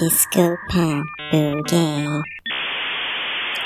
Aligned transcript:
Desculpa, 0.00 1.04
buguei. 1.30 2.04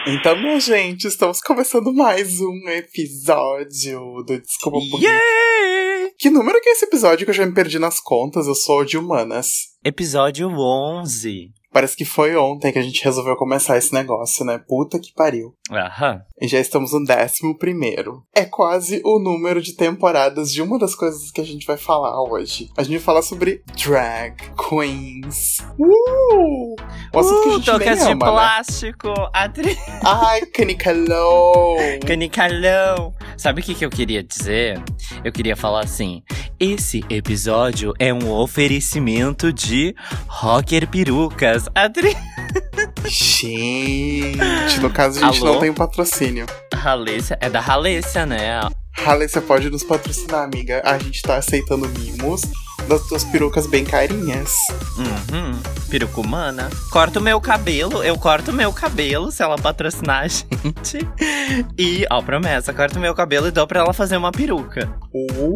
Então, 0.07 0.39
minha 0.39 0.61
gente, 0.61 1.07
estamos 1.07 1.41
começando 1.41 1.91
mais 1.95 2.39
um 2.43 2.69
episódio 2.69 4.23
do 4.27 4.39
Desculpa 4.39 4.79
Buguei. 4.91 5.09
Yay! 5.09 6.13
Que 6.19 6.29
número 6.29 6.61
que 6.61 6.69
é 6.69 6.73
esse 6.73 6.85
episódio 6.85 7.25
que 7.25 7.31
eu 7.31 7.35
já 7.35 7.47
me 7.47 7.55
perdi 7.55 7.79
nas 7.79 7.99
contas? 7.99 8.47
Eu 8.47 8.55
sou 8.55 8.85
de 8.85 8.99
humanas. 8.99 9.69
Episódio 9.83 10.51
11. 10.51 11.51
Parece 11.73 11.97
que 11.97 12.05
foi 12.05 12.35
ontem 12.37 12.73
que 12.73 12.79
a 12.79 12.83
gente 12.83 13.05
resolveu 13.05 13.37
começar 13.37 13.77
esse 13.77 13.93
negócio, 13.93 14.45
né? 14.45 14.59
Puta 14.67 14.99
que 14.99 15.13
pariu. 15.13 15.55
Aham. 15.71 16.23
E 16.41 16.49
já 16.49 16.59
estamos 16.59 16.93
no 16.93 17.05
décimo 17.05 17.57
primeiro. 17.59 18.23
É 18.35 18.45
quase 18.45 19.03
o 19.05 19.19
número 19.19 19.61
de 19.61 19.75
temporadas 19.75 20.51
de 20.53 20.63
uma 20.63 20.79
das 20.79 20.95
coisas 20.95 21.31
que 21.31 21.41
a 21.41 21.45
gente 21.45 21.67
vai 21.67 21.77
falar 21.77 22.23
hoje. 22.23 22.71
A 22.77 22.83
gente 22.83 22.93
vai 22.97 23.01
falar 23.05 23.23
sobre 23.23 23.63
drag 23.85 24.35
queens. 24.69 25.59
Uh! 25.79 26.75
O 27.13 27.19
assunto 27.19 27.43
que 27.43 27.49
a 27.49 27.51
Uh, 27.51 27.55
gente 27.57 27.65
tocas 27.67 27.99
de 27.99 28.05
ama, 28.13 28.27
né? 28.27 28.33
plástico, 28.33 29.09
atriz. 29.33 29.79
Ai, 30.05 30.47
canicalão! 30.47 31.77
Canicalhão. 32.07 33.13
Sabe 33.37 33.61
o 33.61 33.65
que, 33.65 33.75
que 33.75 33.85
eu 33.85 33.91
queria 33.91 34.23
dizer? 34.23 34.83
Eu 35.25 35.33
queria 35.33 35.57
falar 35.57 35.85
assim: 35.85 36.23
esse 36.59 37.05
episódio 37.11 37.93
é 37.99 38.13
um 38.13 38.31
oferecimento 38.33 39.53
de 39.53 39.95
Rocker 40.27 40.89
Perucas. 40.89 41.58
Atriz. 41.75 42.17
Gente, 43.07 44.81
no 44.81 44.91
caso 44.91 45.25
a 45.25 45.31
gente 45.31 45.41
Alô? 45.43 45.55
não 45.55 45.61
tem 45.61 45.71
um 45.71 45.75
patrocínio. 45.75 46.47
Halêcia. 46.85 47.39
É 47.41 47.49
da 47.49 47.61
Halêcia, 47.61 48.25
né? 48.27 48.61
Você 49.21 49.41
pode 49.41 49.71
nos 49.71 49.83
patrocinar, 49.83 50.43
amiga. 50.43 50.83
A 50.85 50.99
gente 50.99 51.23
tá 51.23 51.37
aceitando 51.37 51.89
mimos 51.89 52.43
das 52.89 53.03
tuas 53.07 53.25
perucas 53.25 53.67
bem 53.67 53.85
carinhas. 53.85 54.55
Uhum. 54.97 55.61
Peruca 55.89 56.21
humana. 56.21 56.71
Corta 56.91 57.19
o 57.19 57.23
meu 57.23 57.41
cabelo, 57.41 58.03
eu 58.03 58.19
corto 58.19 58.51
o 58.51 58.55
meu 58.55 58.73
cabelo 58.73 59.31
se 59.31 59.43
ela 59.43 59.57
patrocinar 59.57 60.25
a 60.25 60.29
gente. 60.29 60.99
E, 61.79 62.05
ó, 62.11 62.21
promessa, 62.21 62.75
corta 62.75 62.99
o 62.99 63.01
meu 63.01 63.15
cabelo 63.15 63.49
e 63.49 63.51
dou 63.51 63.67
pra 63.67 63.81
ela 63.81 63.95
fazer 63.95 64.19
uma 64.19 64.31
peruca. 64.31 64.87
Uh! 65.15 65.49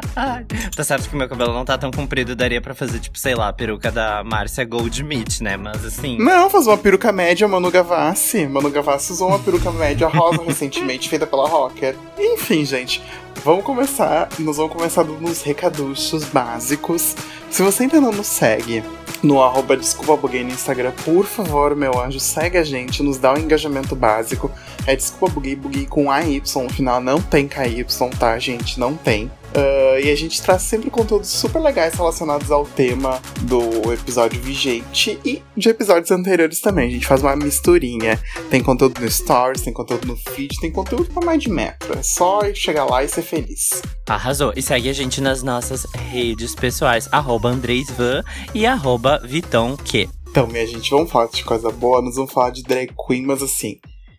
Tá 0.76 0.84
certo 0.84 1.08
que 1.08 1.16
meu 1.16 1.28
cabelo 1.28 1.54
não 1.54 1.64
tá 1.64 1.78
tão 1.78 1.90
comprido, 1.90 2.36
daria 2.36 2.60
pra 2.60 2.74
fazer, 2.74 2.98
tipo, 2.98 3.18
sei 3.18 3.34
lá, 3.34 3.48
a 3.48 3.52
peruca 3.52 3.90
da 3.90 4.22
Márcia 4.22 4.64
Goldschmidt, 4.64 5.42
né? 5.42 5.56
Mas 5.56 5.84
assim. 5.84 6.18
Não, 6.18 6.50
faz 6.50 6.66
uma 6.66 6.76
peruca 6.76 7.10
média, 7.12 7.48
Manu 7.48 7.70
Gavassi. 7.70 8.46
Manu 8.46 8.70
Gavassi 8.70 9.12
usou 9.12 9.28
uma 9.28 9.38
peruca 9.38 9.70
média 9.70 10.06
rosa 10.06 10.42
recentemente, 10.44 11.08
feita 11.08 11.26
pela 11.26 11.48
Rocker. 11.48 11.96
Enfim, 12.18 12.64
gente, 12.64 13.02
vamos 13.42 13.64
começar. 13.64 14.28
Nós 14.38 14.58
vamos 14.58 14.72
começar 14.72 15.04
nos 15.04 15.42
recaduchos 15.42 16.24
básicos. 16.24 17.14
Se 17.50 17.62
você 17.62 17.84
ainda 17.84 18.00
não 18.00 18.12
nos 18.12 18.26
segue 18.26 18.82
no 19.22 19.42
arroba 19.42 19.76
Desculpa 19.76 20.16
Buguei 20.16 20.44
no 20.44 20.50
Instagram, 20.50 20.92
por 21.04 21.24
favor, 21.24 21.74
meu 21.74 21.98
anjo, 21.98 22.20
segue 22.20 22.58
a 22.58 22.62
gente, 22.62 23.02
nos 23.02 23.18
dá 23.18 23.32
um 23.32 23.38
engajamento 23.38 23.96
básico. 23.96 24.50
É 24.86 24.94
Desculpa 24.94 25.34
Buguei, 25.34 25.56
Buguei 25.56 25.86
com 25.86 26.10
AY 26.10 26.42
no 26.54 26.68
final, 26.68 27.00
não 27.00 27.20
tem 27.20 27.48
KY, 27.48 27.84
tá, 28.18 28.38
gente? 28.38 28.78
Não 28.78 28.94
tem. 28.94 29.30
Ah, 29.56 29.98
e 29.98 30.10
a 30.10 30.14
gente 30.14 30.42
traz 30.42 30.62
sempre 30.62 30.90
conteúdos 30.90 31.30
super 31.30 31.58
legais 31.60 31.94
relacionados 31.94 32.50
ao 32.50 32.66
tema 32.66 33.20
do 33.42 33.90
episódio 33.90 34.40
vigente 34.40 35.18
e 35.24 35.42
de 35.56 35.68
episódios 35.70 36.10
anteriores 36.10 36.60
também. 36.60 36.88
A 36.88 36.90
gente 36.90 37.06
faz 37.06 37.22
uma 37.22 37.34
misturinha. 37.34 38.20
Tem 38.50 38.62
conteúdo 38.62 39.00
no 39.00 39.10
Stories, 39.10 39.62
tem 39.62 39.72
conteúdo 39.72 40.06
no 40.06 40.16
feed, 40.16 40.60
tem 40.60 40.70
conteúdo 40.70 41.06
pra 41.06 41.24
mais 41.24 41.42
de 41.42 41.48
metro. 41.48 41.98
É 41.98 42.02
só 42.02 42.40
chegar 42.52 42.84
lá 42.84 43.02
e 43.02 43.08
ser 43.08 43.22
feliz. 43.22 43.70
Arrasou. 44.06 44.52
E 44.54 44.60
segue 44.60 44.90
a 44.90 44.92
gente 44.92 45.22
nas 45.22 45.42
nossas 45.42 45.86
redes 46.10 46.54
pessoais, 46.54 47.08
arroba 47.10 47.48
AndrésVan 47.48 48.22
e 48.54 48.66
arroba 48.66 49.20
VitãoQ. 49.24 50.08
Então, 50.28 50.46
minha 50.46 50.66
gente, 50.66 50.90
vamos 50.90 51.10
falar 51.10 51.28
de 51.28 51.42
coisa 51.42 51.70
boa, 51.70 52.02
nós 52.02 52.16
vamos 52.16 52.30
falar 52.30 52.50
de 52.50 52.62
drag 52.62 52.92
queen, 53.06 53.24
mas 53.24 53.42
assim. 53.42 53.78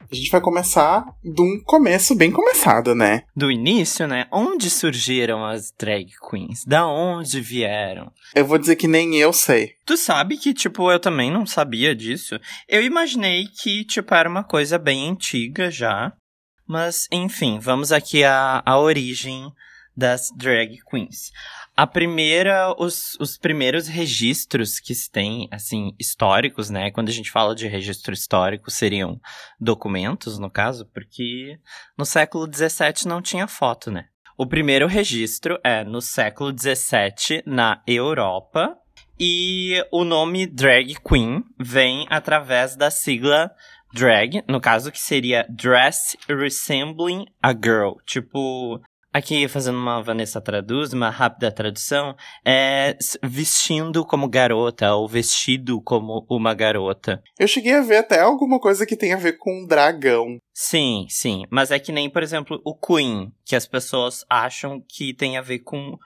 A 0.10 0.16
gente 0.16 0.32
vai 0.32 0.40
começar 0.40 1.06
de 1.24 1.42
um 1.42 1.62
começo 1.64 2.16
bem 2.16 2.32
começado, 2.32 2.96
né? 2.96 3.24
Do 3.36 3.52
início, 3.52 4.08
né? 4.08 4.26
Onde 4.32 4.70
surgiram 4.70 5.46
as 5.46 5.72
drag 5.78 6.08
queens? 6.30 6.64
Da 6.66 6.88
onde 6.88 7.42
vieram? 7.42 8.12
Eu 8.34 8.46
vou 8.46 8.58
dizer 8.58 8.78
que 8.78 8.88
nem 8.88 9.16
eu 9.18 9.34
sei. 9.34 9.74
Tu 9.86 9.98
sabe 9.98 10.38
que, 10.38 10.54
tipo, 10.54 10.90
eu 10.90 11.00
também 11.00 11.30
não 11.30 11.46
sabia 11.46 11.94
disso. 11.94 12.40
Eu 12.70 12.82
imaginei 12.84 13.48
que, 13.48 13.84
tipo, 13.84 14.14
era 14.14 14.30
uma 14.30 14.44
coisa 14.44 14.78
bem 14.78 15.10
antiga 15.10 15.70
já. 15.70 16.14
Mas, 16.66 17.08
enfim, 17.12 17.60
vamos 17.60 17.92
aqui 17.92 18.24
à, 18.24 18.62
à 18.66 18.80
origem 18.80 19.52
das 19.96 20.30
drag 20.38 20.78
queens. 20.90 21.32
A 21.78 21.86
primeira, 21.86 22.74
os, 22.80 23.16
os 23.20 23.38
primeiros 23.38 23.88
registros 23.88 24.80
que 24.80 24.96
se 24.96 25.12
tem, 25.12 25.48
assim, 25.52 25.92
históricos, 26.00 26.72
né? 26.72 26.90
Quando 26.90 27.10
a 27.10 27.12
gente 27.12 27.30
fala 27.30 27.54
de 27.54 27.68
registro 27.68 28.16
histórico, 28.16 28.72
seriam 28.72 29.22
documentos, 29.60 30.40
no 30.40 30.50
caso, 30.50 30.90
porque 30.92 31.60
no 31.96 32.04
século 32.04 32.52
XVII 32.52 33.08
não 33.08 33.22
tinha 33.22 33.48
foto, 33.48 33.92
né? 33.92 34.06
O 34.36 34.48
primeiro 34.48 34.88
registro 34.88 35.60
é 35.64 35.84
no 35.84 36.02
século 36.02 36.52
XVII, 36.52 37.44
na 37.46 37.84
Europa, 37.86 38.76
e 39.20 39.76
o 39.92 40.04
nome 40.04 40.48
drag 40.48 40.96
queen 41.08 41.44
vem 41.60 42.08
através 42.10 42.76
da 42.76 42.90
sigla 42.90 43.52
drag, 43.94 44.44
no 44.48 44.60
caso 44.60 44.92
que 44.92 45.00
seria 45.00 45.46
dress 45.48 46.18
resembling 46.28 47.26
a 47.42 47.52
girl. 47.52 47.98
Tipo, 48.04 48.82
aqui 49.14 49.48
fazendo 49.48 49.78
uma 49.78 50.02
Vanessa 50.02 50.42
traduz, 50.42 50.94
uma 50.94 51.10
rápida 51.10 51.52
tradução, 51.52 52.16
é 52.46 52.98
vestindo 53.24 54.06
como 54.06 54.28
garota 54.28 54.94
ou 54.94 55.08
vestido 55.08 55.82
como 55.82 56.26
uma 56.30 56.54
garota. 56.54 57.22
Eu 57.40 57.48
cheguei 57.48 57.74
a 57.74 57.82
ver 57.82 57.98
até 57.98 58.20
alguma 58.20 58.60
coisa 58.60 58.86
que 58.86 58.96
tem 58.96 59.14
a 59.14 59.18
ver 59.18 59.34
com 59.38 59.64
um 59.64 59.66
dragão. 59.66 60.38
Sim, 60.54 61.06
sim, 61.10 61.44
mas 61.52 61.72
é 61.72 61.80
que 61.80 61.92
nem, 61.92 62.10
por 62.10 62.24
exemplo, 62.24 62.62
o 62.66 62.76
queen, 62.76 63.32
que 63.46 63.56
as 63.56 63.68
pessoas 63.68 64.26
acham 64.30 64.82
que 64.88 65.14
tem 65.14 65.38
a 65.38 65.42
ver 65.42 65.60
com 65.60 65.98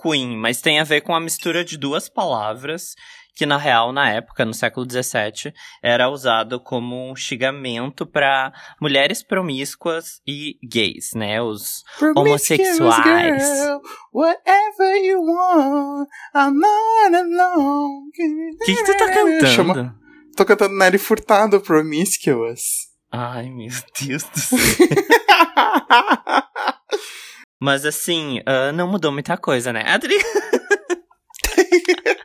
queen, 0.00 0.36
mas 0.36 0.60
tem 0.60 0.78
a 0.78 0.84
ver 0.84 1.00
com 1.00 1.14
a 1.14 1.20
mistura 1.20 1.64
de 1.64 1.76
duas 1.76 2.08
palavras 2.08 2.94
que 3.38 3.46
na 3.46 3.56
real 3.56 3.92
na 3.92 4.10
época, 4.10 4.44
no 4.44 4.52
século 4.52 4.84
XVII, 4.84 5.54
era 5.80 6.10
usado 6.10 6.58
como 6.58 7.08
um 7.08 7.14
xingamento 7.14 8.04
para 8.04 8.52
mulheres 8.82 9.22
promíscuas 9.22 10.20
e 10.26 10.58
gays, 10.60 11.12
né? 11.14 11.40
Os 11.40 11.84
Homossexuais. 12.16 13.44
Girl, 13.44 13.78
whatever 14.12 14.96
you 15.04 15.22
want, 15.22 16.08
I'm 16.34 16.58
not 16.58 17.14
alone. 17.14 18.08
O 18.08 18.10
que, 18.64 18.74
que 18.74 18.82
tu 18.84 18.96
tá 18.96 19.06
cantando? 19.12 19.46
Chama- 19.46 19.94
Tô 20.36 20.44
cantando 20.44 20.74
Nelly 20.76 20.98
Furtado, 20.98 21.60
Promiscuous. 21.60 22.88
Ai, 23.12 23.50
meu 23.50 23.70
Deus 24.04 24.24
do 24.24 24.38
céu. 24.40 24.58
Mas 27.60 27.84
assim, 27.84 28.40
ah, 28.46 28.72
não 28.72 28.88
mudou 28.88 29.12
muita 29.12 29.36
coisa, 29.36 29.72
né? 29.72 29.84
Adri... 29.86 30.16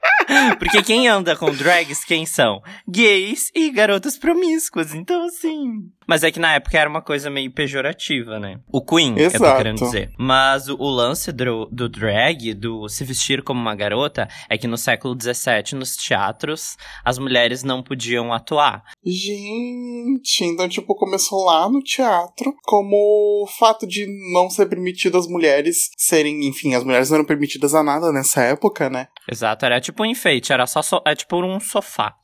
Porque 0.58 0.82
quem 0.84 1.08
anda 1.08 1.36
com 1.36 1.52
drags, 1.52 2.04
quem 2.04 2.26
são? 2.26 2.62
Gays 2.88 3.52
e 3.56 3.70
garotas 3.70 4.18
promíscuas, 4.18 4.94
então 4.94 5.26
assim. 5.26 5.90
Mas 6.08 6.24
é 6.24 6.32
que 6.32 6.40
na 6.40 6.54
época 6.54 6.78
era 6.78 6.90
uma 6.90 7.02
coisa 7.02 7.30
meio 7.30 7.52
pejorativa, 7.52 8.40
né? 8.40 8.60
O 8.72 8.84
Queen, 8.84 9.18
eu 9.18 9.30
tô 9.30 9.38
Exato. 9.38 9.58
querendo 9.58 9.80
dizer. 9.80 10.12
Mas 10.18 10.68
o, 10.68 10.76
o 10.76 10.90
lance 10.90 11.32
do, 11.32 11.66
do 11.72 11.90
drag, 11.90 12.54
do 12.54 12.88
se 12.88 13.04
vestir 13.04 13.44
como 13.44 13.60
uma 13.60 13.76
garota, 13.76 14.28
é 14.50 14.58
que 14.58 14.68
no 14.68 14.78
século 14.78 15.18
XVII, 15.20 15.78
nos 15.78 15.96
teatros, 15.96 16.78
as 17.04 17.18
mulheres 17.18 17.64
não 17.64 17.82
podiam 17.82 18.34
atuar. 18.34 18.84
Gente, 19.06 20.44
então, 20.44 20.68
tipo, 20.68 20.96
começou 20.96 21.46
lá 21.46 21.70
no 21.70 21.82
teatro, 21.82 22.54
como 22.64 23.44
o 23.44 23.48
fato 23.48 23.88
de 23.88 24.06
não 24.34 24.50
ser 24.50 24.68
permitido 24.68 25.18
as 25.18 25.28
mulheres 25.28 25.90
serem, 25.98 26.48
enfim, 26.48 26.74
as 26.74 26.84
mulheres 26.84 27.10
não 27.10 27.18
eram 27.18 27.26
permitidas 27.26 27.74
a 27.74 27.84
nada 27.84 28.12
nessa 28.12 28.42
época, 28.42 28.90
né? 28.90 29.08
Exato, 29.30 29.66
era 29.66 29.80
tipo 29.80 30.04
um 30.04 30.06
enfeite, 30.06 30.52
era 30.52 30.68
só 30.68 30.82
so, 30.82 31.02
é 31.06 31.16
tipo 31.16 31.38
um 31.44 31.60
sofá. 31.60 32.16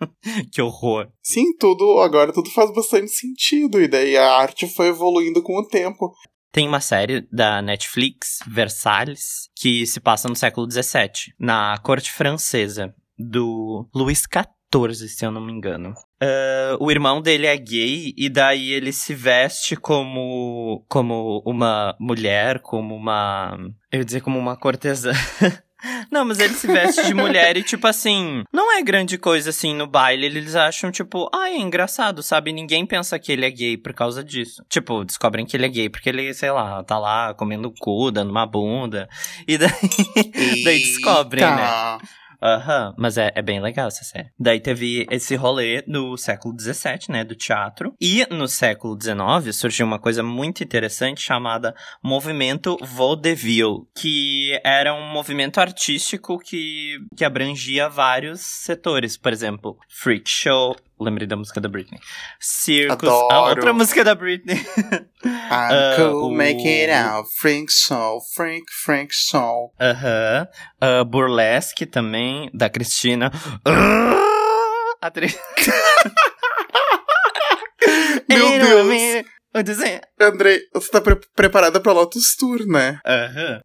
que 0.52 0.62
horror. 0.62 1.08
Sim, 1.22 1.56
tudo, 1.58 2.00
agora 2.00 2.32
tudo 2.32 2.50
faz 2.50 2.72
bastante 2.72 3.10
sentido, 3.10 3.80
e 3.80 3.88
daí 3.88 4.16
a 4.16 4.36
arte 4.36 4.66
foi 4.66 4.88
evoluindo 4.88 5.42
com 5.42 5.58
o 5.58 5.66
tempo. 5.66 6.12
Tem 6.50 6.66
uma 6.66 6.80
série 6.80 7.26
da 7.30 7.60
Netflix, 7.60 8.38
Versalhes, 8.46 9.48
que 9.54 9.86
se 9.86 10.00
passa 10.00 10.28
no 10.28 10.36
século 10.36 10.70
XVII, 10.70 11.34
na 11.38 11.76
corte 11.78 12.10
francesa, 12.10 12.94
do 13.18 13.88
Luís 13.94 14.22
XIV, 14.22 15.08
se 15.08 15.26
eu 15.26 15.30
não 15.30 15.44
me 15.44 15.52
engano. 15.52 15.94
Ah, 16.20 16.76
o 16.80 16.90
irmão 16.90 17.20
dele 17.20 17.46
é 17.46 17.56
gay 17.56 18.14
e 18.16 18.28
daí 18.28 18.72
ele 18.72 18.92
se 18.92 19.14
veste 19.14 19.76
como 19.76 20.84
como 20.88 21.42
uma 21.44 21.96
mulher, 21.98 22.60
como 22.60 22.94
uma, 22.94 23.56
eu 23.90 24.00
ia 24.00 24.04
dizer 24.04 24.20
como 24.20 24.38
uma 24.38 24.56
cortesã. 24.56 25.12
Não, 26.10 26.24
mas 26.24 26.40
ele 26.40 26.54
se 26.54 26.66
veste 26.66 27.04
de 27.06 27.14
mulher 27.14 27.56
e, 27.56 27.62
tipo 27.62 27.86
assim, 27.86 28.42
não 28.52 28.76
é 28.76 28.82
grande 28.82 29.16
coisa 29.16 29.50
assim 29.50 29.74
no 29.74 29.86
baile. 29.86 30.26
Eles 30.26 30.54
acham, 30.54 30.90
tipo, 30.90 31.30
ah, 31.32 31.48
é 31.50 31.56
engraçado, 31.56 32.22
sabe? 32.22 32.52
Ninguém 32.52 32.84
pensa 32.84 33.18
que 33.18 33.30
ele 33.30 33.46
é 33.46 33.50
gay 33.50 33.76
por 33.76 33.92
causa 33.92 34.24
disso. 34.24 34.64
Tipo, 34.68 35.04
descobrem 35.04 35.46
que 35.46 35.56
ele 35.56 35.66
é 35.66 35.68
gay 35.68 35.88
porque 35.88 36.08
ele, 36.08 36.34
sei 36.34 36.50
lá, 36.50 36.82
tá 36.82 36.98
lá 36.98 37.34
comendo 37.34 37.72
cu, 37.78 38.10
dando 38.10 38.30
uma 38.30 38.46
bunda. 38.46 39.08
E 39.46 39.56
daí, 39.56 39.70
daí 40.64 40.78
descobrem, 40.80 41.44
né? 41.44 41.98
Aham, 42.40 42.94
mas 42.96 43.18
é, 43.18 43.32
é 43.34 43.42
bem 43.42 43.60
legal 43.60 43.88
essa 43.88 44.04
série. 44.04 44.30
Daí 44.38 44.60
teve 44.60 45.06
esse 45.10 45.34
rolê 45.34 45.82
no 45.86 46.16
século 46.16 46.54
XVII, 46.58 47.10
né, 47.10 47.24
do 47.24 47.34
teatro. 47.34 47.94
E 48.00 48.26
no 48.30 48.46
século 48.46 48.96
XIX 49.00 49.54
surgiu 49.54 49.86
uma 49.86 49.98
coisa 49.98 50.22
muito 50.22 50.62
interessante 50.62 51.20
chamada 51.20 51.74
Movimento 52.02 52.76
Vaudeville, 52.80 53.86
que 53.96 54.58
era 54.64 54.94
um 54.94 55.12
movimento 55.12 55.58
artístico 55.58 56.38
que, 56.38 56.98
que 57.16 57.24
abrangia 57.24 57.88
vários 57.88 58.40
setores. 58.40 59.16
Por 59.16 59.32
exemplo, 59.32 59.76
freak 59.88 60.28
show, 60.28 60.76
lembrei 61.00 61.26
da 61.26 61.36
música 61.36 61.60
da 61.60 61.68
Britney. 61.68 61.98
Circus, 62.40 63.08
Adoro. 63.08 63.32
a 63.34 63.48
outra 63.50 63.72
música 63.72 64.04
da 64.04 64.14
Britney. 64.14 64.56
I'm 65.24 65.38
Ah, 65.50 65.94
cool, 65.96 66.26
o- 66.26 66.30
make 66.30 66.62
it 66.66 66.90
out. 66.90 67.28
Frank 67.40 67.70
Soul, 67.72 68.20
Frank, 68.34 68.64
Frank 68.84 69.12
Soul. 69.14 69.72
Aham. 69.80 70.46
Ah, 70.80 71.04
burlesque 71.04 71.86
também, 71.86 72.50
da 72.54 72.68
Cristina. 72.68 73.30
Ah, 73.64 74.94
Atriz. 75.00 75.36
Meu 78.28 78.52
Ei, 78.52 78.58
não, 78.58 78.66
Deus. 78.68 79.24
Eu 79.58 79.62
disse- 79.62 80.00
Andrei, 80.20 80.60
você 80.74 80.90
tá 80.90 81.00
pre- 81.00 81.20
preparada 81.34 81.80
pra 81.80 81.92
Lotus 81.92 82.34
Tour, 82.36 82.66
né? 82.66 82.98
Aham. 83.06 83.60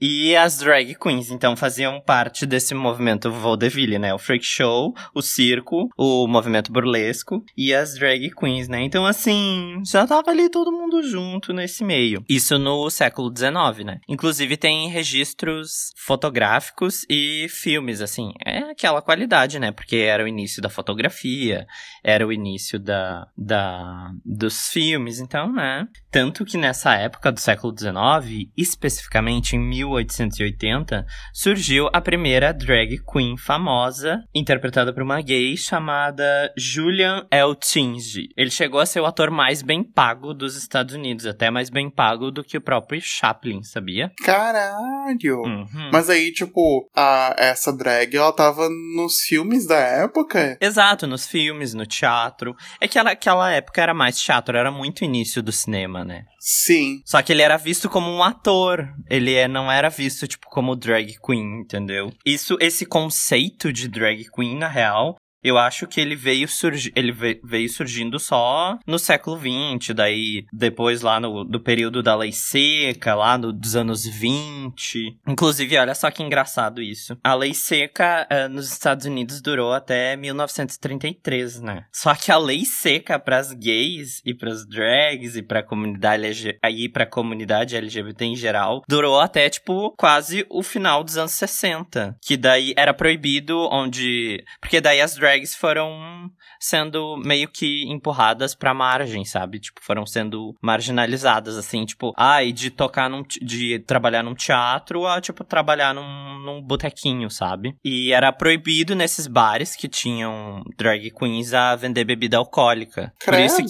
E 0.00 0.34
as 0.36 0.58
drag 0.58 0.94
queens, 0.94 1.30
então, 1.30 1.56
faziam 1.56 2.00
parte 2.00 2.46
desse 2.46 2.74
movimento 2.74 3.30
vaudeville, 3.30 3.98
né? 3.98 4.12
O 4.14 4.18
freak 4.18 4.44
show, 4.44 4.94
o 5.14 5.20
circo, 5.22 5.88
o 5.96 6.26
movimento 6.26 6.72
burlesco 6.72 7.42
e 7.56 7.74
as 7.74 7.94
drag 7.94 8.30
queens, 8.34 8.68
né? 8.68 8.80
Então, 8.82 9.04
assim, 9.04 9.80
já 9.86 10.06
tava 10.06 10.30
ali 10.30 10.48
todo 10.48 10.72
mundo 10.72 11.02
junto 11.02 11.52
nesse 11.52 11.84
meio. 11.84 12.24
Isso 12.28 12.58
no 12.58 12.88
século 12.90 13.32
XIX, 13.34 13.84
né? 13.84 13.98
Inclusive, 14.08 14.56
tem 14.56 14.88
registros 14.88 15.92
fotográficos 15.96 17.04
e 17.08 17.46
filmes, 17.50 18.00
assim. 18.00 18.32
É 18.44 18.58
aquela 18.70 19.02
qualidade, 19.02 19.58
né? 19.58 19.72
Porque 19.72 19.96
era 19.96 20.24
o 20.24 20.28
início 20.28 20.62
da 20.62 20.68
fotografia, 20.70 21.66
era 22.02 22.26
o 22.26 22.32
início 22.32 22.78
da, 22.78 23.26
da 23.36 24.10
dos 24.24 24.68
filmes, 24.68 25.20
então, 25.22 25.52
né? 25.52 25.88
Tanto 26.12 26.44
que 26.44 26.58
nessa 26.58 26.94
época 26.94 27.32
do 27.32 27.40
século 27.40 27.74
XIX, 27.76 28.50
especificamente 28.56 29.56
em 29.56 29.58
1880, 29.58 31.06
surgiu 31.32 31.88
a 31.92 32.00
primeira 32.02 32.52
drag 32.52 32.98
queen 33.10 33.36
famosa, 33.38 34.18
interpretada 34.34 34.92
por 34.92 35.02
uma 35.02 35.20
gay 35.22 35.56
chamada 35.56 36.52
Julian 36.56 37.26
Eltinge. 37.32 38.28
Ele 38.36 38.50
chegou 38.50 38.78
a 38.80 38.84
ser 38.86 39.00
o 39.00 39.06
ator 39.06 39.30
mais 39.30 39.62
bem 39.62 39.82
pago 39.82 40.34
dos 40.34 40.54
Estados 40.56 40.94
Unidos, 40.94 41.24
até 41.26 41.50
mais 41.50 41.70
bem 41.70 41.88
pago 41.90 42.30
do 42.30 42.44
que 42.44 42.58
o 42.58 42.60
próprio 42.62 43.00
Chaplin, 43.02 43.62
sabia? 43.62 44.12
Caralho! 44.22 45.40
Uhum. 45.42 45.90
Mas 45.92 46.10
aí, 46.10 46.30
tipo, 46.32 46.90
a, 46.94 47.34
essa 47.38 47.72
drag, 47.72 48.14
ela 48.14 48.32
tava 48.32 48.68
nos 48.94 49.20
filmes 49.20 49.66
da 49.66 49.76
época? 49.78 50.58
Exato, 50.60 51.06
nos 51.06 51.26
filmes, 51.26 51.72
no 51.74 51.86
teatro. 51.86 52.54
É 52.80 52.86
que 52.86 52.98
ela- 52.98 53.12
aquela 53.12 53.50
época 53.50 53.80
era 53.80 53.94
mais 53.94 54.20
teatro, 54.20 54.56
era 54.56 54.70
muito 54.70 55.04
início 55.04 55.42
do 55.42 55.52
cinema, 55.52 56.01
né? 56.04 56.24
Sim. 56.40 57.00
Só 57.04 57.20
que 57.22 57.32
ele 57.32 57.42
era 57.42 57.56
visto 57.56 57.88
como 57.88 58.10
um 58.10 58.22
ator. 58.22 58.88
Ele 59.08 59.34
é- 59.34 59.48
não 59.48 59.70
era 59.70 59.88
visto, 59.88 60.26
tipo, 60.26 60.46
como 60.48 60.76
drag 60.76 61.14
queen, 61.24 61.60
entendeu? 61.60 62.12
Isso, 62.26 62.56
esse 62.60 62.84
conceito 62.86 63.72
de 63.72 63.88
drag 63.88 64.24
queen, 64.34 64.56
na 64.56 64.68
real, 64.68 65.16
eu 65.42 65.58
acho 65.58 65.86
que 65.86 66.00
ele 66.00 66.14
veio, 66.16 66.46
surgi 66.48 66.92
ele 66.94 67.12
ve- 67.12 67.40
veio 67.44 67.68
surgindo 67.68 68.18
só 68.18 68.78
no 68.86 68.98
século 68.98 69.38
XX, 69.38 69.94
daí 69.94 70.44
depois 70.52 71.02
lá 71.02 71.18
no 71.20 71.44
do 71.44 71.60
período 71.60 72.02
da 72.02 72.14
lei 72.14 72.32
seca, 72.32 73.14
lá 73.14 73.36
no, 73.38 73.52
dos 73.52 73.74
anos 73.76 74.04
20. 74.06 75.18
Inclusive, 75.26 75.76
olha 75.78 75.94
só 75.94 76.10
que 76.10 76.22
engraçado 76.22 76.80
isso. 76.82 77.16
A 77.22 77.34
lei 77.34 77.54
seca 77.54 78.26
eh, 78.30 78.48
nos 78.48 78.70
Estados 78.70 79.06
Unidos 79.06 79.40
durou 79.40 79.72
até 79.72 80.16
1933, 80.16 81.60
né? 81.60 81.84
Só 81.92 82.14
que 82.14 82.30
a 82.30 82.38
lei 82.38 82.64
seca 82.64 83.18
pras 83.18 83.52
gays 83.52 84.20
e 84.24 84.34
pras 84.34 84.66
drags 84.66 85.36
e 85.36 85.42
pra 85.42 85.62
comunidade 85.62 86.22
LG 86.24 86.58
aí 86.62 86.88
pra 86.88 87.06
comunidade 87.06 87.76
LGBT 87.76 88.24
em 88.24 88.36
geral 88.36 88.82
durou 88.88 89.18
até 89.20 89.48
tipo 89.48 89.92
quase 89.96 90.46
o 90.48 90.62
final 90.62 91.02
dos 91.04 91.16
anos 91.16 91.32
60, 91.32 92.16
que 92.20 92.36
daí 92.36 92.72
era 92.76 92.94
proibido 92.94 93.68
onde 93.70 94.44
porque 94.60 94.80
daí 94.80 95.00
as 95.00 95.14
drags 95.14 95.31
foram 95.54 96.30
sendo 96.60 97.16
meio 97.16 97.48
que 97.48 97.84
empurradas 97.90 98.54
pra 98.54 98.74
margem, 98.74 99.24
sabe? 99.24 99.58
Tipo, 99.58 99.80
foram 99.82 100.06
sendo 100.06 100.54
marginalizadas 100.62 101.56
assim, 101.56 101.84
tipo, 101.84 102.12
ai, 102.16 102.52
de 102.52 102.70
tocar 102.70 103.08
num 103.08 103.22
de 103.40 103.78
trabalhar 103.80 104.22
num 104.22 104.34
teatro 104.34 105.06
a 105.06 105.20
tipo 105.20 105.44
trabalhar 105.44 105.94
num, 105.94 106.38
num 106.44 106.62
botequinho, 106.62 107.30
sabe? 107.30 107.76
E 107.84 108.12
era 108.12 108.32
proibido 108.32 108.94
nesses 108.94 109.26
bares 109.26 109.74
que 109.76 109.88
tinham 109.88 110.62
drag 110.76 111.10
queens 111.10 111.52
a 111.54 111.74
vender 111.76 112.04
bebida 112.04 112.36
alcoólica. 112.36 113.12
Por 113.24 113.34
isso 113.34 113.56
Credo. 113.56 113.68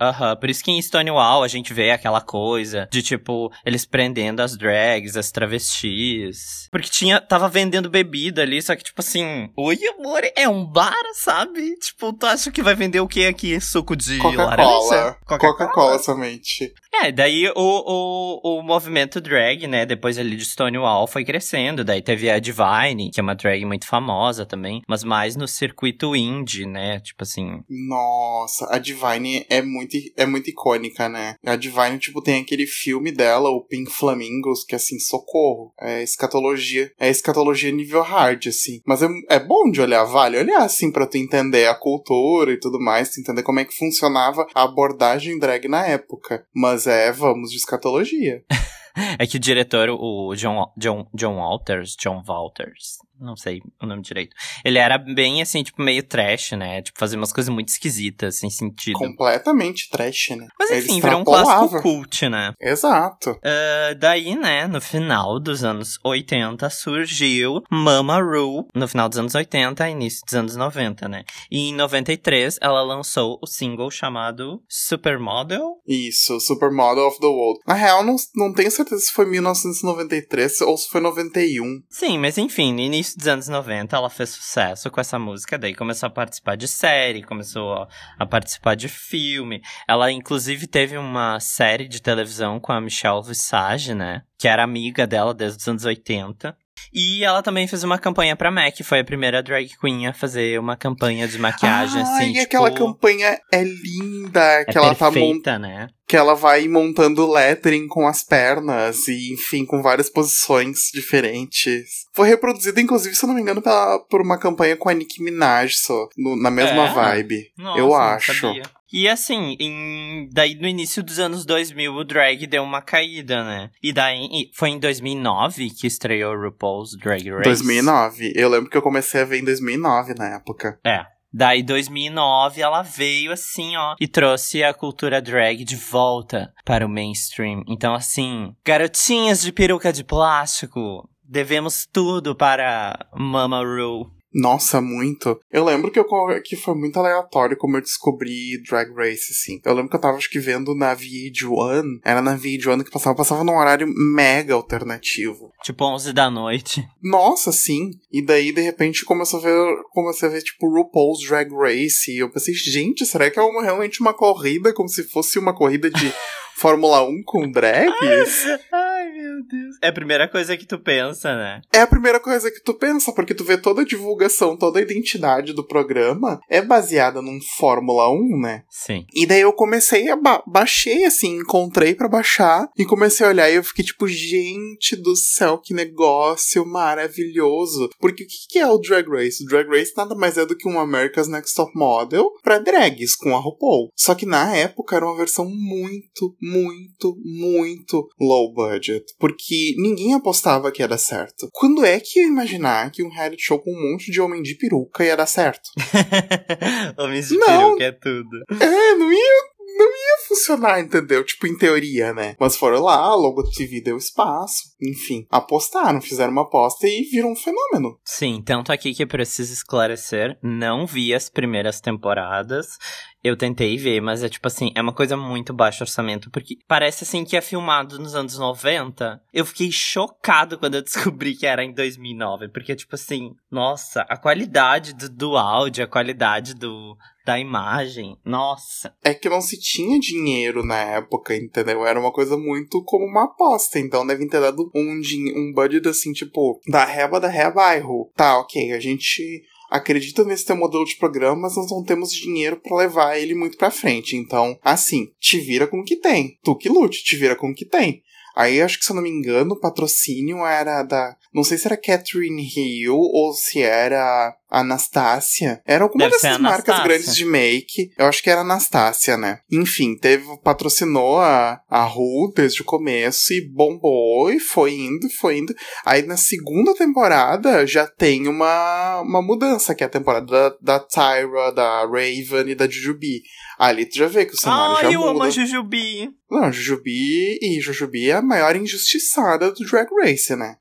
Aham, 0.00 0.36
por 0.36 0.50
isso 0.50 0.62
que 0.62 0.70
em 0.70 0.80
Stonewall 0.80 1.42
a 1.42 1.48
gente 1.48 1.72
vê 1.72 1.90
aquela 1.90 2.20
coisa 2.20 2.88
de 2.90 3.02
tipo 3.02 3.52
eles 3.64 3.84
prendendo 3.84 4.40
as 4.40 4.56
drags, 4.56 5.16
as 5.16 5.30
travestis. 5.30 6.68
Porque 6.70 6.88
tinha 6.88 7.20
tava 7.20 7.48
vendendo 7.48 7.90
bebida 7.90 8.42
ali, 8.42 8.60
só 8.62 8.74
que 8.76 8.84
tipo 8.84 9.00
assim, 9.00 9.50
oi 9.56 9.78
amor, 9.98 10.22
é 10.36 10.48
um 10.48 10.64
bar, 10.64 10.94
sabe? 11.14 11.76
Tipo, 11.76 12.12
tu 12.12 12.26
acha 12.26 12.50
que 12.50 12.62
vai 12.62 12.74
vender 12.74 13.00
o 13.00 13.08
que 13.08 13.26
aqui? 13.26 13.60
Suco 13.60 13.96
de 13.96 14.18
Coca-Cola. 14.18 14.48
laranja? 14.56 15.16
Coca-Cola 15.26 15.98
somente. 15.98 16.72
É, 16.92 17.12
daí 17.12 17.48
o, 17.48 17.52
o, 17.56 18.58
o 18.58 18.62
movimento 18.62 19.20
drag, 19.20 19.66
né, 19.66 19.86
depois 19.86 20.18
ali 20.18 20.36
de 20.36 20.44
Stonewall 20.44 21.06
foi 21.06 21.24
crescendo, 21.24 21.84
daí 21.84 22.02
teve 22.02 22.28
a 22.28 22.38
Divine, 22.38 23.10
que 23.10 23.20
é 23.20 23.22
uma 23.22 23.34
drag 23.34 23.64
muito 23.64 23.86
famosa 23.86 24.44
também, 24.44 24.82
mas 24.88 25.04
mais 25.04 25.36
no 25.36 25.46
circuito 25.46 26.16
indie, 26.16 26.66
né, 26.66 27.00
tipo 27.00 27.22
assim, 27.22 27.62
Nossa, 27.68 28.66
a 28.70 28.78
Divine 28.78 29.46
é 29.48 29.62
muito, 29.70 29.96
é 30.16 30.26
muito 30.26 30.50
icônica, 30.50 31.08
né? 31.08 31.36
A 31.44 31.56
Divine, 31.56 31.98
tipo, 31.98 32.22
tem 32.22 32.42
aquele 32.42 32.66
filme 32.66 33.12
dela, 33.12 33.50
o 33.50 33.64
Pink 33.64 33.90
Flamingos, 33.90 34.64
que 34.64 34.74
assim, 34.74 34.98
socorro. 34.98 35.72
É 35.80 36.02
escatologia. 36.02 36.92
É 36.98 37.08
escatologia 37.08 37.70
nível 37.70 38.02
hard, 38.02 38.46
assim. 38.46 38.80
Mas 38.86 39.02
é, 39.02 39.08
é 39.28 39.38
bom 39.38 39.70
de 39.70 39.80
olhar, 39.80 40.04
vale 40.04 40.38
olhar, 40.38 40.62
assim, 40.62 40.90
pra 40.90 41.06
tu 41.06 41.16
entender 41.16 41.66
a 41.66 41.74
cultura 41.74 42.52
e 42.52 42.58
tudo 42.58 42.80
mais, 42.80 43.10
tu 43.10 43.20
entender 43.20 43.42
como 43.42 43.60
é 43.60 43.64
que 43.64 43.76
funcionava 43.76 44.46
a 44.54 44.62
abordagem 44.62 45.38
drag 45.38 45.68
na 45.68 45.86
época. 45.86 46.44
Mas 46.54 46.86
é, 46.86 47.12
vamos 47.12 47.50
de 47.50 47.56
escatologia. 47.56 48.42
é 49.18 49.26
que 49.26 49.36
o 49.36 49.40
diretor, 49.40 49.88
o 49.90 50.34
John, 50.34 50.72
John, 50.76 51.06
John 51.14 51.36
Walters, 51.36 51.96
John 52.00 52.22
Walters, 52.26 52.98
não 53.20 53.36
sei 53.36 53.60
o 53.80 53.86
nome 53.86 54.02
direito, 54.02 54.34
ele 54.64 54.78
era 54.78 54.98
bem 54.98 55.42
assim, 55.42 55.62
tipo, 55.62 55.82
meio 55.82 56.02
trash, 56.02 56.52
né, 56.52 56.82
tipo, 56.82 56.98
fazia 56.98 57.18
umas 57.18 57.32
coisas 57.32 57.52
muito 57.52 57.68
esquisitas, 57.68 58.38
sem 58.38 58.50
sentido. 58.50 58.98
Completamente 58.98 59.88
trash, 59.90 60.30
né? 60.30 60.46
Mas 60.58 60.70
Ele 60.70 60.80
enfim, 60.80 61.00
virou 61.00 61.20
um 61.20 61.24
clássico 61.24 61.82
cult, 61.82 62.28
né. 62.28 62.52
Exato. 62.60 63.38
Ah, 63.44 63.94
daí, 63.98 64.34
né, 64.34 64.66
no 64.66 64.80
final 64.80 65.38
dos 65.38 65.64
anos 65.64 65.98
80, 66.04 66.68
surgiu 66.70 67.62
Mama 67.70 68.20
Ru, 68.20 68.66
no 68.74 68.88
final 68.88 69.08
dos 69.08 69.18
anos 69.18 69.34
80, 69.34 69.88
início 69.88 70.24
dos 70.24 70.34
anos 70.34 70.56
90, 70.56 71.08
né? 71.08 71.24
E 71.50 71.68
em 71.68 71.74
93, 71.74 72.58
ela 72.60 72.82
lançou 72.82 73.38
o 73.42 73.46
single 73.46 73.90
chamado 73.90 74.62
Supermodel. 74.68 75.80
Isso, 75.86 76.38
Supermodel 76.40 77.06
of 77.06 77.20
the 77.20 77.26
World. 77.26 77.60
Na 77.66 77.74
real, 77.74 78.04
não, 78.04 78.16
não 78.34 78.52
tenho 78.52 78.70
certeza 78.70 79.00
se 79.02 79.12
foi 79.12 79.26
1993 79.26 80.60
ou 80.62 80.76
se 80.76 80.88
foi 80.88 81.00
91. 81.00 81.82
Sim, 81.88 82.18
mas 82.18 82.38
enfim, 82.38 82.72
no 82.72 82.80
início 82.80 83.09
dos 83.16 83.26
anos 83.26 83.48
90, 83.48 83.96
ela 83.96 84.10
fez 84.10 84.30
sucesso 84.30 84.90
com 84.90 85.00
essa 85.00 85.18
música, 85.18 85.58
daí 85.58 85.74
começou 85.74 86.06
a 86.06 86.10
participar 86.10 86.56
de 86.56 86.68
série, 86.68 87.22
começou 87.22 87.74
a, 87.74 87.88
a 88.18 88.26
participar 88.26 88.74
de 88.74 88.88
filme. 88.88 89.62
Ela, 89.88 90.10
inclusive, 90.10 90.66
teve 90.66 90.96
uma 90.96 91.38
série 91.40 91.88
de 91.88 92.00
televisão 92.00 92.60
com 92.60 92.72
a 92.72 92.80
Michelle 92.80 93.22
Visage, 93.22 93.94
né? 93.94 94.22
Que 94.38 94.48
era 94.48 94.62
amiga 94.62 95.06
dela 95.06 95.34
desde 95.34 95.58
os 95.58 95.68
anos 95.68 95.84
80. 95.84 96.56
E 96.92 97.24
ela 97.24 97.42
também 97.42 97.66
fez 97.66 97.84
uma 97.84 97.98
campanha 97.98 98.34
pra 98.36 98.50
MAC, 98.50 98.82
foi 98.82 99.00
a 99.00 99.04
primeira 99.04 99.42
drag 99.42 99.68
queen 99.80 100.06
a 100.06 100.12
fazer 100.12 100.58
uma 100.58 100.76
campanha 100.76 101.26
de 101.28 101.38
maquiagem, 101.38 102.00
ah, 102.00 102.02
assim, 102.02 102.24
e 102.30 102.32
tipo... 102.32 102.42
aquela 102.44 102.70
campanha 102.70 103.38
é 103.52 103.62
linda, 103.62 104.40
é 104.60 104.64
que 104.64 104.76
ela 104.76 104.94
tá 104.94 105.06
mon- 105.06 105.12
perfeita, 105.12 105.58
né? 105.58 105.88
que 106.08 106.16
ela 106.16 106.34
vai 106.34 106.66
montando 106.66 107.30
lettering 107.30 107.86
com 107.86 108.04
as 108.08 108.24
pernas 108.24 109.06
e, 109.06 109.32
enfim, 109.32 109.64
com 109.64 109.80
várias 109.80 110.10
posições 110.10 110.90
diferentes. 110.92 112.06
Foi 112.12 112.28
reproduzida, 112.28 112.80
inclusive, 112.80 113.14
se 113.14 113.24
eu 113.24 113.28
não 113.28 113.34
me 113.36 113.40
engano, 113.42 113.62
pela, 113.62 113.98
por 114.10 114.20
uma 114.20 114.36
campanha 114.36 114.76
com 114.76 114.88
a 114.88 114.92
Nicki 114.92 115.22
Minaj, 115.22 115.76
só, 115.76 116.08
no- 116.18 116.34
na 116.34 116.50
mesma 116.50 116.86
É? 116.88 116.92
vibe. 116.92 117.52
Nossa, 117.56 117.78
eu 117.78 117.94
acho. 117.94 118.40
sabia. 118.40 118.62
E 118.92 119.08
assim, 119.08 119.56
em- 119.60 120.28
daí 120.32 120.54
no 120.54 120.66
início 120.66 121.02
dos 121.02 121.18
anos 121.18 121.44
2000 121.44 121.94
o 121.94 122.04
drag 122.04 122.46
deu 122.46 122.62
uma 122.62 122.82
caída, 122.82 123.44
né? 123.44 123.70
E 123.82 123.92
daí 123.92 124.50
foi 124.54 124.70
em 124.70 124.78
2009 124.78 125.70
que 125.70 125.86
estreou 125.86 126.34
o 126.34 126.40
RuPaul's 126.46 126.96
Drag 126.96 127.28
Race. 127.30 127.44
2009. 127.44 128.32
Eu 128.34 128.48
lembro 128.48 128.68
que 128.70 128.76
eu 128.76 128.82
comecei 128.82 129.20
a 129.22 129.24
ver 129.24 129.38
em 129.40 129.44
2009 129.44 130.14
na 130.14 130.34
época. 130.36 130.78
É. 130.84 131.04
Daí 131.32 131.62
2009 131.62 132.60
ela 132.60 132.82
veio 132.82 133.30
assim, 133.30 133.76
ó, 133.76 133.94
e 134.00 134.08
trouxe 134.08 134.64
a 134.64 134.74
cultura 134.74 135.22
drag 135.22 135.62
de 135.64 135.76
volta 135.76 136.52
para 136.64 136.84
o 136.84 136.88
mainstream. 136.88 137.62
Então 137.68 137.94
assim, 137.94 138.52
garotinhas 138.66 139.40
de 139.42 139.52
peruca 139.52 139.92
de 139.92 140.02
plástico, 140.02 141.08
devemos 141.22 141.86
tudo 141.92 142.34
para 142.34 143.06
Mama 143.14 143.60
Ru. 143.62 144.10
Nossa, 144.32 144.80
muito. 144.80 145.40
Eu 145.50 145.64
lembro 145.64 145.90
que, 145.90 145.98
eu, 145.98 146.06
que 146.44 146.56
foi 146.56 146.74
muito 146.74 146.98
aleatório 146.98 147.56
como 147.56 147.76
eu 147.76 147.80
descobri 147.80 148.62
Drag 148.62 148.92
Race, 148.94 149.32
assim. 149.32 149.60
Eu 149.64 149.74
lembro 149.74 149.90
que 149.90 149.96
eu 149.96 150.00
tava, 150.00 150.16
acho 150.16 150.30
que, 150.30 150.38
vendo 150.38 150.74
na 150.74 150.94
VH1. 150.94 152.00
Era 152.04 152.22
na 152.22 152.36
VH1 152.36 152.84
que 152.84 152.90
passava, 152.90 153.16
passava 153.16 153.44
num 153.44 153.56
horário 153.56 153.88
mega 153.88 154.54
alternativo. 154.54 155.52
Tipo 155.62 155.84
11 155.84 156.12
da 156.12 156.30
noite. 156.30 156.86
Nossa, 157.02 157.50
sim. 157.50 157.90
E 158.12 158.24
daí, 158.24 158.52
de 158.52 158.60
repente, 158.60 159.04
começou 159.04 159.40
a 159.40 159.42
ver, 159.42 159.76
comecei 159.90 160.28
a 160.28 160.32
ver, 160.32 160.42
tipo, 160.42 160.68
RuPaul's 160.68 161.26
Drag 161.26 161.50
Race. 161.52 162.10
E 162.10 162.18
eu 162.18 162.30
pensei, 162.30 162.54
gente, 162.54 163.04
será 163.04 163.30
que 163.30 163.38
é 163.38 163.42
uma, 163.42 163.62
realmente 163.62 164.00
uma 164.00 164.14
corrida? 164.14 164.72
Como 164.72 164.88
se 164.88 165.04
fosse 165.04 165.38
uma 165.38 165.54
corrida 165.54 165.90
de 165.90 166.12
Fórmula 166.56 167.02
1 167.02 167.22
com 167.24 167.50
drags? 167.50 168.44
Ai, 169.00 169.12
meu 169.12 169.42
Deus. 169.46 169.76
É 169.80 169.88
a 169.88 169.92
primeira 169.92 170.28
coisa 170.28 170.56
que 170.58 170.66
tu 170.66 170.78
pensa, 170.78 171.34
né? 171.34 171.62
É 171.72 171.80
a 171.80 171.86
primeira 171.86 172.20
coisa 172.20 172.50
que 172.50 172.62
tu 172.62 172.74
pensa, 172.74 173.12
porque 173.12 173.34
tu 173.34 173.42
vê 173.42 173.56
toda 173.56 173.80
a 173.80 173.84
divulgação, 173.84 174.58
toda 174.58 174.78
a 174.78 174.82
identidade 174.82 175.54
do 175.54 175.66
programa 175.66 176.38
é 176.50 176.60
baseada 176.60 177.22
num 177.22 177.40
Fórmula 177.56 178.10
1, 178.10 178.40
né? 178.42 178.62
Sim. 178.68 179.06
E 179.14 179.26
daí 179.26 179.40
eu 179.40 179.54
comecei 179.54 180.10
a 180.10 180.16
ba 180.16 180.42
baixei 180.46 181.04
assim, 181.04 181.38
encontrei 181.38 181.94
para 181.94 182.08
baixar 182.08 182.68
e 182.76 182.84
comecei 182.84 183.24
a 183.24 183.30
olhar 183.30 183.50
e 183.50 183.54
eu 183.54 183.64
fiquei 183.64 183.84
tipo, 183.84 184.06
gente 184.06 184.96
do 184.96 185.16
céu, 185.16 185.56
que 185.56 185.72
negócio 185.72 186.66
maravilhoso. 186.66 187.88
Porque 187.98 188.24
o 188.24 188.26
que 188.26 188.58
é 188.58 188.66
o 188.66 188.78
Drag 188.78 189.08
Race? 189.08 189.42
O 189.42 189.46
Drag 189.46 189.66
Race 189.66 189.94
nada 189.96 190.14
mais 190.14 190.36
é 190.36 190.44
do 190.44 190.56
que 190.56 190.68
um 190.68 190.78
America's 190.78 191.28
Next 191.28 191.54
Top 191.54 191.72
Model 191.74 192.30
para 192.42 192.58
drags 192.58 193.16
com 193.16 193.34
a 193.34 193.40
RuPaul. 193.40 193.90
Só 193.96 194.14
que 194.14 194.26
na 194.26 194.54
época 194.54 194.96
era 194.96 195.06
uma 195.06 195.16
versão 195.16 195.46
muito, 195.46 196.36
muito, 196.40 197.16
muito 197.24 198.06
low 198.20 198.52
budget, 198.52 198.89
porque 199.18 199.74
ninguém 199.76 200.14
apostava 200.14 200.70
que 200.70 200.82
ia 200.82 200.88
dar 200.88 200.98
certo. 200.98 201.48
Quando 201.52 201.84
é 201.84 202.00
que 202.00 202.20
eu 202.20 202.28
imaginar 202.28 202.90
que 202.90 203.02
um 203.02 203.10
reality 203.10 203.42
show 203.42 203.58
com 203.58 203.70
um 203.70 203.92
monte 203.92 204.10
de 204.10 204.20
homem 204.20 204.42
de 204.42 204.54
peruca 204.54 205.04
ia 205.04 205.16
dar 205.16 205.26
certo? 205.26 205.70
Homens 206.98 207.28
de 207.28 207.36
não. 207.36 207.46
peruca 207.46 207.84
é 207.84 207.92
tudo. 207.92 208.44
É, 208.60 208.94
não 208.94 209.12
ia, 209.12 209.50
não 209.76 209.86
ia 209.86 210.28
funcionar, 210.28 210.80
entendeu? 210.80 211.24
Tipo, 211.24 211.46
em 211.46 211.56
teoria, 211.56 212.12
né? 212.12 212.36
Mas 212.38 212.56
foram 212.56 212.82
lá, 212.82 213.14
logo 213.14 213.48
TV 213.50 213.80
deu 213.80 213.96
espaço, 213.96 214.74
enfim, 214.80 215.26
apostaram, 215.30 216.00
fizeram 216.00 216.32
uma 216.32 216.42
aposta 216.42 216.86
e 216.86 217.02
viram 217.02 217.32
um 217.32 217.36
fenômeno. 217.36 217.98
Sim, 218.04 218.42
tanto 218.44 218.72
aqui 218.72 218.94
que 218.94 219.06
preciso 219.06 219.52
esclarecer, 219.52 220.38
não 220.42 220.86
vi 220.86 221.14
as 221.14 221.28
primeiras 221.28 221.80
temporadas. 221.80 222.78
Eu 223.22 223.36
tentei 223.36 223.76
ver, 223.76 224.00
mas 224.00 224.22
é 224.22 224.28
tipo 224.28 224.46
assim, 224.46 224.72
é 224.74 224.80
uma 224.80 224.94
coisa 224.94 225.16
muito 225.16 225.52
baixo 225.52 225.84
orçamento, 225.84 226.30
porque 226.30 226.56
parece 226.66 227.04
assim 227.04 227.24
que 227.24 227.36
é 227.36 227.40
filmado 227.40 227.98
nos 227.98 228.14
anos 228.14 228.38
90. 228.38 229.20
Eu 229.32 229.44
fiquei 229.44 229.70
chocado 229.70 230.58
quando 230.58 230.76
eu 230.76 230.82
descobri 230.82 231.34
que 231.34 231.46
era 231.46 231.62
em 231.62 231.72
2009, 231.72 232.48
porque 232.48 232.74
tipo 232.74 232.94
assim, 232.94 233.34
nossa, 233.50 234.02
a 234.02 234.16
qualidade 234.16 234.94
do, 234.94 235.08
do 235.08 235.36
áudio, 235.36 235.84
a 235.84 235.88
qualidade 235.88 236.54
do, 236.54 236.96
da 237.24 237.38
imagem, 237.38 238.16
nossa. 238.24 238.94
É 239.04 239.12
que 239.12 239.28
não 239.28 239.42
se 239.42 239.60
tinha 239.60 240.00
dinheiro 240.00 240.64
na 240.64 240.78
época, 240.78 241.36
entendeu? 241.36 241.86
Era 241.86 242.00
uma 242.00 242.12
coisa 242.12 242.36
muito 242.36 242.82
como 242.84 243.04
uma 243.04 243.24
aposta, 243.24 243.78
então 243.78 244.06
devem 244.06 244.28
ter 244.28 244.40
dado 244.40 244.70
um, 244.74 245.00
um 245.36 245.52
budget 245.54 245.86
assim, 245.88 246.12
tipo, 246.12 246.58
da 246.68 246.84
reba 246.84 247.20
da 247.20 247.28
reba, 247.28 247.50
bairro. 247.50 248.10
Tá, 248.16 248.38
ok, 248.38 248.72
a 248.72 248.80
gente 248.80 249.42
acredita 249.70 250.24
nesse 250.24 250.44
teu 250.44 250.56
modelo 250.56 250.84
de 250.84 250.96
programa, 250.96 251.42
mas 251.42 251.56
nós 251.56 251.70
não 251.70 251.84
temos 251.84 252.12
dinheiro 252.12 252.56
para 252.56 252.76
levar 252.76 253.16
ele 253.16 253.34
muito 253.34 253.56
para 253.56 253.70
frente. 253.70 254.16
Então, 254.16 254.58
assim, 254.62 255.12
te 255.18 255.38
vira 255.38 255.66
com 255.66 255.80
o 255.80 255.84
que 255.84 255.96
tem. 255.96 256.38
Tu 256.42 256.56
que 256.56 256.68
lute, 256.68 257.04
te 257.04 257.16
vira 257.16 257.36
com 257.36 257.50
o 257.50 257.54
que 257.54 257.64
tem. 257.64 258.02
Aí 258.36 258.60
acho 258.60 258.78
que, 258.78 258.84
se 258.84 258.92
eu 258.92 258.96
não 258.96 259.02
me 259.02 259.10
engano, 259.10 259.54
o 259.54 259.60
patrocínio 259.60 260.44
era 260.44 260.82
da. 260.82 261.16
Não 261.32 261.44
sei 261.44 261.58
se 261.58 261.66
era 261.66 261.76
Catherine 261.76 262.42
Hill 262.42 262.96
ou 262.96 263.32
se 263.32 263.60
era 263.60 264.34
Anastácia. 264.50 265.62
Era 265.64 265.84
alguma 265.84 266.04
Deve 266.04 266.16
dessas 266.16 266.38
marcas 266.38 266.82
grandes 266.82 267.14
de 267.14 267.24
make. 267.24 267.90
Eu 267.96 268.06
acho 268.06 268.22
que 268.22 268.30
era 268.30 268.40
Anastácia, 268.40 269.16
né? 269.16 269.38
Enfim, 269.50 269.96
teve, 269.96 270.24
patrocinou 270.42 271.18
a, 271.18 271.60
a 271.68 271.84
Ru 271.84 272.32
desde 272.34 272.62
o 272.62 272.64
começo 272.64 273.32
e 273.32 273.48
bombou 273.48 274.30
e 274.32 274.40
foi 274.40 274.74
indo, 274.74 275.08
foi 275.18 275.38
indo. 275.38 275.54
Aí 275.84 276.02
na 276.02 276.16
segunda 276.16 276.74
temporada 276.74 277.66
já 277.66 277.86
tem 277.86 278.26
uma, 278.26 279.00
uma 279.00 279.22
mudança, 279.22 279.74
que 279.74 279.84
é 279.84 279.86
a 279.86 279.90
temporada 279.90 280.26
da, 280.26 280.56
da 280.60 280.80
Tyra, 280.80 281.52
da 281.52 281.82
Raven 281.82 282.50
e 282.50 282.54
da 282.54 282.68
Jujubi. 282.68 283.22
Ali 283.58 283.86
tu 283.86 283.98
já 283.98 284.06
vê 284.06 284.24
que 284.24 284.34
o 284.34 284.40
cenário 284.40 284.76
ah, 284.76 284.82
já 284.82 284.92
eu 284.92 285.00
muda. 285.00 285.10
amo 285.10 285.22
a 285.22 285.30
Jujubi. 285.30 286.10
Não, 286.30 286.52
Jujubi 286.52 287.38
e 287.42 287.60
Jujubi 287.60 288.10
é 288.10 288.14
a 288.14 288.22
maior 288.22 288.56
injustiçada 288.56 289.52
do 289.52 289.64
Drag 289.64 289.88
Race, 290.02 290.34
né? 290.34 290.56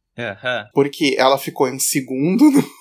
Porque 0.74 1.16
ela 1.18 1.38
ficou 1.38 1.68
em 1.70 1.80
segundo 1.80 2.52
no 2.52 2.79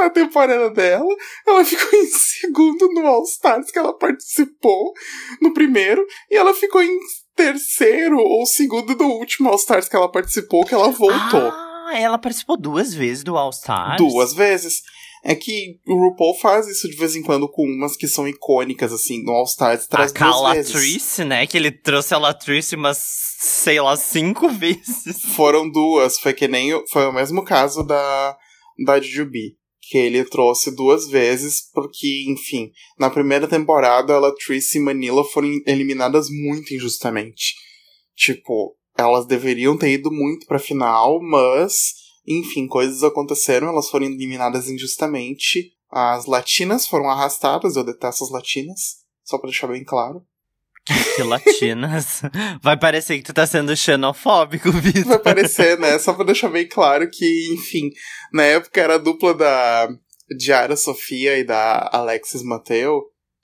na 0.00 0.10
temporada 0.10 0.70
dela. 0.70 1.14
Ela 1.46 1.64
ficou 1.64 1.98
em 1.98 2.06
segundo 2.06 2.88
no 2.92 3.06
All 3.06 3.24
Stars 3.24 3.70
que 3.70 3.78
ela 3.78 3.96
participou 3.96 4.92
no 5.40 5.52
primeiro. 5.52 6.04
E 6.30 6.36
ela 6.36 6.54
ficou 6.54 6.82
em 6.82 6.98
terceiro 7.36 8.18
ou 8.18 8.44
segundo 8.46 8.94
no 8.96 9.06
último 9.12 9.48
All 9.48 9.56
Stars 9.56 9.88
que 9.88 9.96
ela 9.96 10.10
participou, 10.10 10.64
que 10.64 10.74
ela 10.74 10.90
voltou. 10.90 11.50
Ah, 11.52 11.92
ela 11.94 12.18
participou 12.18 12.56
duas 12.56 12.94
vezes 12.94 13.24
do 13.24 13.36
All 13.36 13.50
Stars? 13.50 13.96
Duas 13.96 14.34
vezes. 14.34 14.82
É 15.22 15.34
que 15.34 15.78
o 15.86 15.94
RuPaul 15.96 16.34
faz 16.34 16.66
isso 16.66 16.88
de 16.88 16.96
vez 16.96 17.14
em 17.14 17.22
quando 17.22 17.46
com 17.46 17.62
umas 17.62 17.94
que 17.94 18.08
são 18.08 18.26
icônicas, 18.26 18.90
assim, 18.90 19.22
no 19.22 19.32
All 19.32 19.44
Stars. 19.44 19.86
Traz 19.86 20.14
a 20.18 20.34
Latrice, 20.34 21.24
né? 21.24 21.46
Que 21.46 21.58
ele 21.58 21.70
trouxe 21.70 22.14
a 22.14 22.18
Latrice 22.18 22.74
umas, 22.74 22.96
sei 23.38 23.78
lá, 23.80 23.96
cinco 23.98 24.48
vezes. 24.48 25.20
Foram 25.36 25.70
duas. 25.70 26.18
Foi 26.18 26.32
que 26.32 26.48
nem. 26.48 26.70
Foi 26.88 27.06
o 27.06 27.12
mesmo 27.12 27.44
caso 27.44 27.82
da, 27.82 28.36
da 28.86 28.98
Jujubi 28.98 29.59
que 29.90 29.98
ele 29.98 30.24
trouxe 30.24 30.70
duas 30.70 31.08
vezes, 31.08 31.68
porque, 31.74 32.24
enfim, 32.28 32.70
na 32.96 33.10
primeira 33.10 33.48
temporada, 33.48 34.12
ela, 34.12 34.32
Trish 34.36 34.76
e 34.76 34.78
Manila 34.78 35.24
foram 35.24 35.48
eliminadas 35.66 36.28
muito 36.30 36.72
injustamente. 36.72 37.56
Tipo, 38.14 38.76
elas 38.96 39.26
deveriam 39.26 39.76
ter 39.76 39.90
ido 39.90 40.12
muito 40.12 40.46
pra 40.46 40.60
final, 40.60 41.18
mas, 41.20 41.94
enfim, 42.24 42.68
coisas 42.68 43.02
aconteceram, 43.02 43.66
elas 43.66 43.90
foram 43.90 44.06
eliminadas 44.06 44.68
injustamente. 44.68 45.72
As 45.90 46.26
latinas 46.26 46.86
foram 46.86 47.10
arrastadas, 47.10 47.74
eu 47.74 47.82
detesto 47.82 48.22
as 48.22 48.30
latinas, 48.30 48.98
só 49.24 49.38
pra 49.38 49.50
deixar 49.50 49.66
bem 49.66 49.82
claro. 49.82 50.22
Que 51.16 51.22
latinas. 51.22 52.22
Vai 52.62 52.78
parecer 52.78 53.16
que 53.18 53.24
tu 53.24 53.32
tá 53.32 53.46
sendo 53.46 53.76
xenofóbico, 53.76 54.70
Vitor. 54.72 55.04
Vai 55.04 55.18
parecer, 55.18 55.78
né? 55.78 55.98
Só 55.98 56.12
pra 56.12 56.24
deixar 56.24 56.48
bem 56.48 56.68
claro 56.68 57.08
que, 57.10 57.54
enfim, 57.54 57.90
na 58.32 58.42
época 58.42 58.80
era 58.80 58.94
a 58.94 58.98
dupla 58.98 59.34
da 59.34 59.88
Diara 60.36 60.76
Sofia 60.76 61.38
e 61.38 61.44
da 61.44 61.88
Alexis 61.92 62.42
Mateo. 62.42 63.02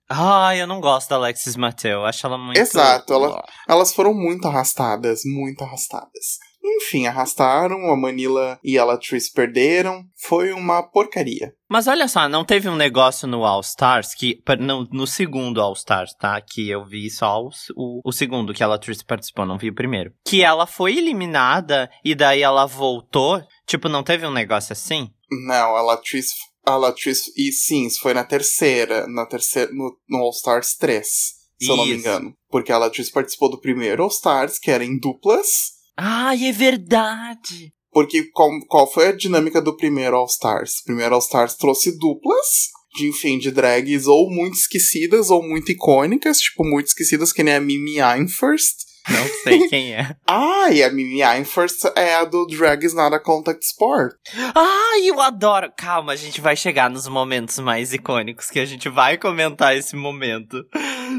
Ah, 0.08 0.54
eu 0.56 0.66
não 0.66 0.80
gosto 0.80 1.08
da 1.08 1.16
Alexis 1.16 1.56
Mateo. 1.56 2.04
Acho 2.04 2.26
ela 2.26 2.38
muito. 2.38 2.58
Exato, 2.58 3.12
ela, 3.12 3.44
elas 3.68 3.92
foram 3.92 4.14
muito 4.14 4.46
arrastadas, 4.46 5.22
muito 5.24 5.64
arrastadas. 5.64 6.38
Enfim, 6.66 7.06
arrastaram, 7.06 7.90
a 7.90 7.96
Manila 7.96 8.58
e 8.62 8.78
a 8.78 8.84
Latrice 8.84 9.32
perderam. 9.32 10.04
Foi 10.16 10.52
uma 10.52 10.82
porcaria. 10.82 11.54
Mas 11.68 11.86
olha 11.86 12.08
só, 12.08 12.28
não 12.28 12.44
teve 12.44 12.68
um 12.68 12.76
negócio 12.76 13.28
no 13.28 13.44
All 13.44 13.60
Stars 13.60 14.14
que. 14.14 14.40
No, 14.58 14.84
no 14.92 15.06
segundo 15.06 15.60
All 15.60 15.72
Stars, 15.74 16.14
tá? 16.14 16.40
Que 16.40 16.68
eu 16.68 16.84
vi 16.84 17.08
só 17.10 17.40
o, 17.40 17.50
o, 17.76 18.00
o, 18.04 18.12
segundo 18.12 18.52
que 18.52 18.62
a 18.62 18.66
Latrice 18.66 19.04
participou, 19.04 19.46
não 19.46 19.58
vi 19.58 19.70
o 19.70 19.74
primeiro. 19.74 20.12
Que 20.24 20.42
ela 20.42 20.66
foi 20.66 20.96
eliminada 20.96 21.90
e 22.04 22.14
daí 22.14 22.42
ela 22.42 22.66
voltou. 22.66 23.42
Tipo, 23.66 23.88
não 23.88 24.02
teve 24.02 24.26
um 24.26 24.32
negócio 24.32 24.72
assim? 24.72 25.08
Não, 25.46 25.76
a 25.76 25.82
Latrice. 25.82 26.34
A 26.64 26.76
Latrice. 26.76 27.32
E 27.36 27.52
sim, 27.52 27.88
foi 28.00 28.14
na 28.14 28.24
terceira. 28.24 29.06
Na 29.06 29.26
terceira. 29.26 29.70
No, 29.72 29.96
no 30.08 30.18
All 30.18 30.30
Stars 30.30 30.74
3. 30.76 31.06
Se 31.06 31.36
Isso. 31.60 31.72
eu 31.72 31.76
não 31.76 31.86
me 31.86 31.96
engano. 31.96 32.34
Porque 32.50 32.72
a 32.72 32.78
Latrice 32.78 33.10
participou 33.10 33.50
do 33.50 33.60
primeiro 33.60 34.02
All 34.02 34.08
Stars, 34.08 34.58
que 34.58 34.70
era 34.70 34.84
em 34.84 34.98
duplas. 34.98 35.75
Ai, 35.96 36.46
é 36.46 36.52
verdade! 36.52 37.72
Porque 37.90 38.24
qual, 38.24 38.50
qual 38.68 38.92
foi 38.92 39.08
a 39.08 39.16
dinâmica 39.16 39.62
do 39.62 39.76
primeiro 39.76 40.16
All 40.16 40.26
Stars? 40.26 40.80
O 40.80 40.84
primeiro 40.84 41.14
All 41.14 41.20
Stars 41.20 41.54
trouxe 41.54 41.98
duplas, 41.98 42.68
de 42.94 43.08
enfim, 43.08 43.38
de 43.38 43.50
drags 43.50 44.06
ou 44.06 44.30
muito 44.30 44.54
esquecidas 44.54 45.30
ou 45.30 45.42
muito 45.42 45.72
icônicas, 45.72 46.38
tipo, 46.38 46.62
muito 46.64 46.88
esquecidas, 46.88 47.32
que 47.32 47.42
nem 47.42 47.54
a 47.54 47.60
Mimi 47.60 47.98
Einfirst. 48.00 48.85
Não 49.08 49.26
sei 49.42 49.68
quem 49.68 49.94
é. 49.94 50.16
ah, 50.26 50.68
e 50.70 50.82
a 50.82 50.90
Mimi 50.90 51.22
Einfirst 51.22 51.84
é 51.96 52.16
a 52.16 52.24
do 52.24 52.46
Drag 52.46 52.84
is 52.84 52.94
Not 52.94 53.14
a 53.14 53.20
Contact 53.20 53.64
Sport. 53.64 54.14
Ah, 54.54 54.98
eu 55.02 55.20
adoro! 55.20 55.72
Calma, 55.76 56.12
a 56.12 56.16
gente 56.16 56.40
vai 56.40 56.56
chegar 56.56 56.90
nos 56.90 57.06
momentos 57.08 57.58
mais 57.58 57.92
icônicos, 57.92 58.50
que 58.50 58.60
a 58.60 58.64
gente 58.64 58.88
vai 58.88 59.16
comentar 59.16 59.76
esse 59.76 59.94
momento. 59.96 60.64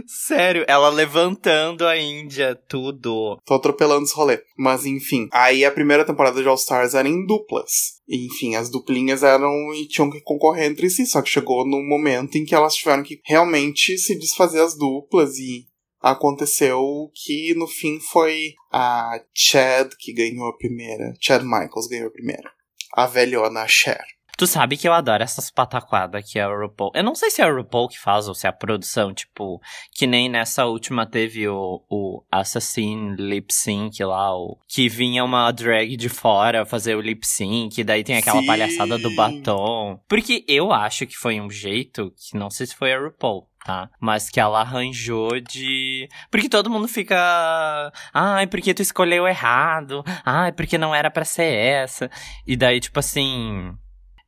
Sério, 0.05 0.65
ela 0.67 0.89
levantando 0.89 1.85
a 1.85 1.97
Índia, 1.97 2.55
tudo. 2.67 3.37
Tô 3.45 3.55
atropelando 3.55 4.03
esse 4.03 4.15
rolê. 4.15 4.39
Mas 4.57 4.85
enfim, 4.85 5.27
aí 5.31 5.63
a 5.63 5.71
primeira 5.71 6.05
temporada 6.05 6.41
de 6.41 6.47
All 6.47 6.55
Stars 6.55 6.93
era 6.93 7.07
em 7.07 7.25
duplas. 7.25 7.97
Enfim, 8.07 8.55
as 8.55 8.69
duplinhas 8.69 9.23
eram 9.23 9.73
e 9.73 9.87
tinham 9.87 10.09
que 10.09 10.21
concorrer 10.21 10.65
entre 10.65 10.89
si, 10.89 11.05
só 11.05 11.21
que 11.21 11.29
chegou 11.29 11.65
num 11.65 11.85
momento 11.87 12.37
em 12.37 12.45
que 12.45 12.55
elas 12.55 12.75
tiveram 12.75 13.03
que 13.03 13.19
realmente 13.25 13.97
se 13.97 14.17
desfazer 14.17 14.61
as 14.61 14.77
duplas 14.77 15.37
e 15.37 15.67
aconteceu 16.01 17.11
que 17.13 17.53
no 17.55 17.67
fim 17.67 17.99
foi 17.99 18.53
a 18.71 19.19
Chad 19.33 19.91
que 19.99 20.13
ganhou 20.13 20.47
a 20.47 20.57
primeira. 20.57 21.13
Chad 21.19 21.43
Michaels 21.43 21.87
ganhou 21.89 22.07
a 22.07 22.11
primeira. 22.11 22.51
A 22.93 23.05
velhona 23.05 23.67
Cher. 23.67 24.03
Tu 24.37 24.45
sabe 24.45 24.77
que 24.77 24.87
eu 24.87 24.93
adoro 24.93 25.23
essas 25.23 25.49
pataquadas 25.49 26.31
que 26.31 26.37
é 26.37 26.47
o 26.47 26.55
RuPaul. 26.55 26.91
Eu 26.93 27.03
não 27.03 27.15
sei 27.15 27.31
se 27.31 27.41
é 27.41 27.47
o 27.47 27.55
RuPaul 27.55 27.89
que 27.89 27.99
faz 27.99 28.27
ou 28.27 28.35
se 28.35 28.45
é 28.45 28.49
a 28.51 28.53
produção, 28.53 29.11
tipo, 29.11 29.59
que 29.91 30.05
nem 30.05 30.29
nessa 30.29 30.65
última 30.67 31.07
teve 31.07 31.47
o, 31.47 31.83
o 31.89 32.23
Assassin 32.31 33.15
Lip 33.17 33.51
Sync 33.51 34.03
lá, 34.03 34.37
o, 34.37 34.59
que 34.67 34.87
vinha 34.87 35.23
uma 35.23 35.51
drag 35.51 35.97
de 35.97 36.07
fora 36.07 36.67
fazer 36.67 36.93
o 36.93 37.01
lip 37.01 37.25
sync, 37.25 37.83
daí 37.83 38.03
tem 38.03 38.17
aquela 38.17 38.41
Sim. 38.41 38.45
palhaçada 38.45 38.99
do 38.99 39.09
batom. 39.15 39.99
Porque 40.07 40.45
eu 40.47 40.71
acho 40.71 41.07
que 41.07 41.15
foi 41.15 41.41
um 41.41 41.49
jeito, 41.49 42.13
que 42.15 42.37
não 42.37 42.51
sei 42.51 42.67
se 42.67 42.75
foi 42.75 42.93
a 42.93 42.99
RuPaul, 42.99 43.47
tá? 43.67 43.89
Mas 43.99 44.29
que 44.29 44.39
ela 44.39 44.61
arranjou 44.61 45.41
de. 45.41 46.07
Porque 46.31 46.47
todo 46.47 46.69
mundo 46.69 46.87
fica. 46.87 47.91
Ai, 48.13 48.47
porque 48.47 48.73
tu 48.73 48.81
escolheu 48.81 49.27
errado. 49.27 50.05
Ai, 50.25 50.53
porque 50.53 50.77
não 50.77 50.95
era 50.95 51.11
pra 51.11 51.25
ser 51.25 51.53
essa. 51.53 52.09
E 52.45 52.55
daí, 52.55 52.79
tipo 52.79 52.97
assim. 52.97 53.77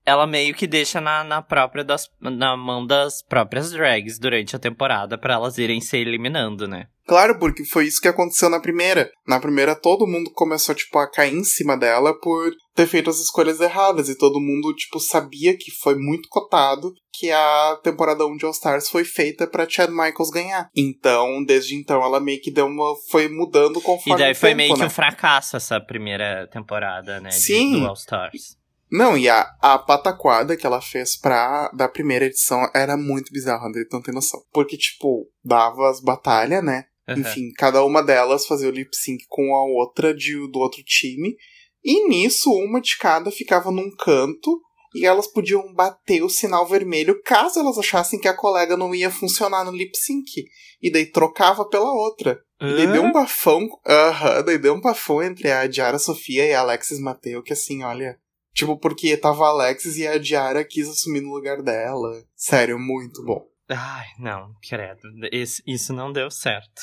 Ela 0.05 0.25
meio 0.25 0.53
que 0.55 0.65
deixa 0.65 0.99
na, 0.99 1.23
na 1.23 1.41
própria 1.41 1.83
das, 1.83 2.03
na 2.19 2.55
mão 2.57 2.85
das 2.85 3.21
próprias 3.23 3.71
drags 3.71 4.17
durante 4.17 4.55
a 4.55 4.59
temporada 4.59 5.17
pra 5.17 5.35
elas 5.35 5.57
irem 5.57 5.81
se 5.81 5.97
eliminando, 5.97 6.67
né? 6.67 6.87
Claro, 7.07 7.39
porque 7.39 7.65
foi 7.65 7.85
isso 7.87 7.99
que 7.99 8.07
aconteceu 8.07 8.49
na 8.49 8.59
primeira. 8.59 9.09
Na 9.27 9.39
primeira, 9.39 9.75
todo 9.75 10.05
mundo 10.05 10.31
começou, 10.31 10.75
tipo, 10.75 10.99
a 10.99 11.09
cair 11.09 11.33
em 11.33 11.43
cima 11.43 11.75
dela 11.75 12.13
por 12.19 12.51
ter 12.75 12.85
feito 12.85 13.09
as 13.09 13.19
escolhas 13.19 13.59
erradas. 13.59 14.09
E 14.09 14.17
todo 14.17 14.39
mundo, 14.39 14.75
tipo, 14.75 14.99
sabia 14.99 15.57
que 15.57 15.71
foi 15.71 15.95
muito 15.95 16.29
cotado 16.29 16.93
que 17.11 17.31
a 17.31 17.79
temporada 17.83 18.25
1 18.27 18.37
de 18.37 18.45
All 18.45 18.51
Stars 18.51 18.89
foi 18.89 19.03
feita 19.03 19.47
pra 19.47 19.67
Chad 19.67 19.89
Michaels 19.89 20.29
ganhar. 20.31 20.69
Então, 20.75 21.43
desde 21.43 21.75
então, 21.75 22.01
ela 22.03 22.19
meio 22.19 22.39
que 22.41 22.51
deu 22.51 22.67
uma. 22.67 22.93
foi 23.09 23.27
mudando 23.27 23.81
conforme. 23.81 24.13
E 24.13 24.23
daí 24.23 24.31
o 24.33 24.35
foi 24.35 24.49
tempo, 24.49 24.57
meio 24.57 24.73
que 24.75 24.79
né? 24.79 24.85
um 24.85 24.89
fracasso 24.91 25.57
essa 25.57 25.81
primeira 25.81 26.47
temporada, 26.51 27.19
né? 27.19 27.29
de- 27.29 27.35
Sim. 27.35 27.79
do 27.79 27.87
All 27.87 27.93
Stars. 27.95 28.58
Não, 28.91 29.17
e 29.17 29.29
a, 29.29 29.47
a 29.61 29.77
pataquada 29.77 30.57
que 30.57 30.65
ela 30.65 30.81
fez 30.81 31.15
pra 31.15 31.69
da 31.69 31.87
primeira 31.87 32.25
edição 32.25 32.67
era 32.73 32.97
muito 32.97 33.31
bizarra, 33.31 33.69
não 33.91 34.01
tem 34.01 34.13
noção. 34.13 34.41
Porque, 34.51 34.77
tipo, 34.77 35.29
dava 35.43 35.89
as 35.89 36.01
batalhas, 36.01 36.63
né? 36.63 36.85
Uhum. 37.07 37.19
Enfim, 37.19 37.51
cada 37.55 37.83
uma 37.83 38.01
delas 38.01 38.45
fazia 38.45 38.67
o 38.67 38.71
lip 38.71 38.95
sync 38.95 39.23
com 39.27 39.53
a 39.55 39.63
outra 39.63 40.13
de, 40.13 40.35
do 40.51 40.59
outro 40.59 40.83
time. 40.83 41.35
E 41.83 42.07
nisso, 42.07 42.51
uma 42.51 42.81
de 42.81 42.97
cada 42.97 43.31
ficava 43.31 43.71
num 43.71 43.89
canto 43.95 44.59
e 44.93 45.05
elas 45.05 45.27
podiam 45.27 45.73
bater 45.73 46.23
o 46.23 46.29
sinal 46.29 46.67
vermelho 46.67 47.21
caso 47.23 47.59
elas 47.59 47.77
achassem 47.77 48.19
que 48.19 48.27
a 48.27 48.35
colega 48.35 48.75
não 48.75 48.93
ia 48.93 49.11
funcionar 49.11 49.63
no 49.63 49.71
lip 49.71 49.95
sync. 49.95 50.45
E 50.81 50.91
daí 50.91 51.05
trocava 51.05 51.67
pela 51.67 51.91
outra. 51.91 52.39
E 52.61 52.75
daí 52.75 52.87
deu 52.87 53.03
um 53.03 53.11
bafão. 53.11 53.67
Aham, 53.87 54.43
daí 54.43 54.57
deu 54.57 54.73
um 54.73 54.81
bafão 54.81 55.21
entre 55.21 55.51
a 55.51 55.67
Diara 55.67 55.99
Sofia 55.99 56.45
e 56.45 56.53
a 56.53 56.61
Alexis 56.61 56.99
Mateu, 56.99 57.43
que 57.43 57.53
assim, 57.53 57.83
olha. 57.83 58.19
Tipo, 58.53 58.77
porque 58.77 59.15
tava 59.15 59.45
a 59.45 59.49
Alexis 59.49 59.97
e 59.97 60.07
a 60.07 60.17
Diara 60.17 60.63
quis 60.65 60.87
assumir 60.89 61.21
no 61.21 61.33
lugar 61.33 61.61
dela. 61.61 62.23
Sério, 62.35 62.77
muito 62.79 63.23
bom. 63.23 63.45
Ai, 63.69 64.07
não, 64.19 64.51
credo. 64.67 65.01
Esse- 65.31 65.61
isso 65.67 65.93
não 65.93 66.11
deu 66.11 66.29
certo. 66.31 66.81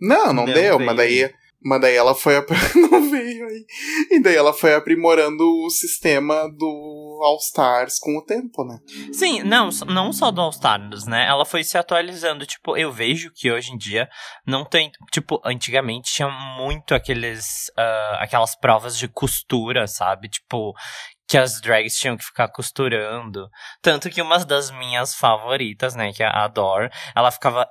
Não, 0.00 0.26
não, 0.32 0.44
Não 0.46 0.52
deu, 0.52 0.78
mas 0.80 0.96
daí, 0.96 1.32
mas 1.64 1.80
daí 1.80 1.96
ela 1.96 2.14
foi. 2.14 2.34
não 2.90 3.10
veio 3.10 3.46
aí. 3.46 3.64
E 4.10 4.20
daí 4.20 4.36
ela 4.36 4.52
foi 4.52 4.74
aprimorando 4.74 5.42
o 5.64 5.70
sistema 5.70 6.48
do 6.48 7.20
All 7.22 7.38
Stars 7.38 7.98
com 7.98 8.18
o 8.18 8.24
tempo, 8.24 8.64
né? 8.64 8.78
Sim, 9.12 9.42
não, 9.42 9.70
não 9.86 10.12
só 10.12 10.30
do 10.30 10.40
All 10.40 10.50
Stars, 10.50 11.06
né? 11.06 11.26
Ela 11.26 11.46
foi 11.46 11.64
se 11.64 11.78
atualizando. 11.78 12.44
Tipo, 12.44 12.76
eu 12.76 12.92
vejo 12.92 13.32
que 13.34 13.50
hoje 13.50 13.72
em 13.72 13.78
dia 13.78 14.08
não 14.46 14.64
tem. 14.64 14.90
Tipo, 15.10 15.40
antigamente 15.44 16.12
tinha 16.12 16.28
muito 16.58 16.94
aqueles. 16.94 17.70
ah, 17.76 18.18
aquelas 18.20 18.54
provas 18.54 18.98
de 18.98 19.08
costura, 19.08 19.86
sabe? 19.86 20.28
Tipo. 20.28 20.74
Que 21.26 21.38
as 21.38 21.60
drags 21.60 21.96
tinham 21.96 22.16
que 22.16 22.24
ficar 22.24 22.48
costurando. 22.48 23.48
Tanto 23.80 24.10
que 24.10 24.20
uma 24.20 24.44
das 24.44 24.70
minhas 24.70 25.14
favoritas, 25.14 25.94
né? 25.94 26.12
Que 26.12 26.22
é 26.22 26.26
a 26.26 26.44
Adore, 26.44 26.90
ela 27.16 27.30
ficava. 27.30 27.66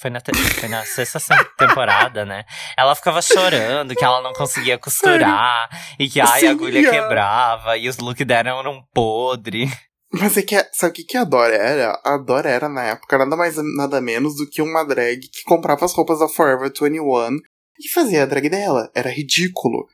Foi 0.00 0.10
na, 0.10 0.20
foi 0.60 0.68
na 0.68 0.84
sexta 0.84 1.18
temporada, 1.56 2.24
né? 2.24 2.44
Ela 2.76 2.94
ficava 2.94 3.22
chorando 3.22 3.94
que 3.94 4.04
ela 4.04 4.20
não 4.20 4.32
conseguia 4.34 4.78
costurar. 4.78 5.68
E 5.98 6.08
que 6.08 6.20
ai, 6.20 6.40
Sim, 6.40 6.48
a 6.48 6.50
agulha 6.50 6.90
quebrava. 6.90 7.76
E 7.78 7.88
os 7.88 7.96
looks 7.98 8.26
dela 8.26 8.50
eram 8.60 8.82
podre. 8.92 9.70
Mas 10.12 10.36
é 10.36 10.42
que, 10.42 10.56
sabe 10.72 10.92
o 10.92 10.94
que, 10.94 11.04
que 11.04 11.16
a 11.16 11.24
Dora 11.24 11.54
era? 11.54 12.00
A 12.04 12.16
Dora 12.16 12.48
era, 12.48 12.68
na 12.68 12.84
época, 12.84 13.18
nada 13.18 13.36
mais 13.36 13.56
nada 13.76 14.00
menos 14.00 14.36
do 14.36 14.48
que 14.48 14.62
uma 14.62 14.84
drag 14.84 15.20
que 15.20 15.42
comprava 15.44 15.84
as 15.84 15.92
roupas 15.92 16.20
da 16.20 16.28
Forever 16.28 16.70
21 16.70 17.38
e 17.78 17.88
fazia 17.92 18.22
a 18.22 18.26
drag 18.26 18.48
dela. 18.48 18.90
Era 18.94 19.10
ridículo. 19.10 19.86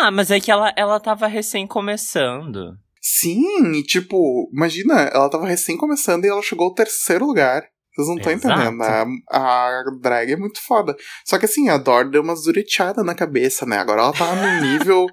Ah, 0.00 0.10
mas 0.10 0.30
é 0.30 0.40
que 0.40 0.50
ela, 0.50 0.72
ela 0.76 0.98
tava 1.00 1.26
recém 1.26 1.66
começando. 1.66 2.76
Sim, 3.00 3.72
e 3.74 3.82
tipo, 3.82 4.50
imagina, 4.52 5.10
ela 5.12 5.28
tava 5.28 5.46
recém 5.46 5.76
começando 5.76 6.24
e 6.24 6.28
ela 6.28 6.42
chegou 6.42 6.66
ao 6.66 6.74
terceiro 6.74 7.26
lugar. 7.26 7.62
Vocês 7.94 8.08
não 8.08 8.16
estão 8.16 8.32
entendendo. 8.32 8.82
A, 8.82 9.04
a 9.30 9.84
drag 10.00 10.32
é 10.32 10.36
muito 10.36 10.60
foda. 10.60 10.96
Só 11.24 11.38
que 11.38 11.44
assim, 11.44 11.68
a 11.68 11.76
Dor 11.76 12.10
deu 12.10 12.22
umas 12.22 12.42
dureteadas 12.42 13.04
na 13.04 13.14
cabeça, 13.14 13.64
né? 13.66 13.78
Agora 13.78 14.02
ela 14.02 14.12
tá 14.12 14.34
no 14.34 14.60
nível. 14.66 15.06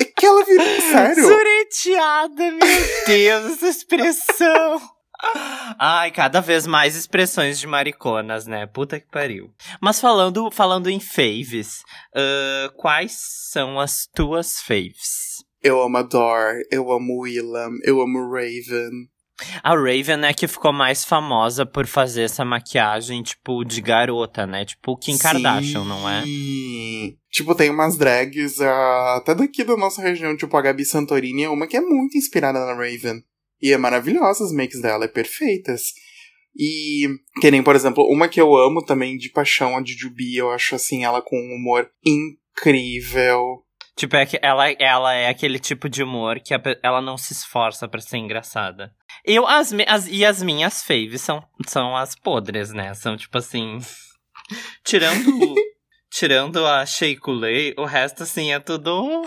É 0.00 0.04
que 0.04 0.24
ela 0.24 0.44
virou. 0.44 0.80
Sério? 0.80 1.24
Sureteada, 1.24 2.50
meu 2.52 3.04
Deus, 3.06 3.52
essa 3.52 3.68
expressão. 3.68 4.80
Ai, 5.78 6.10
cada 6.10 6.40
vez 6.40 6.66
mais 6.66 6.94
expressões 6.94 7.58
de 7.58 7.66
mariconas, 7.66 8.46
né? 8.46 8.66
Puta 8.66 9.00
que 9.00 9.06
pariu. 9.10 9.50
Mas 9.80 10.00
falando, 10.00 10.50
falando 10.50 10.88
em 10.88 11.00
faves, 11.00 11.82
ah, 12.14 12.70
quais 12.76 13.16
são 13.50 13.78
as 13.80 14.06
tuas 14.14 14.60
faves? 14.60 15.44
Eu 15.62 15.82
amo 15.82 15.96
a 15.96 16.02
Dor, 16.02 16.60
eu 16.70 16.92
amo 16.92 17.20
Willam, 17.20 17.78
eu 17.84 18.00
amo 18.00 18.30
Raven. 18.30 19.08
A 19.62 19.74
Raven 19.74 20.24
é 20.24 20.32
que 20.32 20.46
ficou 20.46 20.72
mais 20.72 21.04
famosa 21.04 21.66
por 21.66 21.86
fazer 21.86 22.22
essa 22.22 22.44
maquiagem, 22.44 23.22
tipo, 23.22 23.64
de 23.64 23.80
garota, 23.80 24.46
né? 24.46 24.64
Tipo 24.64 24.96
Kim 24.96 25.18
Kardashian, 25.18 25.84
não 25.84 26.08
é? 26.08 26.22
Sim. 26.22 27.16
Tipo, 27.30 27.54
tem 27.54 27.70
umas 27.70 27.96
drags, 27.96 28.60
ah, 28.60 29.16
até 29.16 29.34
daqui 29.34 29.64
da 29.64 29.76
nossa 29.76 30.00
região, 30.00 30.36
tipo 30.36 30.56
a 30.56 30.62
Gabi 30.62 30.84
Santorini, 30.84 31.44
é 31.44 31.48
uma 31.48 31.66
que 31.66 31.76
é 31.76 31.80
muito 31.80 32.16
inspirada 32.16 32.60
na 32.60 32.74
Raven. 32.74 33.24
E 33.64 33.72
é 33.72 33.78
maravilhosa 33.78 34.44
as 34.44 34.52
makes 34.52 34.78
dela, 34.78 35.06
é 35.06 35.08
perfeitas. 35.08 35.94
E 36.54 37.08
que 37.40 37.50
nem, 37.50 37.62
por 37.62 37.74
exemplo, 37.74 38.04
uma 38.12 38.28
que 38.28 38.38
eu 38.38 38.54
amo 38.54 38.84
também 38.84 39.16
de 39.16 39.30
paixão, 39.30 39.74
a 39.74 39.82
Jujubi, 39.82 40.36
eu 40.36 40.50
acho 40.50 40.74
assim, 40.74 41.02
ela 41.02 41.22
com 41.22 41.34
um 41.34 41.54
humor 41.54 41.90
incrível. 42.04 43.64
Tipo, 43.96 44.16
é 44.16 44.26
que 44.26 44.38
ela, 44.42 44.70
ela 44.72 45.14
é 45.14 45.30
aquele 45.30 45.58
tipo 45.58 45.88
de 45.88 46.02
humor 46.02 46.40
que 46.40 46.52
a 46.52 46.60
ela 46.82 47.00
não 47.00 47.16
se 47.16 47.32
esforça 47.32 47.88
pra 47.88 48.02
ser 48.02 48.18
engraçada. 48.18 48.92
Eu, 49.24 49.46
as, 49.46 49.72
as, 49.88 50.08
e 50.08 50.26
as 50.26 50.42
minhas 50.42 50.82
faves 50.82 51.22
são, 51.22 51.42
são 51.66 51.96
as 51.96 52.14
podres, 52.14 52.70
né? 52.70 52.92
São 52.92 53.16
tipo 53.16 53.38
assim. 53.38 53.78
Tirando. 54.84 55.54
tirando 56.12 56.66
a 56.66 56.84
Shea 56.84 57.18
Coulee, 57.18 57.72
o 57.78 57.86
resto, 57.86 58.24
assim, 58.24 58.52
é 58.52 58.60
tudo. 58.60 59.24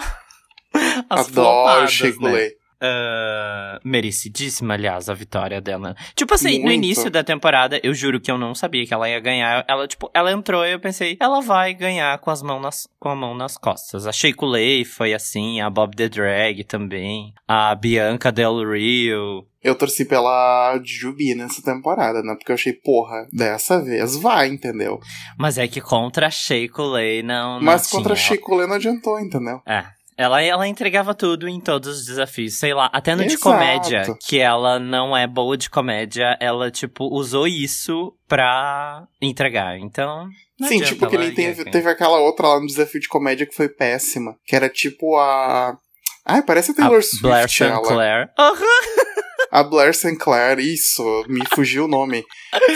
As 1.10 1.28
Adoro 1.28 1.34
flopadas, 1.34 1.92
Shea 1.92 2.16
né? 2.20 2.52
Ah, 2.80 3.80
merecidíssima, 3.84 4.76
aliás, 4.76 5.10
a 5.10 5.14
vitória 5.14 5.60
dela. 5.60 5.96
Tipo 6.16 6.34
assim, 6.36 6.60
no 6.60 6.66
Muito. 6.66 6.76
início 6.76 7.10
da 7.10 7.24
temporada, 7.24 7.80
eu 7.84 7.94
juro 7.94 8.20
que 8.20 8.30
eu 8.30 8.38
não 8.38 8.54
sabia 8.54 8.86
que 8.86 8.94
ela 8.94 9.10
ia 9.10 9.20
ganhar. 9.20 9.66
Ela, 9.68 9.88
tipo, 9.88 10.10
ela 10.14 10.32
entrou 10.32 10.66
e 10.66 10.74
eu 10.74 10.80
pensei, 10.80 11.18
ela 11.20 11.42
vai 11.42 11.74
ganhar 11.74 12.18
com 12.20 12.30
as 12.30 12.42
mãos 12.42 12.62
nas, 12.62 12.88
com 13.00 13.10
a 13.10 13.16
mão 13.16 13.36
nas 13.36 13.58
costas. 13.58 14.06
A 14.06 14.12
Shea 14.12 14.34
Coulee 14.34 14.86
foi 14.86 15.14
assim, 15.14 15.60
a 15.60 15.70
Bob 15.70 15.96
the 15.96 16.08
Drag 16.08 16.64
também, 16.64 17.34
a 17.48 17.74
Bianca 17.74 18.32
Del 18.32 18.72
Rio. 18.72 19.48
Eu 19.64 19.76
torci 19.76 20.06
pela 20.06 20.80
Jujubi 20.84 21.36
nessa 21.36 21.62
temporada, 21.62 22.22
né? 22.22 22.36
Porque 22.36 22.52
eu 22.52 22.56
achei, 22.56 22.72
porra, 22.74 23.28
dessa 23.34 23.82
vez 23.82 24.16
vai, 24.16 24.48
entendeu? 24.48 25.00
Mas 25.38 25.58
é 25.58 25.68
que 25.68 25.82
contra 25.82 26.28
a 26.28 26.32
Shea 26.32 26.70
Coulee 26.70 27.24
não, 27.24 27.56
não 27.56 27.64
Mas 27.64 27.90
contra 27.90 28.14
a 28.14 28.16
tinha. 28.16 28.28
Shea 28.28 28.40
Coulee 28.40 28.68
não 28.68 28.76
adiantou, 28.76 29.20
entendeu? 29.20 29.62
É. 29.68 29.97
Ela, 30.18 30.42
ela 30.42 30.68
entregava 30.68 31.14
tudo 31.14 31.48
em 31.48 31.62
todos 31.62 32.00
os 32.00 32.06
desafios, 32.06 32.56
sei 32.56 32.74
lá, 32.74 32.90
até 32.92 33.14
no 33.14 33.22
de 33.22 33.36
Exato. 33.36 33.44
comédia, 33.44 34.04
que 34.26 34.40
ela 34.40 34.80
não 34.80 35.16
é 35.16 35.28
boa 35.28 35.56
de 35.56 35.70
comédia, 35.70 36.36
ela, 36.40 36.72
tipo, 36.72 37.06
usou 37.06 37.48
isso 37.48 38.12
pra 38.28 39.06
entregar, 39.22 39.78
então... 39.78 40.28
não 40.60 40.68
Sim, 40.68 40.82
tipo 40.82 41.08
que 41.08 41.18
nem 41.18 41.34
teve, 41.34 41.66
teve 41.66 41.88
aquela 41.88 42.20
outra 42.20 42.48
lá 42.48 42.60
no 42.60 42.66
desafio 42.66 43.00
de 43.00 43.08
comédia 43.08 43.46
que 43.46 43.56
foi 43.56 43.70
péssima. 43.70 44.36
Que 44.44 44.56
era 44.56 44.68
tipo 44.68 45.16
a. 45.18 45.78
Ai, 46.26 46.42
parece 46.42 46.72
a 46.72 46.74
Taylor 46.74 46.98
a 46.98 47.02
Swift. 47.02 47.22
Blair 47.22 47.48
ela. 47.62 47.78
Sinclair. 47.78 48.30
Aham, 48.38 48.66
A 49.52 49.64
Blair 49.64 49.96
Sinclair, 49.96 50.60
isso, 50.60 51.02
me 51.28 51.42
fugiu 51.54 51.86
o 51.86 51.88
nome. 51.88 52.24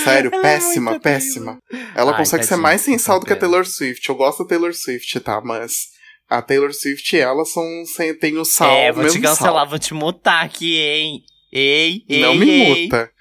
Sério, 0.04 0.32
Ela 0.34 0.40
é 0.40 0.42
péssima, 0.42 0.92
muito 0.92 1.04
péssima. 1.04 1.58
Ela 1.96 2.12
Ai, 2.12 2.18
consegue 2.18 2.44
ser 2.44 2.56
mais 2.56 2.82
sem 2.82 2.98
sal 2.98 3.20
do 3.20 3.26
que 3.26 3.34
a. 3.34 3.36
Taylor 3.36 3.66
Swift. 3.66 4.08
Eu 4.08 4.16
gosto 4.16 4.44
da 4.44 4.50
Taylor 4.50 4.74
Swift, 4.74 5.20
tá? 5.20 5.42
Mas 5.44 5.91
a 6.32 6.42
Taylor 6.42 6.74
Swift 6.74 7.14
e 7.14 7.20
ela 7.20 7.44
são 7.44 7.64
sem, 7.86 8.18
tem 8.18 8.38
o 8.38 8.46
sal. 8.46 8.72
É, 8.72 8.90
vou 8.90 9.06
te 9.06 9.20
cancelar, 9.20 9.64
sal. 9.64 9.68
vou 9.68 9.78
te 9.78 9.94
mutar 9.94 10.46
aqui, 10.46 10.78
hein? 10.80 11.22
Ei, 11.52 12.06
ei, 12.08 12.22
Não 12.22 12.36
me 12.36 12.50
ei. 12.50 12.84
muta. 12.84 13.12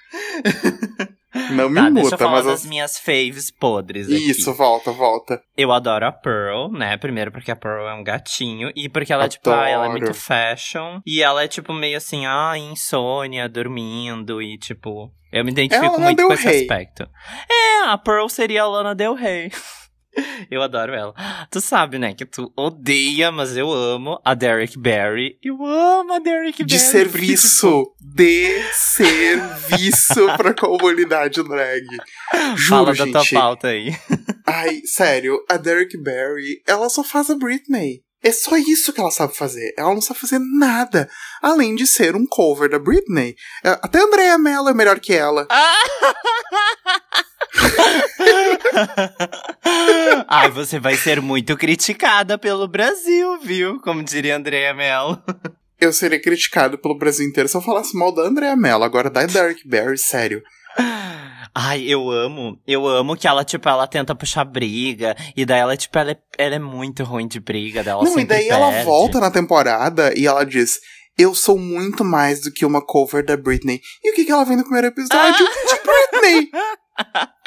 Não 1.51 1.69
me 1.69 1.75
Tá, 1.75 1.81
muta, 1.83 1.93
deixa 2.01 2.15
eu 2.15 2.19
falar 2.19 2.43
mas. 2.43 2.45
das 2.45 2.65
minhas 2.65 2.97
faves 2.99 3.51
podres 3.51 4.07
aqui. 4.07 4.29
Isso, 4.31 4.53
volta, 4.53 4.91
volta. 4.91 5.41
Eu 5.57 5.71
adoro 5.71 6.05
a 6.05 6.11
Pearl, 6.11 6.69
né? 6.71 6.97
Primeiro 6.97 7.31
porque 7.31 7.51
a 7.51 7.55
Pearl 7.55 7.87
é 7.87 7.93
um 7.93 8.03
gatinho. 8.03 8.71
E 8.75 8.87
porque 8.89 9.11
ela, 9.11 9.27
tipo, 9.29 9.49
ah, 9.49 9.67
ela 9.67 9.85
é 9.85 9.87
Adoro. 9.87 9.91
muito 9.91 10.13
fashion. 10.13 10.99
E 11.05 11.21
ela 11.21 11.43
é, 11.43 11.47
tipo, 11.47 11.73
meio 11.73 11.97
assim, 11.97 12.25
ah, 12.25 12.53
insônia, 12.57 13.47
dormindo. 13.49 14.41
E, 14.41 14.57
tipo, 14.57 15.09
eu 15.31 15.43
me 15.45 15.51
identifico 15.51 15.95
é 15.95 15.99
muito 15.99 16.27
com 16.27 16.33
esse 16.33 16.47
aspecto. 16.47 17.07
É, 17.49 17.83
a 17.89 17.97
Pearl 17.97 18.27
seria 18.27 18.63
a 18.63 18.67
Lana 18.67 18.93
Del 18.95 19.13
Rey. 19.15 19.51
Eu 20.51 20.61
adoro 20.61 20.93
ela. 20.93 21.13
Tu 21.49 21.61
sabe, 21.61 21.97
né, 21.97 22.13
que 22.13 22.25
tu 22.25 22.51
odeia, 22.57 23.31
mas 23.31 23.55
eu 23.55 23.71
amo 23.71 24.19
a 24.25 24.33
Derek 24.33 24.77
Barry. 24.77 25.37
Eu 25.41 25.63
amo 25.65 26.13
a 26.13 26.19
Derek 26.19 26.63
De 26.63 26.75
Barry. 26.75 26.85
porque, 27.09 27.37
serviço. 27.37 27.93
De 27.99 28.63
serviço 28.73 30.25
pra 30.37 30.53
comunidade 30.53 31.41
drag. 31.43 31.81
tipo, 31.87 32.03
Juro, 32.57 32.69
Fala 32.69 32.85
da 32.93 33.05
gente. 33.05 33.11
tua 33.13 33.39
pauta 33.39 33.67
aí. 33.69 33.95
Ai, 34.45 34.81
sério, 34.85 35.37
a 35.49 35.55
Derek 35.57 35.97
Barry, 36.01 36.61
ela 36.67 36.89
só 36.89 37.03
faz 37.03 37.29
a 37.29 37.35
Britney. 37.35 38.01
É 38.23 38.31
só 38.31 38.55
isso 38.55 38.93
que 38.93 38.99
ela 39.01 39.09
sabe 39.09 39.35
fazer. 39.35 39.73
Ela 39.75 39.93
não 39.95 40.01
sabe 40.01 40.19
fazer 40.19 40.37
nada. 40.39 41.09
Além 41.41 41.73
de 41.75 41.87
ser 41.87 42.15
um 42.15 42.23
cover 42.27 42.69
da 42.69 42.77
Britney. 42.77 43.35
É, 43.63 43.69
Até 43.81 43.99
a 43.99 44.03
Andrea 44.03 44.37
Mello 44.37 44.69
é 44.69 44.73
melhor 44.75 44.99
que 44.99 45.11
ela. 45.11 45.47
Ai, 50.27 50.49
você 50.51 50.79
vai 50.79 50.95
ser 50.95 51.21
muito 51.21 51.57
criticada 51.57 52.37
pelo 52.37 52.67
Brasil, 52.67 53.39
viu? 53.39 53.79
Como 53.81 54.03
diria 54.03 54.37
Andrea 54.37 54.73
Mello. 54.73 55.21
Eu 55.79 55.91
seria 55.91 56.21
criticado 56.21 56.77
pelo 56.77 56.97
Brasil 56.97 57.27
inteiro 57.27 57.49
se 57.49 57.57
eu 57.57 57.61
falasse 57.61 57.97
mal 57.97 58.13
da 58.13 58.23
Andrea 58.23 58.55
Mello. 58.55 58.83
Agora 58.83 59.09
da 59.09 59.25
Derek 59.25 59.67
Barry, 59.67 59.97
sério. 59.97 60.41
Ai, 61.53 61.83
eu 61.83 62.09
amo. 62.09 62.57
Eu 62.65 62.87
amo 62.87 63.17
que 63.17 63.27
ela, 63.27 63.43
tipo, 63.43 63.67
ela 63.67 63.87
tenta 63.87 64.15
puxar 64.15 64.45
briga. 64.45 65.15
E 65.35 65.45
daí 65.45 65.59
ela, 65.59 65.75
tipo, 65.75 65.97
ela 65.97 66.11
é, 66.11 66.17
ela 66.37 66.55
é 66.55 66.59
muito 66.59 67.03
ruim 67.03 67.27
de 67.27 67.39
briga 67.39 67.83
dela. 67.83 68.03
não, 68.03 68.19
e 68.19 68.25
daí 68.25 68.47
ela 68.47 68.83
volta 68.83 69.19
na 69.19 69.29
temporada 69.29 70.17
e 70.17 70.25
ela 70.25 70.45
diz: 70.45 70.79
Eu 71.17 71.35
sou 71.35 71.57
muito 71.57 72.05
mais 72.05 72.41
do 72.41 72.51
que 72.51 72.65
uma 72.65 72.85
cover 72.85 73.25
da 73.25 73.35
Britney. 73.35 73.81
E 74.03 74.11
o 74.11 74.15
que, 74.15 74.23
que 74.23 74.31
ela 74.31 74.45
vem 74.45 74.55
no 74.55 74.63
primeiro 74.63 74.87
episódio? 74.87 75.45
De 75.67 76.21
Britney! 76.21 76.49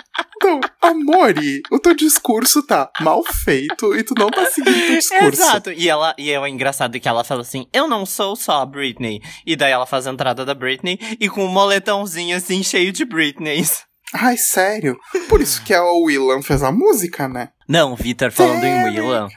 Então, 0.44 0.60
amore, 0.82 1.62
o 1.70 1.78
teu 1.78 1.94
discurso 1.94 2.62
tá 2.62 2.90
mal 3.00 3.22
feito 3.24 3.96
e 3.96 4.04
tu 4.04 4.12
não 4.14 4.30
tá 4.30 4.44
seguindo 4.44 4.76
o 4.76 4.86
teu 4.86 4.96
discurso. 4.98 5.42
Exato. 5.42 5.72
E 5.72 5.88
ela, 5.88 6.14
e 6.18 6.30
é 6.30 6.48
engraçado 6.48 7.00
que 7.00 7.08
ela 7.08 7.24
fala 7.24 7.40
assim: 7.40 7.66
Eu 7.72 7.88
não 7.88 8.04
sou 8.04 8.36
só 8.36 8.60
a 8.60 8.66
Britney. 8.66 9.22
E 9.46 9.56
daí 9.56 9.72
ela 9.72 9.86
faz 9.86 10.06
a 10.06 10.10
entrada 10.10 10.44
da 10.44 10.52
Britney 10.52 10.98
e 11.18 11.30
com 11.30 11.46
um 11.46 11.48
moletãozinho 11.48 12.36
assim, 12.36 12.62
cheio 12.62 12.92
de 12.92 13.06
Britneys. 13.06 13.84
Ai, 14.12 14.36
sério? 14.36 14.98
Por 15.30 15.40
isso 15.40 15.64
que 15.64 15.72
a 15.72 15.82
Willam 15.82 16.42
fez 16.42 16.62
a 16.62 16.70
música, 16.70 17.26
né? 17.26 17.48
Não, 17.66 17.96
Vitor 17.96 18.30
falando 18.30 18.64
em 18.64 18.92
Derek. 18.92 19.34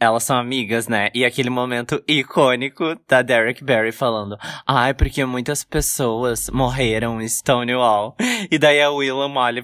Elas 0.00 0.22
são 0.22 0.36
amigas, 0.38 0.86
né? 0.86 1.08
E 1.12 1.24
aquele 1.24 1.50
momento 1.50 2.02
icônico 2.06 2.94
da 3.08 3.20
Derek 3.20 3.64
Barry 3.64 3.90
falando: 3.90 4.36
Ai, 4.66 4.94
porque 4.94 5.24
muitas 5.24 5.64
pessoas 5.64 6.48
morreram 6.50 7.20
em 7.20 7.28
Stonewall. 7.28 8.14
E 8.50 8.56
daí 8.58 8.80
a 8.80 8.90
Willam 8.90 9.34
olha, 9.36 9.62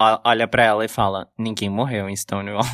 ó- 0.00 0.20
olha 0.24 0.48
pra 0.48 0.64
ela 0.64 0.84
e 0.84 0.88
fala: 0.88 1.28
Ninguém 1.38 1.70
morreu 1.70 2.08
em 2.08 2.16
Stonewall. 2.16 2.64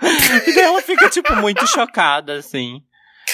e 0.46 0.52
daí 0.54 0.64
ela 0.64 0.80
fica, 0.80 1.08
tipo, 1.10 1.34
muito 1.36 1.66
chocada, 1.66 2.34
assim. 2.34 2.80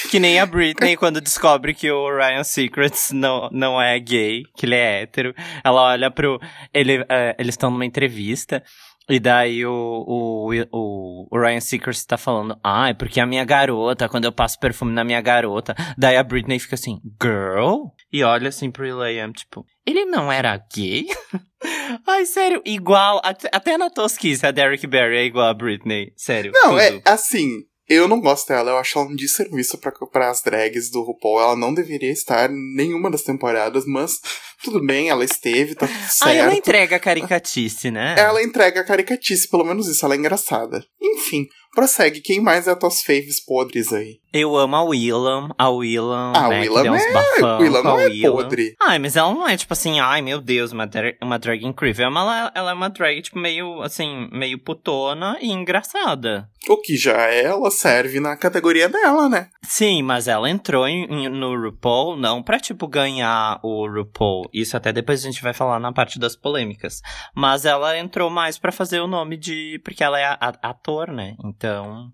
Que 0.09 0.19
nem 0.19 0.39
a 0.39 0.45
Britney 0.45 0.97
quando 0.97 1.21
descobre 1.21 1.73
que 1.75 1.91
o 1.91 2.09
Ryan 2.09 2.43
Secrets 2.43 3.11
não, 3.11 3.49
não 3.51 3.79
é 3.79 3.99
gay, 3.99 4.41
que 4.57 4.65
ele 4.65 4.75
é 4.75 5.03
hétero. 5.03 5.33
Ela 5.63 5.81
olha 5.83 6.09
pro. 6.09 6.39
Ele, 6.73 7.05
é, 7.07 7.35
eles 7.37 7.53
estão 7.53 7.69
numa 7.69 7.85
entrevista. 7.85 8.63
E 9.09 9.19
daí 9.19 9.65
o, 9.65 9.71
o, 9.71 10.49
o, 10.71 11.27
o 11.29 11.39
Ryan 11.39 11.59
Seacrest 11.59 12.05
tá 12.07 12.17
falando, 12.17 12.57
ah, 12.63 12.89
é 12.89 12.93
porque 12.93 13.19
a 13.19 13.25
minha 13.25 13.43
garota, 13.43 14.07
quando 14.07 14.25
eu 14.25 14.31
passo 14.31 14.59
perfume 14.59 14.93
na 14.93 15.03
minha 15.03 15.21
garota. 15.21 15.75
Daí 15.97 16.15
a 16.15 16.23
Britney 16.23 16.59
fica 16.59 16.75
assim, 16.75 16.99
girl? 17.21 17.87
E 18.11 18.23
olha 18.23 18.49
assim 18.49 18.71
pro 18.71 18.83
Will.i.am, 18.83 19.33
tipo, 19.33 19.65
ele 19.85 20.05
não 20.05 20.31
era 20.31 20.57
gay? 20.73 21.07
Ai, 22.07 22.25
sério, 22.25 22.61
igual, 22.65 23.21
até, 23.23 23.49
até 23.51 23.77
na 23.77 23.89
tosquice 23.89 24.45
a 24.45 24.51
Derek 24.51 24.85
Barry 24.87 25.17
é 25.17 25.25
igual 25.25 25.47
a 25.47 25.53
Britney, 25.53 26.13
sério. 26.15 26.51
Não, 26.53 26.69
tudo. 26.69 26.79
é 26.79 27.01
assim. 27.05 27.63
Eu 27.93 28.07
não 28.07 28.21
gosto 28.21 28.47
dela, 28.47 28.71
eu 28.71 28.77
acho 28.77 28.97
ela 28.97 29.09
um 29.09 29.15
desserviço 29.15 29.77
pra 29.77 30.29
as 30.29 30.41
drags 30.41 30.89
do 30.89 31.01
RuPaul. 31.01 31.41
Ela 31.41 31.55
não 31.57 31.73
deveria 31.73 32.09
estar 32.09 32.49
em 32.49 32.75
nenhuma 32.77 33.11
das 33.11 33.21
temporadas, 33.21 33.83
mas 33.85 34.17
tudo 34.63 34.79
bem, 34.81 35.09
ela 35.09 35.25
esteve, 35.25 35.75
tá 35.75 35.85
tudo 35.87 35.99
certo. 36.07 36.29
Ah, 36.29 36.33
ela 36.33 36.55
entrega 36.55 36.95
a 36.95 36.99
caricatice, 36.99 37.91
né? 37.91 38.15
Ela 38.17 38.41
entrega 38.41 38.79
a 38.79 38.85
caricatice, 38.85 39.49
pelo 39.49 39.65
menos 39.65 39.89
isso, 39.89 40.05
ela 40.05 40.15
é 40.15 40.17
engraçada. 40.17 40.85
Enfim, 41.01 41.47
prossegue. 41.71 42.21
Quem 42.21 42.39
mais 42.41 42.67
é 42.67 42.71
as 42.71 42.77
tuas 42.79 43.01
faves 43.01 43.43
podres 43.43 43.91
aí? 43.93 44.19
Eu 44.33 44.55
amo 44.55 44.75
a 44.77 44.83
Willam, 44.83 45.49
a 45.57 45.69
Willam, 45.69 46.31
Ah, 46.33 46.45
a 46.45 46.47
né, 46.49 46.59
Willam 46.61 46.75
que 46.77 46.83
deu 46.83 46.93
uns 46.93 47.01
é- 47.01 47.11
bafão 47.13 47.59
Willam 47.59 47.83
não 47.83 47.99
é 47.99 48.05
Willam. 48.05 48.31
podre. 48.33 48.75
Ai, 48.81 48.97
mas 48.97 49.15
ela 49.17 49.33
não 49.33 49.47
é, 49.47 49.57
tipo 49.57 49.73
assim, 49.73 49.99
ai, 49.99 50.21
meu 50.21 50.39
Deus, 50.39 50.71
uma, 50.71 50.87
dra- 50.87 51.13
uma 51.21 51.37
drag 51.37 51.65
incrível. 51.65 52.05
Ela, 52.07 52.49
ela 52.55 52.71
é 52.71 52.73
uma 52.73 52.89
drag, 52.89 53.21
tipo, 53.21 53.37
meio, 53.37 53.81
assim, 53.81 54.29
meio 54.31 54.57
putona 54.57 55.37
e 55.41 55.51
engraçada. 55.51 56.47
O 56.69 56.77
que 56.77 56.95
já 56.95 57.13
ela 57.27 57.69
serve 57.71 58.19
na 58.21 58.37
categoria 58.37 58.87
dela, 58.87 59.27
né? 59.27 59.49
Sim, 59.63 60.01
mas 60.03 60.27
ela 60.29 60.49
entrou 60.49 60.87
em- 60.87 61.05
em- 61.05 61.29
no 61.29 61.53
RuPaul 61.59 62.15
não 62.15 62.41
pra, 62.41 62.59
tipo, 62.59 62.87
ganhar 62.87 63.59
o 63.63 63.85
RuPaul. 63.87 64.47
Isso 64.53 64.77
até 64.77 64.93
depois 64.93 65.19
a 65.25 65.29
gente 65.29 65.41
vai 65.41 65.53
falar 65.53 65.79
na 65.79 65.91
parte 65.91 66.17
das 66.19 66.35
polêmicas. 66.37 67.01
Mas 67.35 67.65
ela 67.65 67.97
entrou 67.97 68.29
mais 68.29 68.57
pra 68.57 68.71
fazer 68.71 69.01
o 69.01 69.07
nome 69.07 69.35
de... 69.37 69.81
Porque 69.83 70.03
ela 70.03 70.19
é 70.19 70.23
a- 70.25 70.37
a- 70.39 70.69
ator, 70.69 71.11
né? 71.11 71.35
Então... 71.43 71.60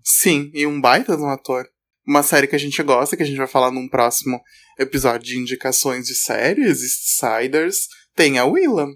Sim, 0.04 0.50
e 0.54 0.66
um 0.66 0.80
baita 0.80 1.16
de 1.16 1.22
um 1.22 1.28
ator. 1.30 1.64
Uma 2.06 2.22
série 2.22 2.46
que 2.46 2.56
a 2.56 2.58
gente 2.58 2.82
gosta, 2.82 3.16
que 3.16 3.22
a 3.22 3.26
gente 3.26 3.36
vai 3.36 3.46
falar 3.46 3.70
num 3.70 3.88
próximo 3.88 4.40
episódio 4.78 5.26
de 5.26 5.38
indicações 5.38 6.06
de 6.06 6.14
séries, 6.14 6.78
Siders, 7.18 7.80
tem 8.16 8.38
a 8.38 8.44
Willam. 8.46 8.94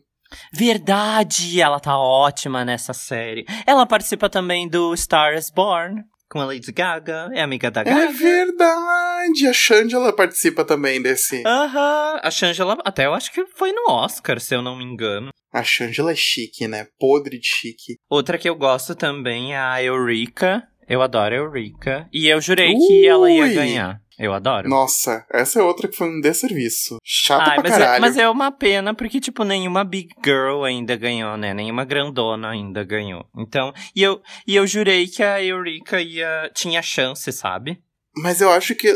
Verdade! 0.55 1.61
Ela 1.61 1.81
tá 1.81 1.99
ótima 1.99 2.65
nessa 2.65 2.93
série. 2.95 3.45
Ela 3.67 3.85
participa 3.85 4.31
também 4.31 4.69
do 4.69 4.97
Star 4.97 5.35
is 5.35 5.51
Born. 5.51 6.03
Com 6.31 6.41
a 6.41 6.47
Lady 6.47 6.73
Gaga. 6.73 7.29
É 7.35 7.43
amiga 7.43 7.71
da 7.71 7.83
É 7.83 7.85
Gaga. 7.85 8.13
verdade! 8.13 9.47
A 9.47 9.53
Shangela 9.53 10.15
participa 10.15 10.65
também 10.65 11.03
desse. 11.03 11.43
Aham, 11.47 12.21
a 12.23 12.31
Shangela 12.31 12.79
até 12.85 13.05
eu 13.05 13.13
acho 13.13 13.31
que 13.33 13.45
foi 13.55 13.73
no 13.73 13.91
Oscar, 13.91 14.41
se 14.41 14.55
eu 14.55 14.63
não 14.63 14.77
me 14.79 14.85
engano. 14.85 15.29
A 15.53 15.63
Shangela 15.63 16.13
é 16.13 16.17
chique, 16.17 16.67
né? 16.67 16.87
Podre 16.99 17.39
de 17.39 17.47
chique. 17.47 17.97
Outra 18.09 18.39
que 18.39 18.49
eu 18.49 18.55
gosto 18.55 18.95
também 18.95 19.55
é 19.55 19.59
a 19.59 19.83
Eureka. 19.83 20.67
Eu 20.89 21.03
adoro 21.03 21.35
a 21.35 21.39
Eureka. 21.39 22.09
E 22.13 22.27
eu 22.29 22.41
jurei 22.41 22.75
que 22.75 23.07
ela 23.07 23.31
ia 23.31 23.45
Ui! 23.45 23.55
ganhar. 23.55 24.01
Eu 24.19 24.33
adoro. 24.33 24.69
Nossa, 24.69 25.27
essa 25.33 25.59
é 25.59 25.63
outra 25.63 25.89
que 25.89 25.97
foi 25.97 26.07
um 26.07 26.21
desserviço. 26.21 26.99
Chata 27.03 27.51
Ai, 27.51 27.61
pra 27.61 27.63
mas, 27.63 27.73
é, 27.73 27.79
caralho. 27.79 28.01
mas 28.01 28.17
é 28.19 28.29
uma 28.29 28.53
pena, 28.53 28.95
porque, 28.95 29.19
tipo, 29.21 29.43
nenhuma 29.43 29.85
big 29.85 30.11
girl 30.25 30.65
ainda 30.65 30.95
ganhou, 30.97 31.37
né? 31.37 31.53
Nenhuma 31.53 31.85
grandona 31.85 32.51
ainda 32.51 32.85
ganhou. 32.85 33.27
Então, 33.37 33.73
e 33.97 34.03
eu, 34.03 34.21
e 34.47 34.55
eu 34.55 34.67
jurei 34.67 35.09
que 35.09 35.23
a 35.23 35.43
Eureka 35.43 36.01
ia, 36.01 36.51
tinha 36.55 36.83
chance, 36.83 37.33
sabe? 37.33 37.81
Mas 38.15 38.41
eu 38.41 38.51
acho 38.51 38.75
que. 38.75 38.89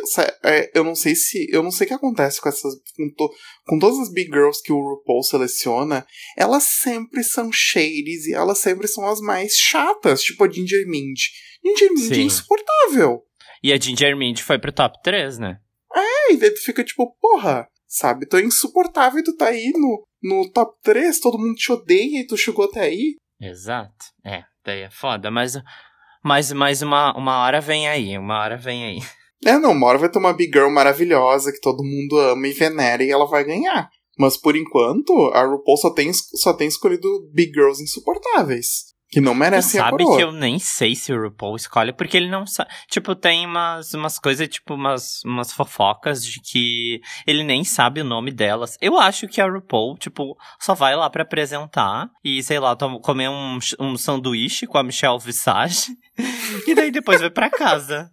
é, 0.44 0.70
eu 0.78 0.84
não 0.84 0.94
sei 0.94 1.14
se. 1.14 1.46
Eu 1.50 1.62
não 1.62 1.70
sei 1.70 1.86
o 1.86 1.88
que 1.88 1.94
acontece 1.94 2.40
com 2.40 2.48
essas. 2.48 2.74
Com, 2.96 3.10
to- 3.16 3.32
com 3.66 3.78
todas 3.78 3.98
as 3.98 4.12
big 4.12 4.30
girls 4.30 4.62
que 4.62 4.72
o 4.72 4.78
RuPaul 4.78 5.22
seleciona, 5.22 6.06
elas 6.36 6.64
sempre 6.64 7.22
são 7.24 7.50
shades 7.50 8.26
e 8.26 8.34
elas 8.34 8.58
sempre 8.58 8.86
são 8.86 9.06
as 9.08 9.20
mais 9.20 9.56
chatas, 9.56 10.22
tipo 10.22 10.44
a 10.44 10.50
Ginger 10.50 10.86
Mint. 10.86 11.18
Ginger 11.64 11.90
Mint 11.94 12.12
é 12.12 12.14
Sim. 12.16 12.22
insuportável. 12.22 13.22
E 13.62 13.72
a 13.72 13.78
Ginger 13.80 14.16
Mint 14.16 14.40
foi 14.42 14.58
pro 14.58 14.70
top 14.72 14.98
3, 15.02 15.38
né? 15.38 15.58
É, 15.94 16.32
e 16.32 16.36
daí 16.36 16.50
tu 16.50 16.60
fica 16.62 16.84
tipo, 16.84 17.16
porra, 17.18 17.66
sabe? 17.88 18.26
Tu 18.26 18.36
é 18.36 18.42
insuportável 18.42 19.18
e 19.20 19.24
tu 19.24 19.34
tá 19.34 19.46
aí 19.46 19.72
no, 19.74 20.06
no 20.22 20.50
top 20.52 20.76
3, 20.82 21.18
todo 21.20 21.38
mundo 21.38 21.54
te 21.54 21.72
odeia 21.72 22.20
e 22.20 22.26
tu 22.26 22.36
chegou 22.36 22.66
até 22.66 22.80
aí. 22.82 23.16
Exato. 23.40 23.94
É, 24.24 24.42
daí 24.64 24.82
é 24.82 24.90
foda, 24.90 25.30
mas, 25.30 25.54
mas, 26.26 26.50
mas 26.50 26.82
uma, 26.82 27.16
uma 27.16 27.38
hora 27.38 27.60
vem 27.60 27.86
aí, 27.86 28.18
uma 28.18 28.40
hora 28.40 28.56
vem 28.56 28.84
aí. 28.84 28.98
É, 29.44 29.58
não, 29.58 29.72
uma 29.72 29.86
hora 29.86 29.98
vai 29.98 30.08
ter 30.08 30.18
uma 30.18 30.32
big 30.32 30.50
girl 30.50 30.70
maravilhosa 30.70 31.52
que 31.52 31.60
todo 31.60 31.84
mundo 31.84 32.18
ama 32.18 32.48
e 32.48 32.54
venera 32.54 33.04
e 33.04 33.10
ela 33.10 33.26
vai 33.26 33.44
ganhar. 33.44 33.88
Mas 34.18 34.34
por 34.34 34.56
enquanto, 34.56 35.12
a 35.34 35.44
RuPaul 35.44 35.76
só 35.76 35.90
tem, 35.90 36.10
só 36.12 36.54
tem 36.54 36.66
escolhido 36.66 37.06
big 37.34 37.52
girls 37.52 37.80
insuportáveis. 37.80 38.95
Que 39.08 39.20
não 39.20 39.34
merecem 39.34 39.80
a 39.80 39.84
sabe 39.84 40.04
que 40.04 40.20
eu 40.20 40.32
nem 40.32 40.58
sei 40.58 40.96
se 40.96 41.12
o 41.12 41.22
RuPaul 41.22 41.54
escolhe, 41.54 41.92
porque 41.92 42.16
ele 42.16 42.28
não 42.28 42.44
sabe. 42.44 42.70
Tipo, 42.88 43.14
tem 43.14 43.46
umas, 43.46 43.94
umas 43.94 44.18
coisas, 44.18 44.48
tipo, 44.48 44.74
umas, 44.74 45.22
umas 45.24 45.52
fofocas 45.52 46.24
de 46.24 46.40
que 46.40 47.00
ele 47.26 47.44
nem 47.44 47.62
sabe 47.62 48.00
o 48.00 48.04
nome 48.04 48.32
delas. 48.32 48.76
Eu 48.80 48.98
acho 48.98 49.28
que 49.28 49.40
a 49.40 49.46
RuPaul, 49.46 49.96
tipo, 49.96 50.36
só 50.60 50.74
vai 50.74 50.96
lá 50.96 51.08
pra 51.08 51.22
apresentar 51.22 52.10
e, 52.24 52.42
sei 52.42 52.58
lá, 52.58 52.76
comer 53.00 53.28
um, 53.28 53.58
um 53.78 53.96
sanduíche 53.96 54.66
com 54.66 54.76
a 54.76 54.82
Michelle 54.82 55.20
Visage. 55.20 55.96
e 56.66 56.74
daí 56.74 56.90
depois 56.90 57.20
vai 57.20 57.30
pra 57.30 57.48
casa. 57.48 58.10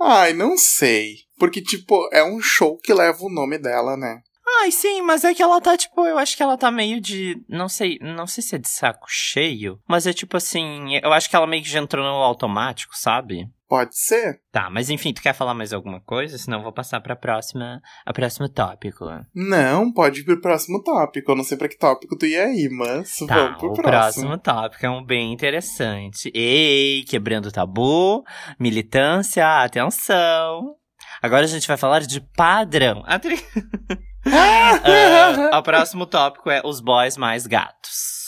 Ai, 0.00 0.32
não 0.32 0.56
sei. 0.56 1.16
Porque, 1.38 1.60
tipo, 1.60 2.08
é 2.12 2.22
um 2.22 2.40
show 2.40 2.78
que 2.78 2.94
leva 2.94 3.18
o 3.22 3.30
nome 3.30 3.58
dela, 3.58 3.96
né? 3.96 4.20
Ai, 4.60 4.70
sim, 4.72 5.02
mas 5.02 5.24
é 5.24 5.34
que 5.34 5.42
ela 5.42 5.60
tá, 5.60 5.76
tipo, 5.76 6.04
eu 6.06 6.18
acho 6.18 6.36
que 6.36 6.42
ela 6.42 6.56
tá 6.56 6.70
meio 6.70 7.00
de. 7.00 7.40
Não 7.48 7.68
sei, 7.68 7.98
não 8.00 8.26
sei 8.26 8.42
se 8.42 8.56
é 8.56 8.58
de 8.58 8.68
saco 8.68 9.06
cheio, 9.08 9.78
mas 9.86 10.06
é 10.06 10.12
tipo 10.12 10.36
assim, 10.36 10.96
eu 11.02 11.12
acho 11.12 11.30
que 11.30 11.36
ela 11.36 11.46
meio 11.46 11.62
que 11.62 11.68
já 11.68 11.78
entrou 11.78 12.04
no 12.04 12.22
automático, 12.22 12.96
sabe? 12.96 13.48
Pode 13.68 13.96
ser. 13.98 14.40
Tá, 14.50 14.70
mas 14.70 14.88
enfim, 14.88 15.12
tu 15.12 15.20
quer 15.20 15.34
falar 15.34 15.52
mais 15.52 15.74
alguma 15.74 16.00
coisa? 16.00 16.38
Senão 16.38 16.58
eu 16.58 16.64
vou 16.64 16.72
passar 16.72 17.02
pra 17.02 17.14
próxima, 17.14 17.82
a 18.04 18.12
próximo 18.14 18.48
tópico. 18.48 19.04
Não, 19.34 19.92
pode 19.92 20.20
ir 20.20 20.24
pro 20.24 20.40
próximo 20.40 20.82
tópico. 20.82 21.30
Eu 21.30 21.36
não 21.36 21.44
sei 21.44 21.58
pra 21.58 21.68
que 21.68 21.76
tópico 21.76 22.16
tu 22.16 22.24
ia 22.24 22.48
ir, 22.48 22.70
mas 22.70 23.14
tá, 23.26 23.34
vamos 23.36 23.58
pro 23.58 23.68
o 23.68 23.74
próximo. 23.74 24.26
próximo 24.26 24.38
tópico 24.38 24.86
é 24.86 24.90
um 24.90 25.04
bem 25.04 25.34
interessante. 25.34 26.32
Ei, 26.34 27.04
quebrando 27.04 27.52
tabu, 27.52 28.24
militância, 28.58 29.62
atenção. 29.62 30.74
Agora 31.20 31.44
a 31.44 31.48
gente 31.48 31.68
vai 31.68 31.76
falar 31.76 32.00
de 32.00 32.22
padrão. 32.22 33.04
Ah, 35.52 35.58
o 35.58 35.62
próximo 35.62 36.06
tópico 36.06 36.50
é 36.50 36.60
os 36.64 36.80
boys 36.80 37.16
mais 37.16 37.46
gatos. 37.46 38.18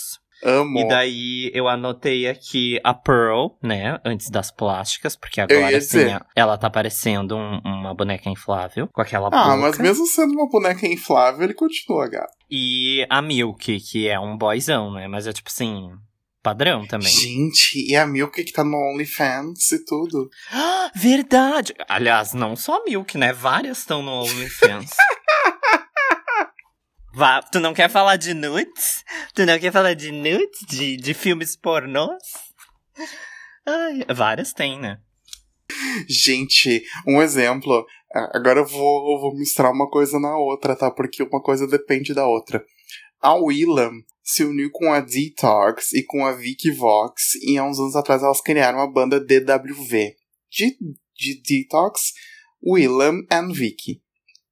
Amo. 0.43 0.79
E 0.81 0.89
daí 0.89 1.51
eu 1.55 1.69
anotei 1.69 2.27
aqui 2.27 2.81
a 2.83 2.95
Pearl, 2.95 3.49
né? 3.63 3.99
Antes 4.05 4.31
das 4.31 4.51
plásticas, 4.51 5.15
porque 5.15 5.39
agora 5.39 5.79
dizer. 5.79 6.07
sim, 6.09 6.13
a- 6.15 6.25
ela 6.35 6.57
tá 6.57 6.71
parecendo 6.71 7.37
um- 7.37 7.61
uma 7.63 7.95
boneca 7.95 8.31
inflável 8.31 8.89
com 8.91 9.03
aquela 9.03 9.27
Ah, 9.29 9.31
boca. 9.31 9.57
mas 9.59 9.79
mesmo 9.79 10.07
sendo 10.07 10.33
uma 10.33 10.49
boneca 10.49 10.87
inflável, 10.87 11.45
ele 11.45 11.53
continua 11.55 12.09
gato. 12.09 12.33
E 12.51 13.07
a 13.11 13.21
Milk, 13.21 13.81
que 13.81 14.09
é 14.09 14.19
um 14.19 14.37
boyzão, 14.39 14.91
né? 14.95 15.07
Mas 15.09 15.27
é 15.27 15.33
tipo 15.35 15.51
assim, 15.53 15.91
padrão 16.43 16.87
também. 16.87 17.13
Gente, 17.13 17.75
e 17.87 17.95
a 17.95 18.07
Milk 18.07 18.43
que 18.43 18.51
tá 18.53 18.65
no 18.65 18.79
OnlyFans 18.95 19.71
e 19.73 19.85
tudo. 19.85 20.31
Ah, 20.51 20.91
Verdade! 20.97 21.75
Aliás, 21.87 22.33
não 22.33 22.57
só 22.57 22.77
a 22.79 22.85
Milk, 22.85 23.19
né? 23.19 23.31
Várias 23.35 23.81
estão 23.81 24.03
no 24.03 24.23
OnlyFans. 24.25 24.91
Vá, 27.13 27.43
tu 27.43 27.59
não 27.59 27.75
quer 27.75 27.91
falar 27.91 28.17
de 28.17 28.35
nudes? 28.35 29.05
Tu 29.35 29.45
não 29.45 29.59
quer 29.59 29.73
falar 29.73 29.95
de 29.95 30.13
nudes? 30.13 30.61
De, 30.69 30.97
de 30.97 31.13
filmes 31.13 31.57
pornôs? 31.57 32.23
Ai, 33.67 34.05
várias 34.15 34.53
tem, 34.53 34.79
né? 34.79 35.01
Gente, 36.09 36.85
um 37.07 37.21
exemplo. 37.21 37.85
Agora 38.33 38.61
eu 38.61 38.67
vou, 38.67 39.13
eu 39.13 39.21
vou 39.21 39.37
misturar 39.37 39.73
uma 39.73 39.89
coisa 39.89 40.19
na 40.19 40.37
outra, 40.37 40.77
tá? 40.77 40.91
Porque 40.91 41.23
uma 41.23 41.43
coisa 41.43 41.67
depende 41.67 42.15
da 42.15 42.27
outra. 42.27 42.65
A 43.21 43.35
Willam 43.35 44.03
se 44.23 44.45
uniu 44.45 44.71
com 44.73 44.93
a 44.93 45.01
Detox 45.01 45.93
e 45.93 46.05
com 46.05 46.25
a 46.25 46.33
Vicky 46.33 46.71
Vox 46.71 47.35
e 47.43 47.59
há 47.59 47.65
uns 47.65 47.79
anos 47.79 47.97
atrás 47.97 48.23
elas 48.23 48.41
criaram 48.41 48.81
a 48.81 48.91
banda 48.91 49.21
DWV. 49.21 50.15
De, 50.51 50.77
de 51.17 51.43
Detox, 51.43 52.13
Willam 52.65 53.23
and 53.31 53.53
Vicky. 53.53 54.01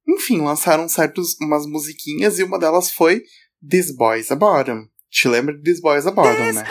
Enfim, 0.09 0.41
lançaram 0.41 0.89
certos 0.89 1.37
umas 1.39 1.67
musiquinhas 1.67 2.39
e 2.39 2.43
uma 2.43 2.57
delas 2.57 2.89
foi 2.89 3.21
This 3.67 3.95
Boy's 3.95 4.31
a 4.31 4.35
Bottom. 4.35 4.87
Te 5.11 5.27
lembra 5.27 5.55
de 5.55 5.61
This 5.61 5.79
Boy's 5.79 6.07
a 6.07 6.11
Bottom, 6.11 6.51
né? 6.51 6.65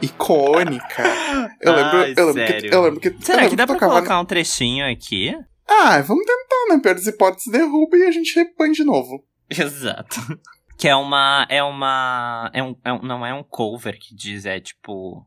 Icônica. 0.00 1.31
Eu 1.62 1.72
lembro, 1.74 1.96
Ai, 1.98 2.14
eu 2.16 2.26
lembro 2.26 2.44
que 2.44 2.50
sério? 2.50 2.70
eu 2.72 2.82
lembro 2.82 3.00
que 3.00 3.08
eu 3.08 3.14
Será 3.20 3.36
lembro 3.36 3.50
que 3.50 3.56
dá 3.56 3.66
pra 3.66 3.74
tocava 3.76 3.92
colocar 3.94 4.20
um 4.20 4.24
trechinho 4.24 4.84
aqui? 4.90 5.34
Ah, 5.68 6.00
vamos 6.02 6.24
tentar, 6.26 6.74
né? 6.74 6.80
Pior 6.82 6.94
das 6.94 7.06
hipóteses, 7.06 7.50
derruba 7.52 7.96
e 7.96 8.02
a 8.02 8.10
gente 8.10 8.34
repõe 8.34 8.72
de 8.72 8.84
novo. 8.84 9.24
Exato. 9.48 10.16
Que 10.76 10.88
é 10.88 10.96
uma. 10.96 11.46
É 11.48 11.62
uma. 11.62 12.50
É 12.52 12.62
um, 12.62 12.76
é 12.84 12.92
um- 12.92 13.02
não 13.02 13.24
é 13.24 13.32
um 13.32 13.44
cover 13.44 13.96
que 13.98 14.14
diz, 14.14 14.44
é 14.44 14.58
tipo. 14.60 15.24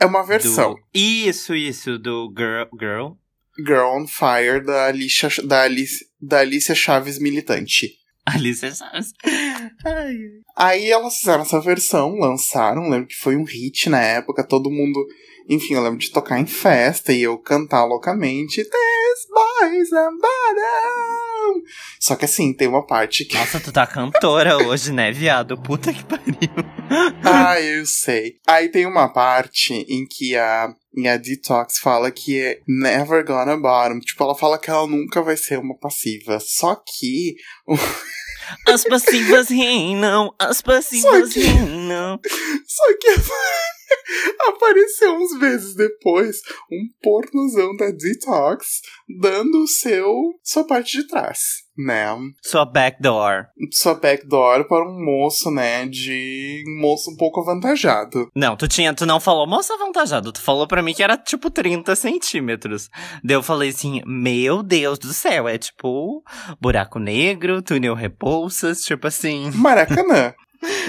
É 0.00 0.04
uma 0.06 0.22
versão. 0.24 0.74
Do, 0.74 0.80
isso, 0.92 1.54
isso, 1.54 1.98
do 1.98 2.32
Girl. 2.36 2.64
Girl. 2.78 3.12
Girl 3.58 3.86
on 3.96 4.06
Fire 4.06 4.60
da 4.62 4.86
Alicia, 4.86 5.28
da 5.46 5.62
Alice, 5.62 6.04
da 6.20 6.40
Alicia 6.40 6.74
Chaves 6.74 7.18
Militante. 7.18 7.92
Alice 8.26 8.60
Chaves. 8.74 9.12
Ai. 9.84 10.14
Aí 10.56 10.90
elas 10.90 11.16
fizeram 11.18 11.42
essa 11.42 11.60
versão, 11.60 12.14
lançaram, 12.16 12.90
lembro 12.90 13.06
que 13.06 13.14
foi 13.14 13.36
um 13.36 13.44
hit 13.44 13.88
na 13.88 14.00
época, 14.02 14.42
todo 14.46 14.70
mundo. 14.70 15.00
Enfim, 15.48 15.74
eu 15.74 15.82
lembro 15.82 15.98
de 15.98 16.10
tocar 16.10 16.38
em 16.40 16.46
festa 16.46 17.12
e 17.12 17.22
eu 17.22 17.38
cantar 17.38 17.84
loucamente. 17.84 18.56
This 18.62 19.26
boys 19.32 19.92
and 19.92 20.16
bottom. 20.20 21.62
Só 22.00 22.16
que 22.16 22.24
assim, 22.24 22.52
tem 22.52 22.66
uma 22.68 22.84
parte 22.86 23.24
que. 23.24 23.36
Nossa, 23.36 23.60
tu 23.60 23.70
tá 23.72 23.86
cantora 23.86 24.56
hoje, 24.58 24.92
né, 24.92 25.12
viado? 25.12 25.56
Puta 25.56 25.92
que 25.92 26.02
pariu. 26.04 26.34
ah, 27.24 27.60
eu 27.60 27.86
sei. 27.86 28.34
Aí 28.46 28.68
tem 28.68 28.86
uma 28.86 29.08
parte 29.12 29.72
em 29.74 30.04
que 30.06 30.34
a, 30.36 30.74
em 30.96 31.06
a 31.08 31.16
Detox 31.16 31.78
fala 31.78 32.10
que 32.10 32.40
é 32.40 32.58
never 32.66 33.24
gonna 33.24 33.56
bottom. 33.56 34.00
Tipo, 34.00 34.24
ela 34.24 34.34
fala 34.34 34.58
que 34.58 34.68
ela 34.70 34.86
nunca 34.86 35.22
vai 35.22 35.36
ser 35.36 35.58
uma 35.58 35.78
passiva. 35.78 36.38
Só 36.40 36.74
que 36.74 37.36
As 38.68 38.84
passivas 38.84 39.48
reinam, 39.48 40.32
as 40.38 40.60
passivas 40.60 41.32
Só 41.32 41.40
que- 41.40 41.46
reinam. 41.46 42.20
Só 42.66 42.98
que 43.00 43.10
apareceu 44.48 45.14
uns 45.14 45.38
meses 45.38 45.74
depois 45.74 46.40
um 46.70 46.86
pornozão 47.02 47.76
da 47.76 47.90
Detox 47.90 48.80
dando 49.20 49.62
o 49.62 49.66
seu 49.66 50.12
sua 50.42 50.64
parte 50.66 50.98
de 50.98 51.06
trás, 51.06 51.38
né? 51.76 52.16
Sua 52.42 52.64
backdoor. 52.64 53.46
Sua 53.72 53.94
backdoor 53.94 54.66
para 54.66 54.88
um 54.88 55.04
moço, 55.04 55.50
né? 55.50 55.86
De 55.86 56.64
um 56.66 56.80
moço 56.80 57.10
um 57.10 57.16
pouco 57.16 57.40
avantajado. 57.40 58.28
Não, 58.34 58.56
tu 58.56 58.66
tinha, 58.68 58.94
tu 58.94 59.06
não 59.06 59.20
falou 59.20 59.46
moça 59.46 59.74
avantajado, 59.74 60.32
tu 60.32 60.40
falou 60.40 60.66
pra 60.66 60.82
mim 60.82 60.94
que 60.94 61.02
era 61.02 61.16
tipo 61.16 61.50
30 61.50 61.94
centímetros. 61.96 62.88
Daí 63.22 63.36
eu 63.36 63.42
falei 63.42 63.70
assim, 63.70 64.00
meu 64.06 64.62
Deus 64.62 64.98
do 64.98 65.12
céu, 65.12 65.48
é 65.48 65.58
tipo 65.58 66.22
buraco 66.60 66.98
negro, 66.98 67.62
túnel 67.62 67.94
repulsas, 67.94 68.82
tipo 68.82 69.06
assim. 69.06 69.50
Maracanã. 69.52 70.34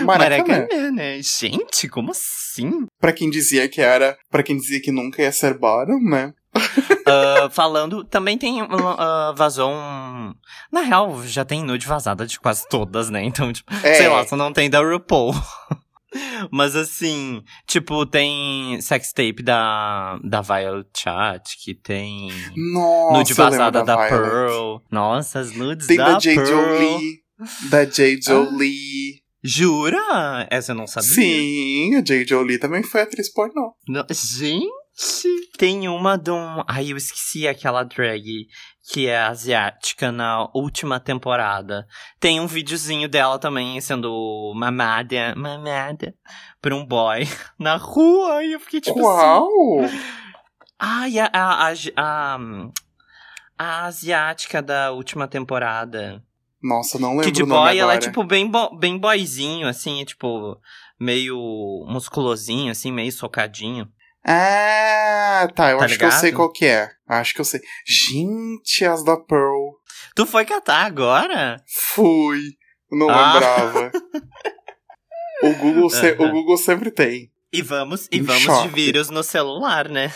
Maracanã. 0.03 0.47
Maracanã, 0.59 0.91
né? 0.91 1.21
Gente, 1.21 1.87
como 1.89 2.11
assim? 2.11 2.85
Pra 2.99 3.13
quem 3.13 3.29
dizia 3.29 3.67
que 3.69 3.81
era, 3.81 4.17
Pra 4.29 4.43
quem 4.43 4.57
dizia 4.57 4.81
que 4.81 4.91
nunca 4.91 5.21
ia 5.21 5.31
ser 5.31 5.57
bottom, 5.57 5.99
né? 5.99 6.33
Ah, 7.09 7.49
falando, 7.49 8.03
também 8.03 8.37
tem. 8.37 8.59
ah, 8.61 9.33
vazou 9.37 9.71
um. 9.71 10.33
Na 10.69 10.81
real, 10.81 11.23
já 11.23 11.45
tem 11.45 11.63
nude 11.63 11.87
vazada 11.87 12.25
de 12.27 12.37
quase 12.37 12.67
todas, 12.67 13.09
né? 13.09 13.23
Então, 13.23 13.53
tipo, 13.53 13.73
É. 13.81 13.93
sei 13.93 14.09
lá, 14.09 14.27
só 14.27 14.35
não 14.35 14.51
tem 14.51 14.69
da 14.69 14.81
RuPaul. 14.81 15.33
Mas 16.51 16.75
assim, 16.75 17.41
tipo, 17.65 18.05
tem 18.05 18.79
sex 18.81 19.13
tape 19.13 19.41
da, 19.41 20.19
da 20.23 20.41
Violet 20.41 20.87
Chat, 20.97 21.57
que 21.63 21.73
tem 21.75 22.29
Nossa, 22.73 23.17
nude 23.17 23.33
vazada 23.33 23.83
da, 23.83 23.95
Violet. 23.95 24.09
Pearl. 24.09 24.77
Nossa, 24.91 25.39
as 25.39 25.51
nudes 25.55 25.87
Tem 25.87 25.95
da, 25.97 26.13
da 26.13 26.19
J. 26.19 26.35
Pearl. 26.35 26.47
Jolie. 26.49 27.19
Da 27.69 27.85
J. 27.85 28.15
Ah. 28.15 28.19
Jolie. 28.21 29.21
Jura? 29.47 30.47
Essa 30.51 30.71
eu 30.71 30.75
não 30.75 30.85
sabia. 30.87 31.09
Sim, 31.09 31.95
a 31.95 32.01
J. 32.01 32.25
Jolie 32.27 32.59
também 32.59 32.83
foi 32.83 33.01
atriz 33.01 33.31
pornô. 33.31 33.73
Não- 33.87 34.05
Gente! 34.09 34.67
Tem 35.57 35.87
uma 35.87 36.17
de 36.17 36.31
um. 36.31 36.63
Ai, 36.67 36.91
eu 36.91 36.97
esqueci 36.97 37.47
aquela 37.47 37.83
drag 37.83 38.47
que 38.91 39.07
é 39.07 39.19
asiática 39.19 40.11
na 40.11 40.49
última 40.55 40.99
temporada. 40.99 41.85
Tem 42.19 42.39
um 42.39 42.47
videozinho 42.47 43.07
dela 43.07 43.37
também 43.37 43.79
sendo 43.79 44.51
mamada, 44.55 45.35
mamada 45.35 46.15
por 46.61 46.73
um 46.73 46.83
boy 46.85 47.27
na 47.59 47.75
rua. 47.77 48.43
E 48.43 48.53
eu 48.53 48.59
fiquei 48.59 48.81
tipo 48.81 48.97
assim. 48.99 49.07
Qual? 49.19 49.49
Ai, 50.79 51.19
a, 51.19 51.29
a, 51.31 51.67
a, 51.69 51.73
a, 51.95 52.39
a 53.57 53.85
asiática 53.85 54.61
da 54.63 54.91
última 54.91 55.27
temporada. 55.27 56.23
Nossa, 56.61 56.97
não 56.99 57.17
lembro 57.17 57.45
nome 57.45 57.61
boy 57.69 57.77
ela 57.77 57.93
é 57.93 57.97
tipo 57.99 58.23
bem, 58.23 58.49
bo 58.49 58.75
bem 58.77 58.97
boyzinho, 58.97 59.67
assim, 59.67 60.01
é 60.01 60.05
tipo 60.05 60.57
meio 60.99 61.35
musculosinho, 61.87 62.71
assim, 62.71 62.91
meio 62.91 63.11
socadinho. 63.11 63.87
Ah, 64.25 65.47
tá. 65.55 65.71
Eu 65.71 65.77
Tá 65.77 65.85
acho 65.85 65.97
que 65.97 66.03
eu 66.05 66.11
sei 66.11 66.29
ligado? 66.31 66.35
qual 66.37 66.51
que 66.51 66.65
é. 66.65 66.89
Acho 67.07 67.33
que 67.33 67.39
eu 67.41 67.45
sei. 67.45 67.61
Gente, 67.85 68.83
as 68.83 69.03
da 69.03 69.15
Pearl. 69.15 69.69
Tu 70.15 70.25
foi 70.25 70.43
catar 70.43 70.85
agora? 70.85 71.63
Fui. 71.93 72.41
Não 72.91 73.09
Ah. 73.09 73.33
lembrava. 73.33 73.91
o, 75.43 75.53
Google 75.53 75.89
se- 75.89 76.11
o 76.19 76.29
Google 76.31 76.57
sempre 76.57 76.91
tem. 76.91 77.31
E 77.53 77.61
vamos, 77.61 78.09
e 78.11 78.19
vamos 78.19 78.63
de 78.63 78.67
vírus 78.69 79.09
no 79.09 79.23
celular, 79.23 79.87
né? 79.87 80.11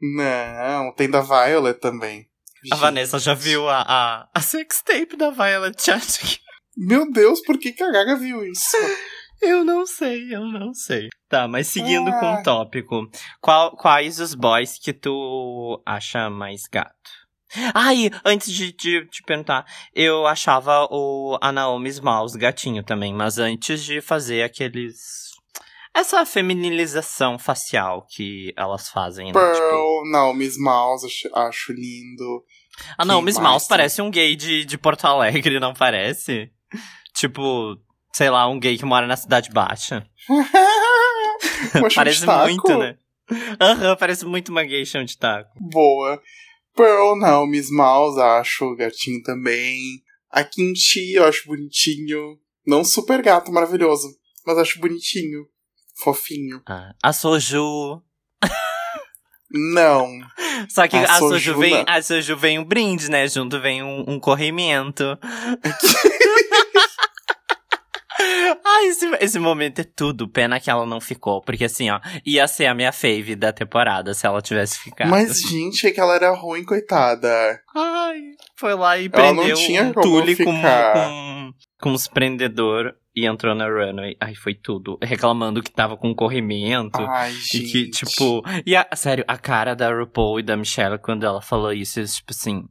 Não, 0.00 0.94
tem 0.94 1.10
da 1.10 1.20
Violet 1.20 1.78
também. 1.78 2.26
A 2.72 2.74
Gente, 2.74 2.80
Vanessa 2.80 3.18
já 3.18 3.34
viu 3.34 3.68
a, 3.68 3.82
a, 3.86 4.28
a 4.34 4.40
sextape 4.40 5.16
da 5.16 5.30
Violet 5.30 5.80
Chat. 5.82 6.40
Meu 6.76 7.10
Deus, 7.10 7.40
por 7.42 7.58
que, 7.58 7.72
que 7.72 7.82
a 7.82 7.90
Gaga 7.90 8.16
viu 8.16 8.44
isso? 8.44 8.76
Eu 9.42 9.64
não 9.64 9.86
sei, 9.86 10.34
eu 10.34 10.44
não 10.44 10.74
sei. 10.74 11.08
Tá, 11.26 11.48
mas 11.48 11.66
seguindo 11.68 12.10
com 12.10 12.26
Ah. 12.26 12.40
o 12.40 12.42
tópico. 12.42 13.08
Qual, 13.40 13.74
quais 13.74 14.20
os 14.20 14.34
boys 14.34 14.78
que 14.78 14.92
tu 14.92 15.82
acha 15.86 16.28
mais 16.28 16.64
gato? 16.70 16.92
Ai, 17.74 18.10
antes 18.22 18.52
de 18.52 18.70
te 18.70 19.02
perguntar, 19.26 19.64
eu 19.94 20.26
achava 20.26 20.86
o 20.90 21.38
a 21.40 21.50
Naomi 21.50 21.88
Smalls 21.88 22.36
gatinho 22.36 22.84
também, 22.84 23.14
mas 23.14 23.38
antes 23.38 23.82
de 23.82 24.02
fazer 24.02 24.42
aqueles. 24.42 25.29
Essa 25.94 26.24
feminilização 26.24 27.38
facial 27.38 28.06
que 28.08 28.52
elas 28.56 28.88
fazem, 28.88 29.26
né? 29.26 29.32
Pearl, 29.32 29.54
Tipo, 29.54 30.10
Naomi 30.10 30.44
Smalls, 30.46 31.04
acho, 31.04 31.28
acho 31.36 31.72
lindo. 31.72 32.44
a 32.96 33.04
Naomi 33.04 33.26
que 33.26 33.32
Smalls 33.32 33.52
mais 33.54 33.66
tem? 33.66 33.68
parece 33.76 34.02
um 34.02 34.10
gay 34.10 34.36
de, 34.36 34.64
de 34.64 34.78
Porto 34.78 35.04
Alegre, 35.06 35.58
não 35.58 35.74
parece? 35.74 36.50
Tipo, 37.14 37.76
sei 38.12 38.30
lá, 38.30 38.48
um 38.48 38.58
gay 38.60 38.78
que 38.78 38.84
mora 38.84 39.06
na 39.06 39.16
Cidade 39.16 39.50
Baixa. 39.50 40.06
Parece 41.94 42.26
muito, 42.26 42.78
né? 42.78 42.96
Aham, 43.60 43.96
parece 43.96 44.24
muito 44.26 44.48
uma 44.50 44.64
gay 44.64 44.84
chão 44.84 45.04
de 45.04 45.16
taco. 45.16 45.50
Boa. 45.60 46.20
Pearl, 46.74 47.16
Naomi 47.16 47.58
Smalls, 47.58 48.18
acho 48.18 48.74
gatinho 48.76 49.22
também. 49.22 49.78
A 50.30 50.42
Kimchi, 50.44 51.12
eu 51.14 51.24
acho 51.24 51.46
bonitinho. 51.46 52.38
Não 52.66 52.84
super 52.84 53.22
gato, 53.22 53.52
maravilhoso. 53.52 54.08
Mas 54.46 54.58
acho 54.58 54.80
bonitinho. 54.80 55.46
Fofinho. 56.02 56.62
Ah, 56.68 56.92
a 57.02 57.12
Soju. 57.12 58.02
Não. 59.52 60.06
Só 60.68 60.86
que 60.86 60.96
A 60.96 61.02
a, 61.02 61.18
Soju, 61.18 61.40
Soju 61.40 61.58
vem, 61.58 61.72
não. 61.72 61.84
a 61.88 62.02
Soju 62.02 62.36
vem 62.36 62.58
um 62.58 62.64
brinde, 62.64 63.10
né? 63.10 63.26
Junto 63.26 63.60
vem 63.60 63.82
um, 63.82 64.04
um 64.06 64.20
corrimento. 64.20 65.18
Ai, 68.64 68.86
esse, 68.86 69.06
esse 69.20 69.38
momento 69.38 69.80
é 69.80 69.84
tudo. 69.84 70.28
Pena 70.28 70.60
que 70.60 70.70
ela 70.70 70.86
não 70.86 71.00
ficou. 71.00 71.40
Porque 71.40 71.64
assim, 71.64 71.90
ó, 71.90 71.98
ia 72.24 72.46
ser 72.46 72.66
a 72.66 72.74
minha 72.74 72.92
fave 72.92 73.34
da 73.34 73.52
temporada 73.52 74.14
se 74.14 74.26
ela 74.26 74.40
tivesse 74.40 74.78
ficado. 74.78 75.08
Mas, 75.10 75.40
gente, 75.40 75.86
é 75.86 75.90
que 75.90 75.98
ela 75.98 76.14
era 76.14 76.30
ruim, 76.30 76.62
coitada. 76.64 77.60
Ai, 77.74 78.20
foi 78.56 78.74
lá 78.74 78.98
e 78.98 79.10
Ela 79.12 79.32
não 79.32 79.36
prendeu 79.36 79.56
tinha 79.56 79.82
um 79.84 79.92
tule 79.92 80.36
com, 80.36 80.44
com, 80.44 81.52
com 81.80 81.92
os 81.92 82.06
prendedor 82.06 82.94
e 83.14 83.26
entrou 83.26 83.54
na 83.54 83.66
runway. 83.66 84.16
Ai, 84.20 84.34
foi 84.34 84.54
tudo. 84.54 84.98
Reclamando 85.02 85.62
que 85.62 85.70
tava 85.70 85.96
com 85.96 86.14
corrimento. 86.14 87.00
Ai, 87.00 87.32
E 87.32 87.34
gente. 87.34 87.72
que, 87.72 87.90
tipo. 87.90 88.42
E 88.64 88.76
a, 88.76 88.86
sério, 88.94 89.24
a 89.26 89.36
cara 89.36 89.74
da 89.74 89.92
RuPaul 89.92 90.40
e 90.40 90.42
da 90.42 90.56
Michelle 90.56 90.98
quando 90.98 91.24
ela 91.24 91.40
falou 91.42 91.72
isso, 91.72 91.98
eles, 91.98 92.16
tipo 92.16 92.30
assim. 92.30 92.64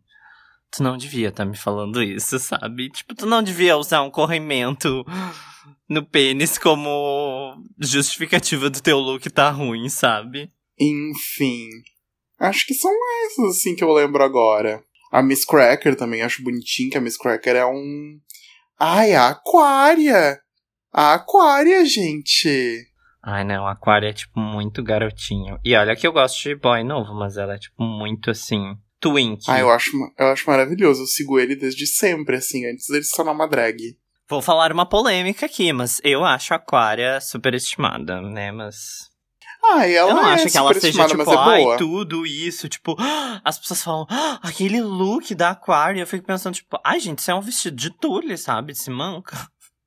Tu 0.72 0.84
não 0.84 0.98
devia 0.98 1.30
estar 1.30 1.46
me 1.46 1.58
falando 1.58 2.02
isso, 2.04 2.38
sabe? 2.38 2.90
Tipo, 2.92 3.16
tu 3.16 3.26
não 3.26 3.42
devia 3.42 3.76
usar 3.76 4.04
um 4.04 4.12
corrimento 4.12 5.04
no 5.90 6.06
pênis 6.06 6.60
como 6.60 7.56
justificativa 7.80 8.70
do 8.70 8.80
teu 8.80 9.00
look 9.00 9.28
tá 9.32 9.50
ruim, 9.50 9.90
sabe? 9.90 10.52
Enfim. 10.80 11.68
Acho 12.40 12.66
que 12.68 12.74
são 12.76 12.92
essas, 13.26 13.58
assim, 13.58 13.76
que 13.76 13.84
eu 13.84 13.92
lembro 13.92 14.24
agora. 14.24 14.84
A 15.12 15.24
Miss 15.24 15.44
Cracker 15.44 15.96
também 15.96 16.22
acho 16.22 16.44
bonitinho, 16.44 16.92
que 16.92 16.98
a 16.98 17.02
Miss 17.02 17.18
Cracker 17.18 17.56
é 17.56 17.66
um. 17.66 18.20
Ai, 18.82 19.14
a 19.14 19.28
Aquária! 19.28 20.40
A 20.94 21.16
Aquária, 21.16 21.84
gente! 21.84 22.88
Ai, 23.22 23.44
não, 23.44 23.68
a 23.68 23.74
Aquária 23.74 24.08
é, 24.08 24.14
tipo, 24.14 24.40
muito 24.40 24.82
garotinho. 24.82 25.60
E 25.66 25.76
olha 25.76 25.98
que 25.98 26.08
eu 26.08 26.14
gosto 26.14 26.42
de 26.42 26.56
boy 26.56 26.82
novo, 26.82 27.14
mas 27.14 27.36
ela 27.36 27.56
é, 27.56 27.58
tipo, 27.58 27.84
muito 27.84 28.32
assim. 28.32 28.78
Twink. 29.02 29.44
Ah, 29.50 29.60
eu 29.60 29.70
acho, 29.70 29.92
eu 30.18 30.28
acho 30.28 30.50
maravilhoso. 30.50 31.04
Eu 31.04 31.08
sigo 31.08 31.38
ele 31.38 31.58
desde 31.58 31.86
sempre, 31.88 32.38
assim, 32.38 32.66
antes 32.66 32.88
dele 32.88 33.04
se 33.04 33.14
tornar 33.14 33.34
uma 33.34 33.48
drag. 33.48 33.98
Vou 34.30 34.42
falar 34.42 34.72
uma 34.72 34.86
polêmica 34.86 35.46
aqui, 35.46 35.74
mas 35.74 36.00
eu 36.02 36.24
acho 36.24 36.54
a 36.54 36.58
Aquária 36.58 37.20
superestimada, 37.20 38.22
né? 38.22 38.52
Mas. 38.52 39.10
Ah, 39.64 39.86
ela 39.86 40.10
eu 40.12 40.16
não 40.16 40.30
é 40.30 40.34
acho 40.34 40.50
que 40.50 40.58
ela 40.58 40.74
seja, 40.74 41.06
tipo, 41.08 41.32
é 41.32 41.38
ai, 41.38 41.78
tudo 41.78 42.26
isso, 42.26 42.70
tipo, 42.70 42.96
as 43.44 43.60
pessoas 43.60 43.84
falam, 43.84 44.06
"Ah, 44.10 44.40
aquele 44.42 44.82
look 44.82 45.36
da 45.36 45.50
Aquária, 45.52 46.02
eu 46.02 46.08
fico 46.08 46.26
pensando, 46.26 46.56
tipo, 46.56 46.80
ai, 46.84 47.00
gente, 47.00 47.20
isso 47.20 47.30
é 47.32 47.36
um 47.36 47.42
vestido 47.42 47.76
de 47.76 47.90
tule, 47.90 48.38
sabe, 48.38 48.74
de 48.74 48.90
manca. 48.90 49.36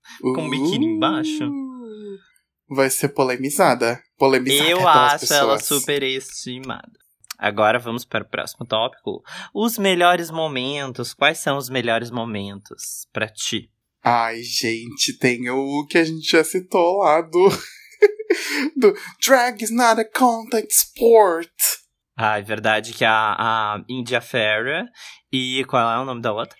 com 0.20 0.42
um 0.42 0.50
biquíni 0.50 0.87
embaixo. 0.87 1.44
Uh, 1.48 2.18
Vai 2.74 2.90
ser 2.90 3.08
polemizada. 3.11 4.00
Polemizada 4.18 4.68
Eu 4.70 4.87
acho 4.88 5.32
ela 5.32 5.54
pessoas. 5.58 5.64
superestimada. 5.80 6.90
Agora 7.38 7.78
vamos 7.78 8.04
para 8.04 8.22
o 8.24 8.28
próximo 8.28 8.64
tópico. 8.64 9.22
Os 9.54 9.76
melhores 9.76 10.30
momentos. 10.30 11.12
Quais 11.12 11.38
são 11.38 11.56
os 11.56 11.68
melhores 11.68 12.11
momentos 12.11 13.06
pra 13.12 13.28
ti? 13.28 13.68
Ai, 14.04 14.42
gente, 14.42 15.16
tem 15.18 15.48
o 15.50 15.87
que 15.88 15.98
a 15.98 16.04
gente 16.04 16.30
já 16.30 16.44
citou 16.44 16.98
lá 16.98 17.20
do. 17.20 17.48
do 18.76 18.94
Drag 19.24 19.62
is 19.62 19.70
not 19.70 20.00
a 20.00 20.04
contact 20.04 20.72
sport. 20.72 21.50
Ah, 22.16 22.38
é 22.38 22.42
verdade 22.42 22.92
que 22.92 23.04
a, 23.04 23.34
a 23.38 23.84
India 23.88 24.20
Ferrer 24.20 24.84
e 25.32 25.64
qual 25.66 25.90
é 25.90 26.02
o 26.02 26.04
nome 26.04 26.20
da 26.20 26.32
outra? 26.32 26.58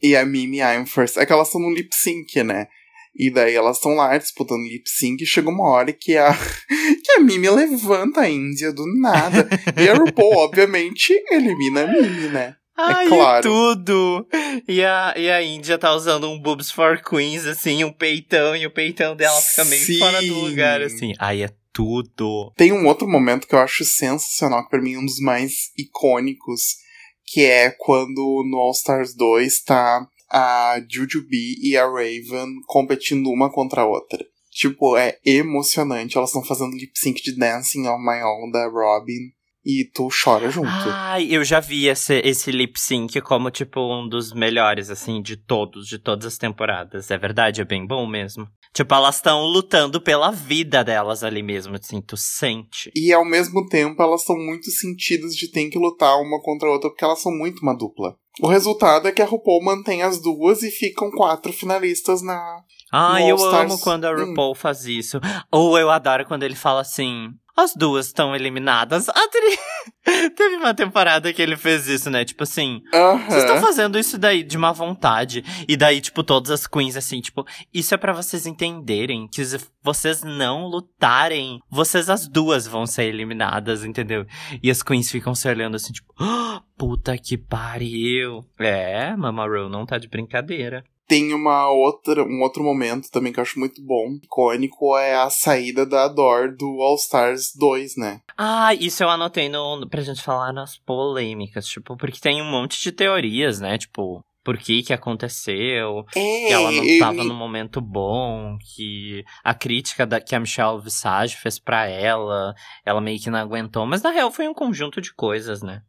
E 0.00 0.16
a 0.16 0.24
Mimi 0.24 0.58
I'm 0.58 0.86
First. 0.86 1.16
É 1.16 1.26
que 1.26 1.32
elas 1.32 1.48
estão 1.48 1.60
no 1.60 1.72
lip 1.72 1.90
sync, 1.92 2.42
né? 2.42 2.66
E 3.14 3.30
daí 3.30 3.54
elas 3.54 3.76
estão 3.76 3.94
lá 3.94 4.16
disputando 4.16 4.62
lip 4.62 4.88
sync 4.88 5.22
e 5.22 5.26
chega 5.26 5.50
uma 5.50 5.68
hora 5.68 5.92
que 5.92 6.16
a, 6.16 6.32
que 7.04 7.12
a 7.12 7.20
Mimi 7.20 7.50
levanta 7.50 8.22
a 8.22 8.28
Índia 8.28 8.72
do 8.72 8.84
nada. 9.00 9.48
e 9.76 9.88
a 9.88 9.94
RuPaul, 9.94 10.38
obviamente, 10.38 11.12
elimina 11.30 11.82
a 11.82 11.86
Mimi, 11.86 12.28
né? 12.28 12.56
Ai, 12.82 13.06
claro. 13.06 13.42
tudo! 13.42 14.26
E 14.66 14.82
a, 14.82 15.14
e 15.16 15.30
a 15.30 15.42
Índia 15.42 15.78
tá 15.78 15.94
usando 15.94 16.28
um 16.28 16.38
Boobs 16.38 16.70
for 16.70 17.00
Queens, 17.00 17.46
assim, 17.46 17.84
um 17.84 17.92
peitão, 17.92 18.56
e 18.56 18.66
o 18.66 18.70
peitão 18.70 19.14
dela 19.14 19.40
fica 19.40 19.64
meio 19.64 19.84
Sim. 19.84 19.98
fora 19.98 20.20
do 20.20 20.34
lugar, 20.34 20.82
assim. 20.82 21.12
Ai, 21.18 21.42
é 21.44 21.50
tudo. 21.72 22.52
Tem 22.56 22.72
um 22.72 22.86
outro 22.86 23.08
momento 23.08 23.46
que 23.46 23.54
eu 23.54 23.60
acho 23.60 23.84
sensacional, 23.84 24.64
que 24.64 24.70
pra 24.70 24.82
mim 24.82 24.94
é 24.94 24.98
um 24.98 25.06
dos 25.06 25.20
mais 25.20 25.70
icônicos, 25.78 26.76
que 27.24 27.42
é 27.44 27.70
quando 27.70 28.44
no 28.50 28.58
All 28.58 28.72
Stars 28.72 29.14
2 29.14 29.62
tá 29.62 30.06
a 30.30 30.80
Jujubee 30.90 31.56
e 31.62 31.76
a 31.76 31.86
Raven 31.86 32.48
competindo 32.66 33.28
uma 33.30 33.50
contra 33.50 33.82
a 33.82 33.86
outra. 33.86 34.24
Tipo, 34.50 34.96
é 34.96 35.18
emocionante. 35.24 36.16
Elas 36.16 36.30
estão 36.30 36.44
fazendo 36.44 36.76
lip 36.76 36.92
sync 36.94 37.22
de 37.22 37.36
Dancing 37.36 37.86
on 37.86 37.98
My 37.98 38.22
Own 38.22 38.50
da 38.50 38.66
Robin 38.66 39.32
e 39.64 39.88
tu 39.92 40.08
chora 40.08 40.50
junto. 40.50 40.68
Ai, 40.68 41.28
eu 41.30 41.44
já 41.44 41.60
vi 41.60 41.86
esse, 41.86 42.20
esse 42.24 42.50
lip 42.50 42.78
sync 42.78 43.20
como, 43.20 43.50
tipo, 43.50 43.80
um 43.80 44.08
dos 44.08 44.32
melhores, 44.32 44.90
assim, 44.90 45.22
de 45.22 45.36
todos, 45.36 45.86
de 45.86 45.98
todas 45.98 46.26
as 46.26 46.38
temporadas. 46.38 47.10
É 47.10 47.18
verdade, 47.18 47.60
é 47.60 47.64
bem 47.64 47.86
bom 47.86 48.06
mesmo. 48.06 48.46
Tipo, 48.74 48.94
elas 48.94 49.16
estão 49.16 49.42
lutando 49.42 50.00
pela 50.00 50.30
vida 50.30 50.82
delas 50.82 51.22
ali 51.22 51.42
mesmo, 51.42 51.76
assim, 51.76 52.00
tu 52.00 52.16
sente. 52.16 52.90
E 52.96 53.12
ao 53.12 53.24
mesmo 53.24 53.66
tempo 53.68 54.02
elas 54.02 54.22
estão 54.22 54.36
muito 54.36 54.70
sentidas 54.70 55.34
de 55.34 55.50
ter 55.50 55.68
que 55.68 55.78
lutar 55.78 56.16
uma 56.16 56.40
contra 56.40 56.68
a 56.68 56.72
outra 56.72 56.88
porque 56.88 57.04
elas 57.04 57.20
são 57.20 57.32
muito 57.32 57.60
uma 57.60 57.76
dupla. 57.76 58.16
O 58.40 58.48
resultado 58.48 59.06
é 59.06 59.12
que 59.12 59.20
a 59.20 59.26
RuPaul 59.26 59.62
mantém 59.62 60.02
as 60.02 60.20
duas 60.20 60.62
e 60.62 60.70
ficam 60.70 61.10
quatro 61.10 61.52
finalistas 61.52 62.22
na, 62.22 62.62
Ai, 62.94 63.22
No 63.22 63.28
eu 63.30 63.44
amo 63.44 63.78
quando 63.78 64.04
a 64.04 64.12
hum. 64.12 64.26
RuPaul 64.26 64.54
faz 64.54 64.84
isso. 64.84 65.18
Ou 65.50 65.78
eu 65.78 65.88
adoro 65.88 66.26
quando 66.26 66.42
ele 66.42 66.54
fala 66.54 66.82
assim. 66.82 67.30
As 67.56 67.74
duas 67.74 68.06
estão 68.06 68.34
eliminadas. 68.34 69.08
A 69.08 69.28
tri- 69.28 69.58
Teve 70.34 70.56
uma 70.56 70.74
temporada 70.74 71.32
que 71.32 71.40
ele 71.42 71.56
fez 71.56 71.86
isso, 71.86 72.08
né? 72.10 72.24
Tipo 72.24 72.42
assim, 72.44 72.80
vocês 72.90 73.42
estão 73.42 73.56
Aham. 73.56 73.60
fazendo 73.64 73.98
isso 73.98 74.16
daí 74.18 74.42
de 74.42 74.56
má 74.58 74.72
vontade. 74.72 75.44
E 75.68 75.76
daí, 75.76 76.00
tipo, 76.00 76.22
todas 76.24 76.50
as 76.50 76.66
queens, 76.66 76.96
assim, 76.96 77.20
tipo, 77.20 77.44
isso 77.72 77.94
é 77.94 77.98
pra 77.98 78.12
vocês 78.12 78.46
entenderem 78.46 79.28
que 79.28 79.44
se 79.44 79.58
vocês 79.82 80.22
não 80.22 80.66
lutarem, 80.66 81.60
vocês 81.70 82.08
as 82.08 82.26
duas 82.26 82.66
vão 82.66 82.86
ser 82.86 83.04
eliminadas, 83.04 83.84
entendeu? 83.84 84.24
E 84.62 84.70
as 84.70 84.82
queens 84.82 85.10
ficam 85.10 85.34
se 85.34 85.46
olhando 85.48 85.76
assim, 85.76 85.92
tipo, 85.92 86.12
"Ah, 86.18 86.62
puta 86.76 87.16
que 87.18 87.36
pariu. 87.36 88.40
É, 88.58 89.14
Mama 89.16 89.44
Ru 89.46 89.68
não 89.68 89.84
tá 89.86 89.98
de 89.98 90.08
brincadeira. 90.08 90.82
Tem 91.12 91.34
uma 91.34 91.68
outra, 91.68 92.24
um 92.24 92.40
outro 92.40 92.64
momento 92.64 93.10
também 93.10 93.34
que 93.34 93.38
eu 93.38 93.42
acho 93.42 93.58
muito 93.58 93.82
bom, 93.84 94.14
icônico, 94.22 94.96
é 94.96 95.14
a 95.14 95.28
saída 95.28 95.84
da 95.84 96.08
Dor 96.08 96.56
do 96.56 96.80
All 96.80 96.94
Stars 96.94 97.52
2, 97.54 97.98
né? 97.98 98.22
Ah, 98.34 98.72
isso 98.72 99.02
eu 99.02 99.10
anotei 99.10 99.50
no, 99.50 99.86
pra 99.90 100.00
gente 100.00 100.22
falar 100.22 100.54
nas 100.54 100.78
polêmicas, 100.78 101.66
tipo, 101.66 101.98
porque 101.98 102.18
tem 102.18 102.40
um 102.40 102.50
monte 102.50 102.80
de 102.80 102.90
teorias, 102.90 103.60
né? 103.60 103.76
Tipo, 103.76 104.24
por 104.42 104.56
que 104.56 104.82
que 104.82 104.94
aconteceu, 104.94 106.02
É, 106.16 106.46
que 106.46 106.52
ela 106.54 106.72
não 106.72 106.82
ele- 106.82 106.98
tava 106.98 107.22
no 107.24 107.34
momento 107.34 107.78
bom, 107.82 108.56
que 108.74 109.22
a 109.44 109.52
crítica 109.52 110.06
da, 110.06 110.18
que 110.18 110.34
a 110.34 110.40
Michelle 110.40 110.80
Visage 110.80 111.36
fez 111.36 111.58
pra 111.58 111.86
ela, 111.86 112.54
ela 112.86 113.02
meio 113.02 113.20
que 113.20 113.28
não 113.28 113.38
aguentou, 113.38 113.84
mas 113.84 114.00
na 114.00 114.10
real 114.12 114.30
foi 114.30 114.48
um 114.48 114.54
conjunto 114.54 114.98
de 114.98 115.12
coisas, 115.14 115.62
né? 115.62 115.82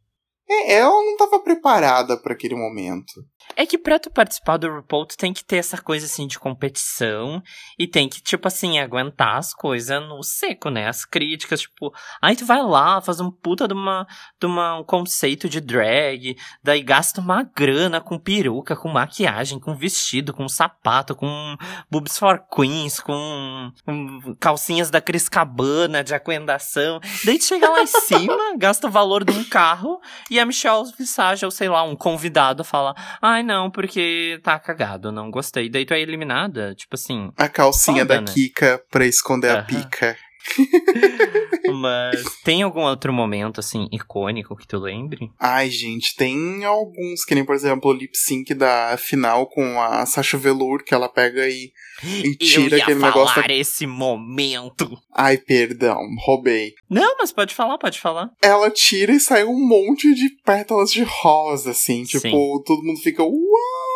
é, 0.46 0.74
ela 0.74 0.90
não 1.02 1.16
tava 1.16 1.40
preparada 1.42 2.18
pra 2.18 2.34
aquele 2.34 2.54
momento. 2.54 3.24
É 3.56 3.64
que 3.64 3.78
pra 3.78 3.98
tu 3.98 4.10
participar 4.10 4.56
do 4.56 4.68
RuPaul, 4.68 5.06
tu 5.06 5.16
tem 5.16 5.32
que 5.32 5.44
ter 5.44 5.56
essa 5.56 5.80
coisa, 5.80 6.06
assim, 6.06 6.26
de 6.26 6.38
competição. 6.38 7.42
E 7.78 7.86
tem 7.86 8.08
que, 8.08 8.20
tipo 8.20 8.48
assim, 8.48 8.78
aguentar 8.78 9.36
as 9.36 9.54
coisas 9.54 10.02
no 10.02 10.22
seco, 10.22 10.70
né? 10.70 10.88
As 10.88 11.04
críticas, 11.04 11.62
tipo... 11.62 11.92
Aí 12.20 12.34
tu 12.34 12.44
vai 12.44 12.62
lá, 12.62 13.00
faz 13.00 13.20
um 13.20 13.30
puta 13.30 13.68
de, 13.68 13.74
uma, 13.74 14.06
de 14.40 14.46
uma, 14.46 14.78
um 14.78 14.84
conceito 14.84 15.48
de 15.48 15.60
drag. 15.60 16.36
Daí 16.62 16.82
gasta 16.82 17.20
uma 17.20 17.42
grana 17.42 18.00
com 18.00 18.18
peruca, 18.18 18.74
com 18.74 18.88
maquiagem, 18.88 19.60
com 19.60 19.76
vestido, 19.76 20.32
com 20.32 20.48
sapato, 20.48 21.14
com 21.14 21.56
boobs 21.90 22.18
for 22.18 22.42
queens, 22.54 22.98
com, 22.98 23.72
com 23.84 24.34
calcinhas 24.40 24.90
da 24.90 25.00
Cris 25.00 25.28
Cabana, 25.28 26.02
de 26.02 26.14
aquendação. 26.14 27.00
Daí 27.24 27.38
tu 27.38 27.44
chega 27.44 27.68
lá 27.68 27.82
em 27.82 27.86
cima, 28.06 28.56
gasta 28.56 28.86
o 28.86 28.90
valor 28.90 29.24
de 29.24 29.32
um 29.32 29.44
carro... 29.44 30.00
E 30.30 30.38
a 30.38 30.46
Michelle 30.46 30.90
Visage, 30.98 31.44
ou 31.44 31.50
sei 31.50 31.68
lá, 31.68 31.82
um 31.82 31.96
convidado 31.96 32.64
fala: 32.64 32.94
Ai, 33.34 33.42
não, 33.42 33.68
porque 33.68 34.38
tá 34.44 34.56
cagado, 34.60 35.10
não 35.10 35.28
gostei. 35.28 35.68
Daí 35.68 35.84
tu 35.84 35.92
é 35.92 36.00
eliminada. 36.00 36.72
Tipo 36.74 36.94
assim. 36.94 37.32
A 37.36 37.48
calcinha 37.48 38.02
Foda, 38.02 38.14
da 38.14 38.20
né? 38.20 38.26
Kika 38.32 38.80
pra 38.90 39.04
esconder 39.04 39.50
a 39.50 39.62
pica. 39.62 40.16
Mas 41.80 42.22
tem 42.42 42.62
algum 42.62 42.82
outro 42.82 43.12
momento, 43.12 43.60
assim, 43.60 43.88
icônico 43.90 44.56
que 44.56 44.66
tu 44.66 44.78
lembre? 44.78 45.30
Ai, 45.38 45.70
gente, 45.70 46.14
tem 46.16 46.64
alguns, 46.64 47.24
que 47.24 47.34
nem, 47.34 47.44
por 47.44 47.54
exemplo, 47.54 47.90
o 47.90 47.94
lip 47.94 48.16
sync 48.16 48.54
da 48.54 48.96
final 48.96 49.46
com 49.46 49.80
a 49.80 50.04
Sasha 50.06 50.36
Velour, 50.36 50.84
que 50.84 50.94
ela 50.94 51.08
pega 51.08 51.48
e, 51.48 51.72
e 52.02 52.36
tira 52.36 52.74
Eu 52.74 52.78
ia 52.78 52.82
aquele 52.84 53.00
falar 53.00 53.12
negócio. 53.12 53.42
Da... 53.42 53.54
esse 53.54 53.86
momento. 53.86 54.98
Ai, 55.14 55.38
perdão, 55.38 56.00
roubei. 56.24 56.72
Não, 56.88 57.16
mas 57.18 57.32
pode 57.32 57.54
falar, 57.54 57.78
pode 57.78 58.00
falar. 58.00 58.30
Ela 58.42 58.70
tira 58.70 59.12
e 59.12 59.20
sai 59.20 59.44
um 59.44 59.66
monte 59.66 60.14
de 60.14 60.28
pétalas 60.44 60.90
de 60.90 61.02
rosa, 61.02 61.70
assim. 61.70 62.04
Tipo, 62.04 62.20
Sim. 62.20 62.62
todo 62.64 62.82
mundo 62.82 63.00
fica. 63.00 63.22
Uau! 63.22 63.94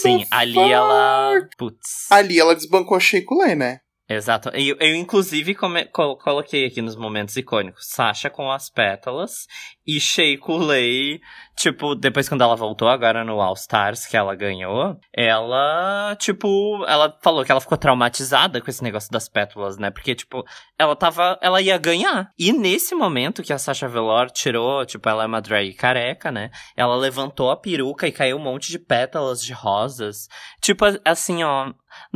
Sim, 0.00 0.24
ali 0.30 0.58
ela. 0.58 1.48
Putz. 1.58 2.10
Ali 2.10 2.38
ela 2.38 2.54
desbancou 2.54 2.96
a 2.96 3.00
Sheikulé, 3.00 3.54
né? 3.54 3.80
Exato. 4.14 4.50
Eu, 4.50 4.76
eu 4.80 4.94
inclusive, 4.96 5.54
come- 5.54 5.86
co- 5.86 6.16
coloquei 6.16 6.66
aqui 6.66 6.82
nos 6.82 6.96
momentos 6.96 7.36
icônicos 7.36 7.86
Sasha 7.88 8.28
com 8.28 8.50
as 8.50 8.68
pétalas 8.68 9.46
e 9.86 9.98
Sheikulei, 10.00 11.20
tipo, 11.56 11.94
depois 11.94 12.28
quando 12.28 12.42
ela 12.42 12.54
voltou 12.54 12.88
agora 12.88 13.24
no 13.24 13.40
All 13.40 13.54
Stars, 13.54 14.06
que 14.06 14.16
ela 14.16 14.34
ganhou, 14.34 14.96
ela, 15.12 16.14
tipo, 16.18 16.84
ela 16.86 17.16
falou 17.22 17.44
que 17.44 17.50
ela 17.50 17.60
ficou 17.60 17.76
traumatizada 17.78 18.60
com 18.60 18.70
esse 18.70 18.82
negócio 18.82 19.10
das 19.10 19.28
pétalas, 19.28 19.78
né? 19.78 19.90
Porque, 19.90 20.14
tipo, 20.14 20.44
ela 20.78 20.94
tava, 20.94 21.38
ela 21.42 21.60
ia 21.60 21.76
ganhar. 21.78 22.30
E 22.38 22.52
nesse 22.52 22.94
momento 22.94 23.42
que 23.42 23.52
a 23.52 23.58
Sasha 23.58 23.88
Velour 23.88 24.30
tirou, 24.30 24.84
tipo, 24.86 25.08
ela 25.08 25.24
é 25.24 25.26
uma 25.26 25.40
drag 25.40 25.72
careca, 25.74 26.30
né? 26.30 26.50
Ela 26.76 26.94
levantou 26.96 27.50
a 27.50 27.56
peruca 27.56 28.06
e 28.06 28.12
caiu 28.12 28.36
um 28.36 28.42
monte 28.42 28.70
de 28.70 28.78
pétalas 28.78 29.42
de 29.42 29.52
rosas. 29.52 30.28
Tipo, 30.60 30.84
assim, 31.04 31.42
ó, 31.42 31.72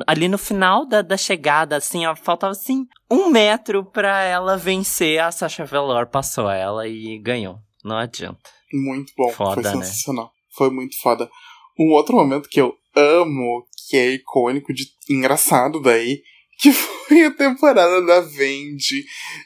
ali 0.07 0.29
no 0.29 0.39
final 0.39 0.87
da, 0.87 1.03
da 1.03 1.16
chegada, 1.16 1.77
assim, 1.77 2.07
ó, 2.07 2.14
faltava 2.14 2.53
assim 2.53 2.87
um 3.11 3.31
metro 3.31 3.85
pra 3.85 4.22
ela 4.22 4.57
vencer. 4.57 5.20
A 5.20 5.31
Sasha 5.31 5.64
Velour 5.64 6.07
passou 6.07 6.51
ela 6.51 6.87
e 6.87 7.18
ganhou. 7.18 7.59
Não 7.85 7.97
adianta. 7.97 8.51
Muito 8.72 9.12
bom. 9.16 9.31
Foda, 9.31 9.55
foi 9.55 9.62
né? 9.62 9.85
sensacional. 9.85 10.33
Foi 10.57 10.70
muito 10.70 10.99
foda. 11.01 11.31
Um 11.79 11.93
outro 11.93 12.16
momento 12.16 12.49
que 12.49 12.61
eu 12.61 12.74
amo, 12.95 13.66
que 13.89 13.97
é 13.97 14.11
icônico 14.12 14.72
de 14.72 14.87
engraçado 15.09 15.81
daí, 15.81 16.22
que 16.59 16.72
foi 16.72 17.24
a 17.24 17.31
temporada 17.31 18.05
da 18.05 18.20
Vendi, 18.20 19.05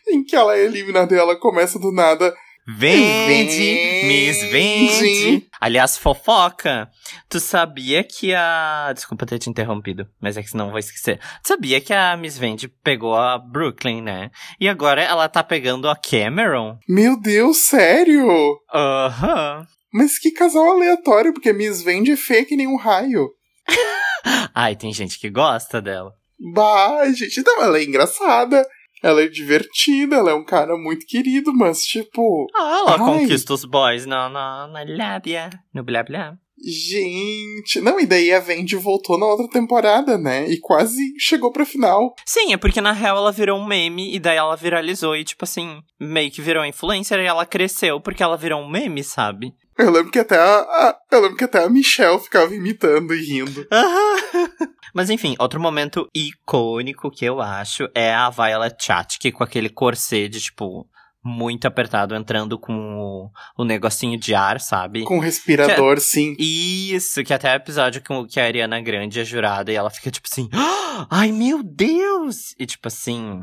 em 0.08 0.22
que 0.22 0.36
ela 0.36 0.56
é 0.56 0.64
eliminada 0.64 1.14
e 1.14 1.18
ela 1.18 1.36
começa 1.36 1.78
do 1.78 1.92
nada. 1.92 2.34
Vende, 2.66 3.26
Vende. 3.26 4.06
Miss 4.06 4.42
Vende. 4.50 5.46
Aliás, 5.60 5.96
fofoca. 5.96 6.88
Tu 7.28 7.40
sabia 7.40 8.04
que 8.04 8.34
a. 8.34 8.92
Desculpa 8.94 9.26
ter 9.26 9.38
te 9.38 9.50
interrompido, 9.50 10.06
mas 10.20 10.36
é 10.36 10.42
que 10.42 10.50
senão 10.50 10.70
vou 10.70 10.78
esquecer. 10.78 11.18
Tu 11.42 11.48
sabia 11.48 11.80
que 11.80 11.92
a 11.92 12.16
Miss 12.16 12.38
Vende 12.38 12.68
pegou 12.68 13.14
a 13.14 13.38
Brooklyn, 13.38 14.02
né? 14.02 14.30
E 14.60 14.68
agora 14.68 15.02
ela 15.02 15.28
tá 15.28 15.42
pegando 15.42 15.88
a 15.88 15.96
Cameron? 15.96 16.78
Meu 16.88 17.18
Deus, 17.20 17.58
sério? 17.58 18.26
Aham. 18.72 19.66
Mas 19.92 20.18
que 20.18 20.30
casal 20.30 20.70
aleatório, 20.70 21.32
porque 21.32 21.52
Miss 21.52 21.82
Vendi 21.82 22.12
é 22.12 22.16
feia 22.16 22.44
que 22.44 22.56
nem 22.56 22.66
um 22.66 22.76
raio. 22.76 23.30
Ai, 24.54 24.76
tem 24.76 24.92
gente 24.92 25.18
que 25.18 25.28
gosta 25.28 25.82
dela. 25.82 26.12
Bah, 26.54 27.04
gente, 27.12 27.42
não, 27.44 27.62
ela 27.62 27.78
é 27.78 27.84
engraçada. 27.84 28.66
Ela 29.02 29.22
é 29.22 29.28
divertida, 29.28 30.16
ela 30.16 30.30
é 30.30 30.34
um 30.34 30.44
cara 30.44 30.76
muito 30.76 31.06
querido, 31.06 31.52
mas 31.54 31.82
tipo. 31.82 32.46
Ah, 32.54 32.78
ela 32.78 32.92
Ai. 32.92 32.98
conquista 32.98 33.54
os 33.54 33.64
boys 33.64 34.06
na, 34.06 34.28
na, 34.28 34.66
na 34.68 34.84
lábia, 34.86 35.50
no 35.74 35.82
blá 35.82 36.02
blá. 36.02 36.36
Gente. 36.62 37.80
Não, 37.80 37.98
e 37.98 38.04
daí 38.04 38.32
a 38.32 38.40
Vendi 38.40 38.76
voltou 38.76 39.18
na 39.18 39.26
outra 39.26 39.48
temporada, 39.48 40.18
né? 40.18 40.46
E 40.48 40.58
quase 40.60 41.14
chegou 41.18 41.50
pra 41.50 41.64
final. 41.64 42.14
Sim, 42.26 42.52
é 42.52 42.56
porque 42.56 42.82
na 42.82 42.92
real 42.92 43.16
ela 43.16 43.32
virou 43.32 43.58
um 43.58 43.66
meme 43.66 44.14
e 44.14 44.18
daí 44.18 44.36
ela 44.36 44.56
viralizou 44.56 45.16
e, 45.16 45.24
tipo 45.24 45.44
assim, 45.44 45.80
meio 45.98 46.30
que 46.30 46.42
virou 46.42 46.64
influencer 46.64 47.18
e 47.18 47.26
ela 47.26 47.46
cresceu 47.46 47.98
porque 47.98 48.22
ela 48.22 48.36
virou 48.36 48.60
um 48.60 48.68
meme, 48.68 49.02
sabe? 49.02 49.54
Eu 49.80 49.90
lembro 49.90 50.10
que 50.10 50.18
até 50.18 50.36
a, 50.36 50.58
a- 50.60 50.96
eu 51.10 51.20
lembro 51.20 51.36
que 51.36 51.44
até 51.44 51.62
a 51.64 51.68
Michelle 51.68 52.18
ficava 52.20 52.54
imitando 52.54 53.14
e 53.14 53.20
rindo. 53.24 53.66
Mas 54.94 55.08
enfim, 55.10 55.36
outro 55.38 55.60
momento 55.60 56.08
icônico 56.14 57.10
que 57.10 57.24
eu 57.24 57.40
acho 57.40 57.88
é 57.94 58.12
a 58.12 58.28
Violet 58.30 58.74
Chachki 58.80 59.30
com 59.32 59.44
aquele 59.44 59.68
corset 59.68 60.28
de, 60.28 60.40
tipo, 60.40 60.86
muito 61.24 61.66
apertado, 61.66 62.14
entrando 62.14 62.58
com 62.58 62.72
o, 62.98 63.30
o 63.56 63.64
negocinho 63.64 64.18
de 64.18 64.34
ar, 64.34 64.60
sabe? 64.60 65.04
Com 65.04 65.18
respirador, 65.18 66.00
sim. 66.00 66.34
Isso, 66.38 67.22
que 67.22 67.32
até 67.32 67.52
o 67.52 67.56
episódio 67.56 68.02
com 68.02 68.26
que 68.26 68.40
a 68.40 68.44
Ariana 68.44 68.80
Grande 68.80 69.20
é 69.20 69.24
jurada 69.24 69.70
e 69.70 69.76
ela 69.76 69.90
fica 69.90 70.10
tipo 70.10 70.28
assim, 70.30 70.48
"Ah, 70.52 71.06
ai 71.10 71.30
meu 71.30 71.62
Deus! 71.62 72.54
E 72.58 72.66
tipo 72.66 72.88
assim, 72.88 73.42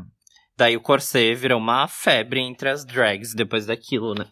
daí 0.56 0.76
o 0.76 0.80
corset 0.80 1.34
virou 1.34 1.58
uma 1.58 1.88
febre 1.88 2.40
entre 2.40 2.68
as 2.68 2.84
drags 2.84 3.32
depois 3.34 3.64
daquilo, 3.66 4.14
né? 4.14 4.26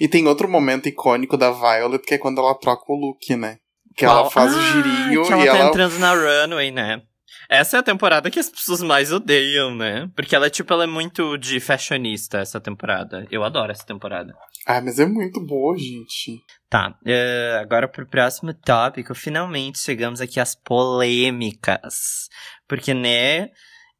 E 0.00 0.08
tem 0.08 0.26
outro 0.26 0.48
momento 0.48 0.88
icônico 0.88 1.36
da 1.36 1.50
Violet, 1.50 2.04
que 2.04 2.14
é 2.14 2.18
quando 2.18 2.40
ela 2.40 2.54
troca 2.54 2.84
o 2.88 2.96
look, 2.96 3.34
né? 3.36 3.58
Que 3.96 4.04
ela 4.04 4.22
Qual? 4.22 4.30
faz 4.30 4.54
o 4.54 4.58
Ah, 4.58 4.62
girinho 4.62 5.24
que 5.24 5.32
ela 5.32 5.42
e 5.44 5.46
tá 5.46 5.56
ela. 5.56 5.68
entrando 5.68 5.98
na 5.98 6.12
runway, 6.14 6.70
né? 6.70 7.02
Essa 7.48 7.76
é 7.76 7.80
a 7.80 7.82
temporada 7.82 8.30
que 8.30 8.40
as 8.40 8.48
pessoas 8.48 8.82
mais 8.82 9.12
odeiam, 9.12 9.74
né? 9.74 10.08
Porque 10.16 10.34
ela 10.34 10.46
é 10.46 10.50
tipo, 10.50 10.72
ela 10.72 10.84
é 10.84 10.86
muito 10.86 11.36
de 11.36 11.60
fashionista 11.60 12.38
essa 12.38 12.58
temporada. 12.58 13.26
Eu 13.30 13.44
adoro 13.44 13.70
essa 13.70 13.84
temporada. 13.84 14.34
Ah, 14.66 14.80
mas 14.80 14.98
é 14.98 15.04
muito 15.04 15.44
boa, 15.44 15.76
gente. 15.76 16.40
Tá, 16.70 16.94
eh, 17.06 17.58
agora 17.60 17.86
pro 17.86 18.06
próximo 18.06 18.54
tópico, 18.54 19.14
finalmente 19.14 19.78
chegamos 19.78 20.22
aqui 20.22 20.40
às 20.40 20.54
polêmicas. 20.54 22.28
Porque, 22.66 22.94
né, 22.94 23.50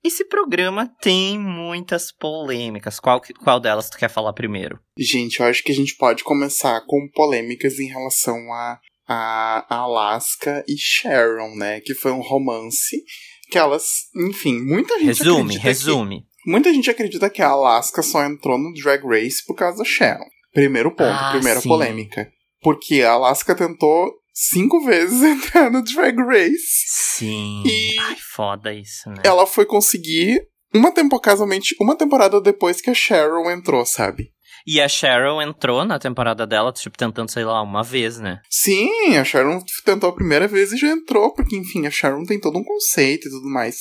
esse 0.05 0.25
programa 0.27 0.89
tem 1.01 1.39
muitas 1.39 2.13
polêmicas. 2.13 3.01
Qual, 3.01 3.21
qual 3.43 3.59
delas 3.59 3.89
tu 3.91 3.97
quer 3.99 4.09
falar 4.11 4.33
primeiro? 4.33 4.79
Gente, 4.99 5.41
eu 5.41 5.47
acho 5.47 5.63
que 5.63 5.73
a 5.73 5.75
gente 5.75 5.97
pode 5.97 6.23
começar 6.23 6.81
com 6.87 7.09
polêmicas 7.15 7.79
em 7.79 7.87
relação 7.89 8.37
a, 8.53 8.79
a 9.09 9.65
Alaska 9.77 10.65
e 10.69 10.75
Sharon, 10.79 11.55
né? 11.57 11.81
Que 11.81 11.95
foi 11.95 12.13
um 12.13 12.21
romance 12.21 13.03
que 13.51 13.59
elas, 13.59 13.87
enfim, 14.29 14.61
muita 14.63 14.95
gente 14.99 15.07
Resume, 15.07 15.31
acredita 15.41 15.61
que- 15.61 15.67
resume. 15.67 16.27
muita 16.47 16.73
gente 16.73 16.91
acredita 16.91 17.31
que 17.31 17.43
a 17.43 17.49
Alaska 17.49 18.03
só 18.03 18.25
entrou 18.25 18.59
no 18.59 18.73
Drag 18.73 19.03
Race 19.05 19.45
por 19.47 19.55
causa 19.55 19.79
da 19.79 19.85
Sharon. 19.85 20.25
Primeiro 20.53 20.91
ponto, 20.91 21.11
Ah, 21.11 21.33
primeira 21.33 21.61
sim. 21.61 21.69
polêmica. 21.69 22.31
Porque 22.63 23.03
a 23.03 23.13
Alaska 23.13 23.55
tentou 23.55 24.11
cinco 24.35 24.85
vezes 24.85 25.23
entrar 25.23 25.71
no 25.71 25.83
Drag 25.83 26.17
Race. 26.19 26.85
Sim. 26.89 27.63
E- 27.65 27.99
Ai, 28.01 28.17
foda 28.35 28.75
isso, 28.75 29.09
né? 29.09 29.23
Ela 29.25 29.47
foi 29.47 29.65
conseguir 29.65 30.43
uma 30.75 30.91
tempo, 30.93 31.19
casualmente, 31.21 31.75
uma 31.81 31.97
temporada 31.97 32.41
depois 32.41 32.81
que 32.81 32.91
a 32.91 32.95
Sharon 32.95 33.49
entrou, 33.51 33.87
sabe? 33.87 34.33
E 34.67 34.81
a 34.81 34.89
Cheryl 34.89 35.43
entrou 35.43 35.85
na 35.85 35.99
temporada 35.99 36.47
dela, 36.47 36.73
tipo, 36.73 36.97
tentando, 36.97 37.31
sei 37.31 37.45
lá, 37.45 37.61
uma 37.61 37.83
vez, 37.83 38.19
né? 38.19 38.41
Sim, 38.49 39.15
a 39.19 39.23
Sharon 39.23 39.63
tentou 39.85 40.09
a 40.09 40.15
primeira 40.15 40.49
vez 40.49 40.73
e 40.73 40.79
já 40.79 40.89
entrou, 40.89 41.35
porque, 41.35 41.55
enfim, 41.55 41.87
a 41.87 41.91
Sharon 41.91 42.25
tem 42.25 42.41
todo 42.41 42.59
um 42.59 42.65
conceito 42.65 43.29
e 43.29 43.31
tudo 43.31 43.47
mais. 43.51 43.81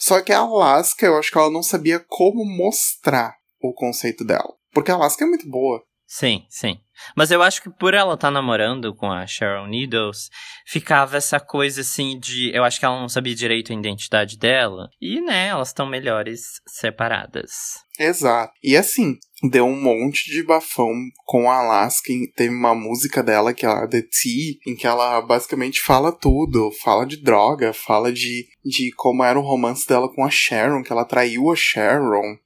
Só 0.00 0.20
que 0.20 0.32
a 0.32 0.40
Alaska, 0.40 1.06
eu 1.06 1.16
acho 1.16 1.30
que 1.30 1.38
ela 1.38 1.50
não 1.52 1.62
sabia 1.62 2.04
como 2.08 2.44
mostrar 2.44 3.36
o 3.62 3.72
conceito 3.72 4.24
dela. 4.24 4.52
Porque 4.72 4.90
a 4.90 4.94
Alaska 4.94 5.24
é 5.24 5.28
muito 5.28 5.48
boa. 5.48 5.80
Sim, 6.16 6.46
sim. 6.48 6.78
Mas 7.16 7.32
eu 7.32 7.42
acho 7.42 7.60
que 7.60 7.68
por 7.68 7.92
ela 7.92 8.14
estar 8.14 8.30
namorando 8.30 8.94
com 8.94 9.10
a 9.10 9.26
Sharon 9.26 9.66
Needles, 9.66 10.30
ficava 10.64 11.16
essa 11.16 11.40
coisa 11.40 11.80
assim 11.80 12.20
de. 12.20 12.54
Eu 12.54 12.62
acho 12.62 12.78
que 12.78 12.84
ela 12.84 13.00
não 13.00 13.08
sabia 13.08 13.34
direito 13.34 13.72
a 13.72 13.76
identidade 13.76 14.38
dela. 14.38 14.88
E, 15.00 15.20
né, 15.20 15.48
elas 15.48 15.70
estão 15.70 15.86
melhores 15.86 16.40
separadas. 16.68 17.50
Exato. 17.98 18.52
E 18.62 18.76
assim, 18.76 19.16
deu 19.50 19.66
um 19.66 19.74
monte 19.74 20.30
de 20.30 20.44
bafão 20.44 20.92
com 21.24 21.50
a 21.50 21.56
Alaska. 21.56 22.12
Teve 22.36 22.54
uma 22.54 22.76
música 22.76 23.20
dela 23.20 23.52
que 23.52 23.66
é 23.66 23.68
a 23.68 23.88
The 23.88 24.02
Tea, 24.02 24.54
em 24.68 24.76
que 24.76 24.86
ela 24.86 25.20
basicamente 25.20 25.80
fala 25.80 26.12
tudo. 26.12 26.70
Fala 26.80 27.04
de 27.04 27.20
droga, 27.20 27.72
fala 27.72 28.12
de, 28.12 28.46
de 28.64 28.92
como 28.94 29.24
era 29.24 29.36
o 29.36 29.42
romance 29.42 29.84
dela 29.84 30.08
com 30.08 30.24
a 30.24 30.30
Sharon, 30.30 30.84
que 30.84 30.92
ela 30.92 31.04
traiu 31.04 31.50
a 31.50 31.56
Sharon. 31.56 32.36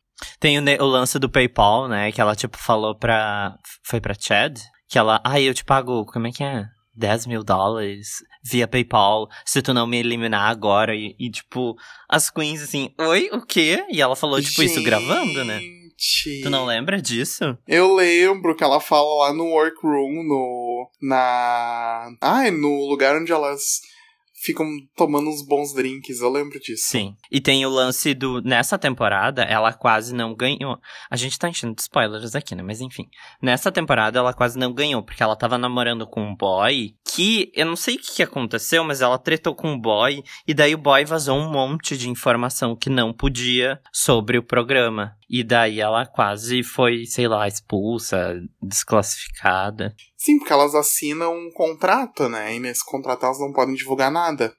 Tem 0.41 0.59
o, 0.59 0.83
o 0.83 0.87
lance 0.87 1.19
do 1.19 1.31
PayPal, 1.31 1.89
né? 1.89 2.13
Que 2.13 2.21
ela, 2.21 2.35
tipo, 2.35 2.57
falou 2.59 2.97
pra. 2.97 3.57
Foi 3.85 4.01
pra 4.01 4.15
Chad? 4.19 4.59
Que 4.89 4.99
ela. 4.99 5.21
Ai, 5.25 5.45
eu 5.45 5.55
te 5.55 5.65
pago. 5.65 6.05
Como 6.07 6.27
é 6.27 6.31
que 6.31 6.43
é? 6.43 6.65
10 6.95 7.27
mil 7.27 7.45
dólares 7.45 8.25
via 8.43 8.67
PayPal 8.67 9.29
se 9.45 9.63
tu 9.63 9.73
não 9.73 9.87
me 9.87 9.99
eliminar 9.99 10.51
agora. 10.51 10.95
E, 10.95 11.15
e, 11.19 11.31
tipo, 11.31 11.77
as 12.09 12.29
queens 12.29 12.63
assim, 12.63 12.93
oi, 12.99 13.31
o 13.33 13.45
quê? 13.45 13.85
E 13.89 14.03
ela 14.03 14.17
falou, 14.17 14.43
tipo, 14.43 14.63
isso 14.63 14.83
gravando, 14.83 15.45
né? 15.45 15.61
Gente. 15.61 16.43
Tu 16.43 16.51
não 16.51 16.65
lembra 16.65 17.03
disso? 17.03 17.59
Eu 17.67 17.95
lembro 17.95 18.55
que 18.55 18.63
ela 18.63 18.81
fala 18.81 19.27
lá 19.27 19.33
no 19.33 19.47
workroom, 19.47 20.23
no. 20.23 20.91
Na. 21.03 22.11
Ai, 22.21 22.53
no 22.53 22.89
lugar 22.89 23.17
onde 23.17 23.33
elas 23.33 23.81
ficam 24.43 24.67
tomando 24.97 25.29
uns 25.29 25.45
bons 25.45 25.73
drinks, 25.75 26.21
eu 26.21 26.31
lembro 26.31 26.59
disso. 26.61 26.85
Sim. 26.89 27.15
E 27.31 27.41
tem 27.41 27.65
o 27.67 27.71
lance 27.71 28.15
do. 28.15 28.41
Nessa 28.43 28.79
temporada, 28.79 29.43
ela 29.43 29.73
quase 29.73 30.15
não 30.15 30.35
ganhou. 30.35 30.79
A 31.11 31.17
gente 31.17 31.39
tá 31.39 31.49
enchendo 31.49 31.75
de 31.75 31.83
spoilers 31.83 32.35
aqui, 32.35 32.55
né? 32.55 32.63
Mas 32.63 32.81
enfim. 32.81 33.09
Nessa 33.43 33.73
temporada, 33.73 34.19
ela 34.19 34.33
quase 34.33 34.59
não 34.59 34.73
ganhou, 34.73 35.03
porque 35.03 35.23
ela 35.23 35.37
tava 35.37 35.59
namorando 35.59 36.07
com 36.07 36.23
um 36.23 36.37
boy 36.37 36.95
que. 37.05 37.51
Eu 37.55 37.67
não 37.67 37.77
sei 37.77 37.97
o 37.97 37.99
que, 37.99 38.17
que 38.17 38.23
aconteceu, 38.23 38.85
mas 38.85 39.01
ela 39.01 39.19
tretou 39.19 39.55
com 39.55 39.73
um 39.73 39.79
boy. 39.79 40.23
E 40.47 40.55
daí 40.55 40.75
o 40.75 40.79
boy 40.79 41.05
vazou 41.05 41.37
um 41.37 41.51
monte 41.51 41.97
de 41.97 42.09
informação 42.09 42.77
que 42.77 42.89
não 42.91 43.13
podia 43.13 43.81
sobre 43.93 44.39
o 44.39 44.43
programa. 44.43 45.18
E 45.29 45.45
daí 45.45 45.81
ela 45.81 46.07
quase 46.07 46.63
foi, 46.63 47.05
sei 47.05 47.29
lá, 47.29 47.47
expulsa, 47.47 48.41
desclassificada. 48.63 49.95
Sim, 50.17 50.39
porque 50.39 50.53
elas 50.53 50.75
assinam 50.75 51.35
um 51.35 51.51
contrato, 51.53 52.29
né? 52.29 52.57
E 52.57 52.61
nesse 52.61 52.85
contrato 52.85 53.27
elas 53.27 53.39
não 53.39 53.53
podem 53.53 53.75
divulgar 53.75 54.11
nada. 54.11 54.55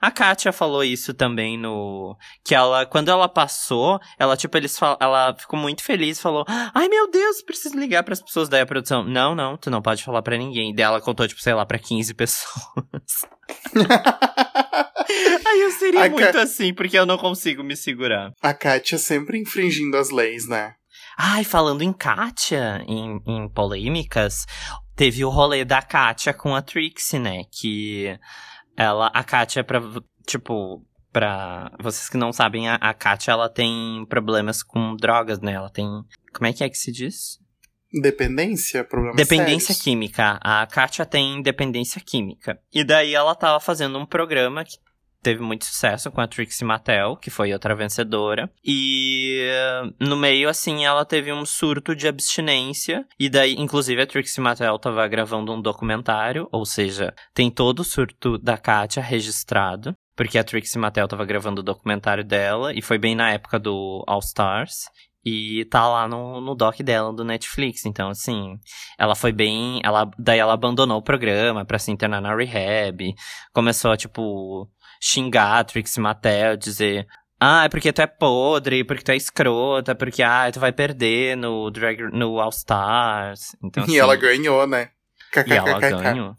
A 0.00 0.10
Katia 0.10 0.52
falou 0.52 0.84
isso 0.84 1.12
também 1.12 1.58
no. 1.58 2.16
Que 2.44 2.54
ela, 2.54 2.86
quando 2.86 3.08
ela 3.10 3.28
passou, 3.28 3.98
ela, 4.18 4.36
tipo, 4.36 4.56
eles 4.56 4.78
fal... 4.78 4.96
ela 5.00 5.34
ficou 5.36 5.58
muito 5.58 5.82
feliz 5.82 6.20
falou: 6.20 6.44
Ai 6.46 6.88
meu 6.88 7.10
Deus, 7.10 7.42
preciso 7.42 7.76
ligar 7.76 8.04
para 8.04 8.14
as 8.14 8.22
pessoas. 8.22 8.48
Daí 8.48 8.60
a 8.60 8.66
produção: 8.66 9.02
Não, 9.02 9.34
não, 9.34 9.56
tu 9.56 9.70
não 9.70 9.82
pode 9.82 10.04
falar 10.04 10.22
para 10.22 10.38
ninguém. 10.38 10.72
Daí 10.72 10.84
ela 10.84 11.00
contou, 11.00 11.26
tipo, 11.26 11.42
sei 11.42 11.54
lá, 11.54 11.66
pra 11.66 11.78
15 11.78 12.14
pessoas. 12.14 13.26
Aí 15.46 15.60
eu 15.62 15.70
seria 15.72 16.04
a 16.04 16.10
muito 16.10 16.32
Ka... 16.32 16.42
assim, 16.42 16.72
porque 16.74 16.98
eu 16.98 17.06
não 17.06 17.18
consigo 17.18 17.62
me 17.62 17.76
segurar. 17.76 18.32
A 18.42 18.52
Katia 18.54 18.98
sempre 18.98 19.38
infringindo 19.38 19.96
as 19.96 20.10
leis, 20.10 20.48
né? 20.48 20.74
Ai, 21.16 21.44
falando 21.44 21.82
em 21.82 21.92
Katia, 21.92 22.84
em, 22.86 23.20
em 23.26 23.48
polêmicas, 23.48 24.46
teve 24.94 25.24
o 25.24 25.30
rolê 25.30 25.64
da 25.64 25.82
Katia 25.82 26.32
com 26.32 26.54
a 26.54 26.62
Trixie, 26.62 27.18
né? 27.18 27.42
Que 27.50 28.18
ela, 28.76 29.08
a 29.08 29.24
Katia, 29.24 29.64
pra, 29.64 29.80
tipo, 30.26 30.84
pra 31.12 31.72
vocês 31.80 32.08
que 32.08 32.16
não 32.16 32.32
sabem, 32.32 32.68
a, 32.68 32.76
a 32.76 32.94
Katia, 32.94 33.32
ela 33.32 33.48
tem 33.48 34.06
problemas 34.08 34.62
com 34.62 34.94
drogas, 34.94 35.40
né? 35.40 35.52
Ela 35.54 35.70
tem, 35.70 35.86
como 36.32 36.46
é 36.46 36.52
que 36.52 36.62
é 36.62 36.68
que 36.68 36.78
se 36.78 36.92
diz? 36.92 37.38
Dependência? 37.92 38.84
Problemas 38.84 39.16
Dependência 39.16 39.68
sérios. 39.68 39.82
química. 39.82 40.38
A 40.42 40.66
Katia 40.66 41.06
tem 41.06 41.40
dependência 41.42 42.00
química. 42.04 42.58
E 42.72 42.84
daí 42.84 43.14
ela 43.14 43.34
tava 43.34 43.58
fazendo 43.60 43.98
um 43.98 44.06
programa 44.06 44.64
que 44.64 44.76
teve 45.22 45.42
muito 45.42 45.64
sucesso 45.64 46.10
com 46.10 46.20
a 46.20 46.26
Trixie 46.26 46.64
Mattel, 46.64 47.16
que 47.16 47.30
foi 47.30 47.52
outra 47.52 47.74
vencedora. 47.74 48.50
E 48.64 49.40
no 50.00 50.16
meio, 50.16 50.48
assim, 50.48 50.84
ela 50.84 51.04
teve 51.04 51.32
um 51.32 51.44
surto 51.44 51.94
de 51.94 52.08
abstinência. 52.08 53.04
E 53.18 53.28
daí, 53.28 53.54
inclusive, 53.54 54.02
a 54.02 54.06
Trixie 54.06 54.42
Mattel 54.42 54.78
tava 54.78 55.06
gravando 55.08 55.52
um 55.52 55.60
documentário, 55.60 56.48
ou 56.52 56.64
seja, 56.64 57.14
tem 57.34 57.50
todo 57.50 57.80
o 57.80 57.84
surto 57.84 58.38
da 58.38 58.56
Katia 58.56 59.02
registrado. 59.02 59.94
Porque 60.16 60.36
a 60.36 60.42
Trixie 60.42 60.80
Mattel 60.80 61.06
tava 61.06 61.24
gravando 61.24 61.60
o 61.60 61.64
documentário 61.64 62.24
dela, 62.24 62.74
e 62.74 62.82
foi 62.82 62.98
bem 62.98 63.14
na 63.14 63.30
época 63.30 63.56
do 63.58 64.02
All 64.06 64.18
Stars. 64.18 64.86
E 65.24 65.66
tá 65.66 65.86
lá 65.86 66.08
no, 66.08 66.40
no 66.40 66.54
doc 66.54 66.80
dela 66.80 67.12
do 67.12 67.22
Netflix. 67.24 67.84
Então, 67.84 68.08
assim, 68.08 68.56
ela 68.98 69.14
foi 69.14 69.30
bem. 69.30 69.80
Ela, 69.84 70.10
daí 70.18 70.38
ela 70.38 70.54
abandonou 70.54 70.98
o 70.98 71.02
programa 71.02 71.64
pra 71.64 71.78
se 71.78 71.90
internar 71.90 72.20
na 72.20 72.34
rehab. 72.34 73.14
Começou 73.52 73.90
a, 73.90 73.96
tipo, 73.96 74.68
xingar 75.00 75.58
a 75.58 75.64
Trixie 75.64 76.00
Mattel, 76.00 76.56
dizer. 76.56 77.06
Ah, 77.40 77.64
é 77.64 77.68
porque 77.68 77.92
tu 77.92 78.02
é 78.02 78.06
podre, 78.06 78.82
porque 78.84 79.04
tu 79.04 79.12
é 79.12 79.16
escrota, 79.16 79.94
porque 79.94 80.22
ah, 80.22 80.50
tu 80.52 80.58
vai 80.58 80.72
perder 80.72 81.36
no 81.36 81.70
Drag 81.70 82.00
no 82.12 82.40
All 82.40 82.50
Stars. 82.50 83.56
Então, 83.62 83.84
assim, 83.84 83.92
e 83.92 83.98
ela 83.98 84.16
ganhou, 84.16 84.66
né? 84.66 84.90
E 85.46 85.52
ela 85.52 85.78
ganhou. 85.78 86.34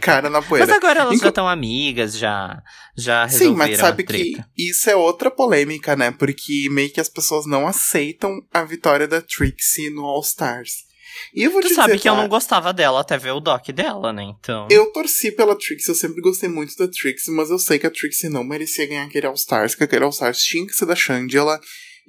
Cara 0.00 0.30
na 0.30 0.40
poeira. 0.40 0.64
Mas 0.64 0.76
agora 0.76 1.00
elas 1.00 1.14
Inclu... 1.14 1.24
já 1.24 1.28
estão 1.30 1.48
amigas, 1.48 2.16
já, 2.16 2.62
já 2.96 3.24
resolveram 3.24 3.52
Sim, 3.52 3.58
mas 3.58 3.78
sabe 3.78 4.04
que 4.04 4.40
isso 4.56 4.88
é 4.88 4.94
outra 4.94 5.28
polêmica, 5.28 5.96
né? 5.96 6.12
Porque 6.12 6.68
meio 6.70 6.92
que 6.92 7.00
as 7.00 7.08
pessoas 7.08 7.46
não 7.46 7.66
aceitam 7.66 8.30
a 8.52 8.62
vitória 8.62 9.08
da 9.08 9.20
Trixie 9.20 9.90
no 9.90 10.04
All 10.04 10.20
Stars. 10.20 10.89
E 11.34 11.42
eu 11.42 11.50
vou 11.50 11.60
tu 11.60 11.68
te 11.68 11.74
sabe 11.74 11.92
dizer, 11.92 12.02
que 12.02 12.08
tá? 12.08 12.14
eu 12.14 12.16
não 12.16 12.28
gostava 12.28 12.72
dela 12.72 13.00
até 13.00 13.16
ver 13.16 13.32
o 13.32 13.40
doc 13.40 13.68
dela, 13.68 14.12
né? 14.12 14.24
Então. 14.24 14.68
Eu 14.70 14.92
torci 14.92 15.32
pela 15.32 15.56
Trixie, 15.56 15.88
eu 15.88 15.94
sempre 15.94 16.20
gostei 16.20 16.48
muito 16.48 16.76
da 16.76 16.88
Trixie, 16.88 17.32
mas 17.32 17.50
eu 17.50 17.58
sei 17.58 17.78
que 17.78 17.86
a 17.86 17.90
Trixie 17.90 18.28
não 18.28 18.44
merecia 18.44 18.86
ganhar 18.86 19.04
aquele 19.04 19.26
All 19.26 19.34
Stars, 19.34 19.74
que 19.74 19.84
aquele 19.84 20.04
All 20.04 20.10
Stars 20.10 20.42
tinha 20.42 20.66
que 20.66 20.72
ser 20.72 20.86
da 20.86 20.96
Shangela 20.96 21.60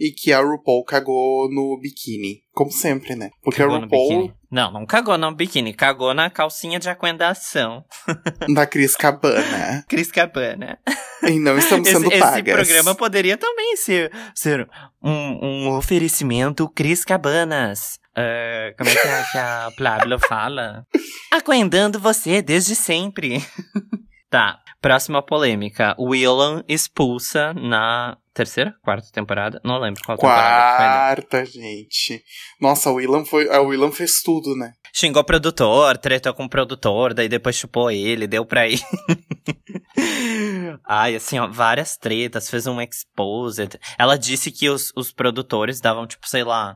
e 0.01 0.11
que 0.11 0.33
a 0.33 0.41
RuPaul 0.41 0.83
cagou 0.83 1.47
no 1.51 1.77
biquíni. 1.79 2.41
Como 2.51 2.71
sempre, 2.71 3.15
né? 3.15 3.29
Porque 3.43 3.59
cagou 3.59 3.75
a 3.75 3.79
RuPaul. 3.81 4.33
Não, 4.49 4.71
não 4.71 4.85
cagou 4.85 5.17
no 5.17 5.33
biquíni, 5.33 5.73
cagou 5.73 6.13
na 6.13 6.29
calcinha 6.29 6.79
de 6.79 6.89
aquendação. 6.89 7.85
da 8.53 8.65
Cris 8.65 8.95
Cabana. 8.95 9.85
Cris 9.87 10.11
Cabana. 10.11 10.79
E 11.23 11.39
não 11.39 11.55
estamos 11.57 11.87
sendo 11.87 12.11
esse, 12.11 12.19
pagas. 12.19 12.37
Esse 12.37 12.53
programa 12.55 12.95
poderia 12.95 13.37
também 13.37 13.77
ser, 13.77 14.11
ser 14.33 14.67
um, 15.03 15.67
um 15.67 15.77
oferecimento 15.77 16.67
Cris 16.67 17.05
Cabanas. 17.05 18.00
Uh, 18.11 18.75
como 18.77 18.89
é 18.89 18.93
que 18.93 19.07
a, 19.07 19.23
que 19.31 19.37
a 19.37 20.19
fala? 20.27 20.85
Aquendando 21.31 21.99
você 21.99 22.41
desde 22.41 22.75
sempre. 22.75 23.41
tá, 24.29 24.59
próxima 24.81 25.21
polêmica. 25.21 25.95
Willan 25.97 26.63
expulsa 26.67 27.53
na 27.53 28.17
terceira? 28.33 28.75
Quarta 28.83 29.07
temporada? 29.13 29.61
Não 29.63 29.79
lembro 29.79 30.01
qual 30.03 30.17
temporada. 30.17 31.21
Quarta, 31.21 31.45
gente. 31.45 32.21
Nossa, 32.59 32.89
a 32.89 32.93
Willan, 32.93 33.23
foi, 33.23 33.49
a 33.49 33.61
Willan 33.61 33.91
fez 33.91 34.21
tudo, 34.21 34.55
né? 34.57 34.73
Xingou 34.93 35.21
o 35.21 35.25
produtor, 35.25 35.97
tretou 35.97 36.33
com 36.33 36.43
o 36.43 36.49
produtor, 36.49 37.13
daí 37.13 37.29
depois 37.29 37.55
chupou 37.55 37.89
ele, 37.89 38.27
deu 38.27 38.45
pra 38.45 38.67
ele. 38.67 38.81
Ai, 40.85 41.15
assim, 41.15 41.39
ó, 41.39 41.47
várias 41.47 41.95
tretas, 41.95 42.49
fez 42.49 42.67
um 42.67 42.81
exposed. 42.81 43.79
Ela 43.97 44.17
disse 44.17 44.51
que 44.51 44.69
os, 44.69 44.91
os 44.97 45.13
produtores 45.13 45.79
davam, 45.79 46.05
tipo, 46.05 46.27
sei 46.27 46.43
lá, 46.43 46.75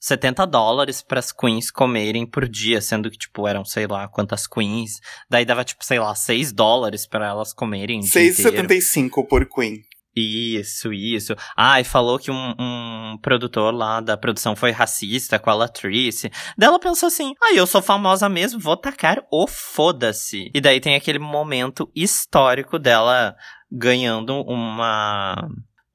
70 0.00 0.46
dólares 0.46 1.02
para 1.02 1.18
as 1.18 1.32
queens 1.32 1.70
comerem 1.70 2.26
por 2.26 2.48
dia, 2.48 2.80
sendo 2.80 3.10
que, 3.10 3.18
tipo, 3.18 3.46
eram, 3.46 3.64
sei 3.64 3.86
lá, 3.86 4.08
quantas 4.08 4.46
queens. 4.46 5.00
Daí 5.28 5.44
dava, 5.44 5.64
tipo, 5.64 5.84
sei 5.84 5.98
lá, 5.98 6.14
6 6.14 6.52
dólares 6.52 7.06
para 7.06 7.26
elas 7.26 7.52
comerem. 7.52 8.00
6,75 8.00 9.26
por 9.28 9.46
queen. 9.48 9.82
Isso, 10.18 10.94
isso. 10.94 11.36
Ah, 11.54 11.78
e 11.78 11.84
falou 11.84 12.18
que 12.18 12.30
um, 12.30 12.54
um, 12.58 13.18
produtor 13.20 13.74
lá 13.74 14.00
da 14.00 14.16
produção 14.16 14.56
foi 14.56 14.70
racista 14.70 15.38
com 15.38 15.50
a 15.50 15.54
Latrice. 15.54 16.30
Daí 16.56 16.68
ela 16.68 16.80
pensou 16.80 17.08
assim: 17.08 17.34
ah, 17.42 17.52
eu 17.52 17.66
sou 17.66 17.82
famosa 17.82 18.26
mesmo, 18.26 18.58
vou 18.58 18.78
tacar 18.78 19.22
o 19.30 19.46
foda-se. 19.46 20.50
E 20.54 20.60
daí 20.60 20.80
tem 20.80 20.94
aquele 20.94 21.18
momento 21.18 21.90
histórico 21.94 22.78
dela 22.78 23.36
ganhando 23.70 24.40
uma 24.46 25.36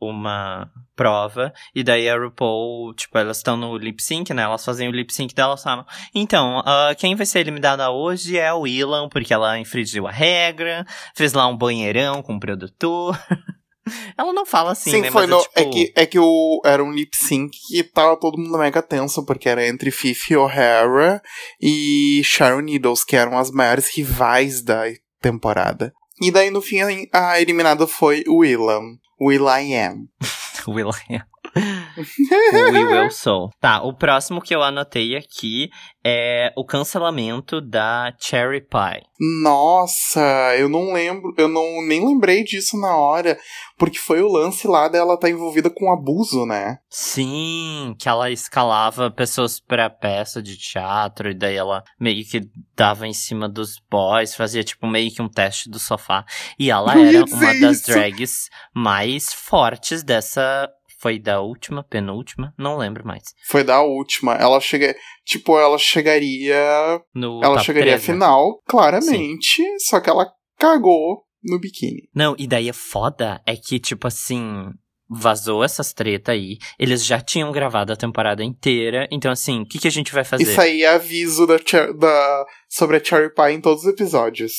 uma 0.01 0.69
prova, 0.95 1.53
e 1.73 1.83
daí 1.83 2.09
a 2.09 2.17
RuPaul, 2.17 2.93
tipo, 2.95 3.17
elas 3.17 3.37
estão 3.37 3.55
no 3.55 3.77
lip 3.77 4.01
sync, 4.01 4.33
né? 4.33 4.43
Elas 4.43 4.65
fazem 4.65 4.87
o 4.87 4.91
lip 4.91 5.13
sync 5.13 5.33
delas 5.33 5.63
falam, 5.63 5.85
então, 6.13 6.59
uh, 6.59 6.95
quem 6.97 7.15
vai 7.15 7.25
ser 7.25 7.39
eliminada 7.39 7.89
hoje 7.91 8.37
é 8.37 8.51
o 8.51 8.61
Willan, 8.61 9.09
porque 9.09 9.33
ela 9.33 9.59
infringiu 9.59 10.07
a 10.07 10.11
regra, 10.11 10.85
fez 11.15 11.33
lá 11.33 11.47
um 11.47 11.57
banheirão 11.57 12.21
com 12.21 12.35
o 12.35 12.39
produtor. 12.39 13.17
ela 14.17 14.33
não 14.33 14.45
fala 14.45 14.71
assim, 14.71 14.91
Sim, 14.91 15.01
né? 15.01 15.11
Foi 15.11 15.27
Mas 15.27 15.29
no, 15.29 15.37
é, 15.37 15.41
tipo... 15.41 15.59
é, 15.59 15.65
que, 15.65 15.93
é 15.95 16.05
que 16.05 16.19
o, 16.19 16.61
era 16.65 16.83
um 16.83 16.91
lip 16.91 17.15
sync 17.15 17.57
que 17.67 17.83
tava 17.83 18.19
todo 18.19 18.37
mundo 18.37 18.57
mega 18.57 18.81
tenso, 18.81 19.25
porque 19.25 19.49
era 19.49 19.67
entre 19.67 19.91
Fifi 19.91 20.35
O'Hara 20.35 21.21
e 21.59 22.21
Sharon 22.23 22.61
Needles, 22.61 23.03
que 23.03 23.15
eram 23.15 23.37
as 23.37 23.51
maiores 23.51 23.95
rivais 23.95 24.61
da 24.61 24.83
temporada. 25.21 25.93
E 26.21 26.31
daí, 26.31 26.51
no 26.51 26.61
fim, 26.61 26.77
a 27.11 27.41
eliminada 27.41 27.87
foi 27.87 28.23
o 28.27 28.37
Willam. 28.37 28.97
Will 29.21 29.47
I 29.47 29.59
Am. 29.59 30.09
Will 30.67 30.91
I 30.91 31.13
Am. 31.13 31.40
We 32.71 32.85
Will 32.85 33.11
So. 33.11 33.49
Tá, 33.59 33.81
o 33.83 33.93
próximo 33.93 34.41
que 34.41 34.55
eu 34.55 34.63
anotei 34.63 35.15
aqui 35.15 35.69
é 36.03 36.51
o 36.55 36.65
cancelamento 36.65 37.61
da 37.61 38.13
Cherry 38.19 38.61
Pie. 38.61 39.05
Nossa, 39.43 40.55
eu 40.57 40.67
não 40.67 40.93
lembro, 40.93 41.33
eu 41.37 41.47
não 41.47 41.85
nem 41.85 42.03
lembrei 42.05 42.43
disso 42.43 42.79
na 42.79 42.95
hora, 42.95 43.37
porque 43.77 43.99
foi 43.99 44.21
o 44.21 44.31
lance 44.31 44.67
lá 44.67 44.87
dela 44.87 45.13
estar 45.13 45.27
tá 45.27 45.31
envolvida 45.31 45.69
com 45.69 45.91
abuso, 45.91 46.45
né? 46.45 46.79
Sim, 46.89 47.95
que 47.99 48.09
ela 48.09 48.31
escalava 48.31 49.11
pessoas 49.11 49.59
pra 49.59 49.89
peça 49.91 50.41
de 50.41 50.57
teatro 50.57 51.29
e 51.29 51.35
daí 51.35 51.55
ela 51.55 51.83
meio 51.99 52.25
que 52.25 52.49
dava 52.75 53.07
em 53.07 53.13
cima 53.13 53.47
dos 53.47 53.79
boys, 53.89 54.33
fazia 54.33 54.63
tipo 54.63 54.87
meio 54.87 55.13
que 55.13 55.21
um 55.21 55.29
teste 55.29 55.69
do 55.69 55.77
sofá. 55.77 56.25
E 56.57 56.71
ela 56.71 56.93
era 56.99 57.23
uma 57.25 57.59
das 57.59 57.81
drags 57.83 58.49
mais 58.73 59.31
fortes 59.31 60.03
dessa 60.03 60.67
foi 61.01 61.17
da 61.17 61.41
última, 61.41 61.83
penúltima, 61.83 62.53
não 62.57 62.77
lembro 62.77 63.05
mais. 63.05 63.23
Foi 63.47 63.63
da 63.63 63.81
última. 63.81 64.35
Ela 64.35 64.59
chega, 64.59 64.95
tipo, 65.25 65.57
ela 65.57 65.77
chegaria 65.79 67.01
no 67.13 67.43
ela 67.43 67.57
chegaria 67.59 67.93
à 67.93 67.97
né? 67.97 68.01
final, 68.01 68.61
claramente, 68.67 69.63
Sim. 69.63 69.79
só 69.79 69.99
que 69.99 70.09
ela 70.09 70.31
cagou 70.59 71.23
no 71.43 71.59
biquíni. 71.59 72.07
Não, 72.13 72.35
e 72.37 72.45
daí 72.45 72.69
é 72.69 72.73
foda 72.73 73.41
é 73.47 73.55
que 73.55 73.79
tipo 73.79 74.05
assim, 74.05 74.69
vazou 75.09 75.63
essas 75.63 75.91
treta 75.91 76.33
aí. 76.33 76.59
Eles 76.77 77.03
já 77.03 77.19
tinham 77.19 77.51
gravado 77.51 77.91
a 77.91 77.97
temporada 77.97 78.43
inteira. 78.43 79.07
Então, 79.11 79.31
assim, 79.31 79.61
o 79.61 79.65
que, 79.65 79.79
que 79.79 79.87
a 79.87 79.91
gente 79.91 80.13
vai 80.13 80.23
fazer? 80.23 80.43
Isso 80.43 80.61
aí 80.61 80.83
é 80.83 80.89
aviso 80.93 81.47
da, 81.47 81.57
da, 81.97 82.45
sobre 82.69 82.97
a 82.97 83.03
Cherry 83.03 83.33
Pie 83.33 83.53
em 83.53 83.61
todos 83.61 83.83
os 83.83 83.89
episódios. 83.89 84.53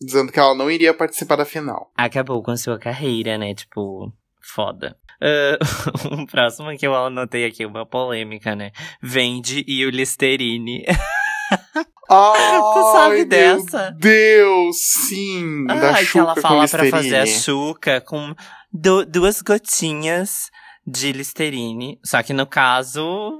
dizendo 0.00 0.32
que 0.32 0.40
ela 0.40 0.54
não 0.54 0.70
iria 0.70 0.94
participar 0.94 1.36
da 1.36 1.44
final. 1.44 1.92
Acabou 1.96 2.42
com 2.42 2.56
sua 2.56 2.78
carreira, 2.78 3.36
né? 3.36 3.54
Tipo, 3.54 4.10
foda. 4.42 4.96
Uh, 5.22 6.22
o 6.22 6.26
próximo 6.30 6.76
que 6.76 6.84
eu 6.84 6.94
anotei 6.96 7.44
aqui, 7.44 7.64
uma 7.64 7.86
polêmica, 7.86 8.56
né? 8.56 8.72
Vende 9.00 9.64
e 9.68 9.86
o 9.86 9.90
Listerine. 9.90 10.84
Ai, 12.10 12.58
tu 12.58 12.92
sabe 12.92 13.24
dessa? 13.24 13.90
Deus, 13.98 14.76
sim. 15.08 15.64
Ah, 15.68 15.74
da 15.76 16.04
que 16.04 16.18
ela 16.18 16.34
fala 16.36 16.66
pra 16.68 16.84
fazer 16.90 17.16
a 17.16 17.20
Listerine. 17.24 17.28
chuca 17.42 18.00
com 18.00 18.34
du- 18.72 19.04
duas 19.06 19.40
gotinhas 19.40 20.50
de 20.86 21.12
Listerine. 21.12 21.98
Só 22.04 22.22
que 22.22 22.32
no 22.32 22.46
caso. 22.46 23.38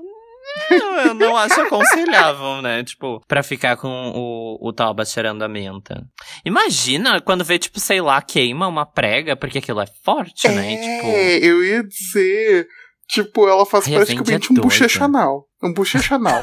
Eu 1.05 1.15
não 1.15 1.37
acho 1.37 1.61
aconselhável, 1.61 2.63
né? 2.63 2.83
Tipo, 2.85 3.21
pra 3.27 3.43
ficar 3.43 3.77
com 3.77 3.89
o, 4.15 4.59
o 4.69 4.73
Toba 4.73 5.05
cheirando 5.05 5.43
a 5.43 5.49
menta. 5.49 6.05
Imagina 6.45 7.21
quando 7.21 7.45
vê, 7.45 7.59
tipo, 7.59 7.81
sei 7.81 8.01
lá, 8.01 8.21
queima 8.23 8.67
uma 8.67 8.87
prega, 8.87 9.37
porque 9.37 9.59
aquilo 9.59 9.81
é 9.81 9.87
forte, 10.05 10.49
né? 10.49 10.77
Tipo. 10.77 11.07
É, 11.09 11.39
eu 11.39 11.65
ia 11.65 11.83
dizer. 11.83 12.67
Tipo, 13.09 13.47
ela 13.47 13.67
faz 13.67 13.87
Ai, 13.87 13.95
praticamente 13.95 14.47
é 14.49 14.53
um 14.53 14.55
doida. 14.55 14.63
bochechanal. 14.63 15.45
Um 15.63 15.75
bochechanal. 15.75 16.41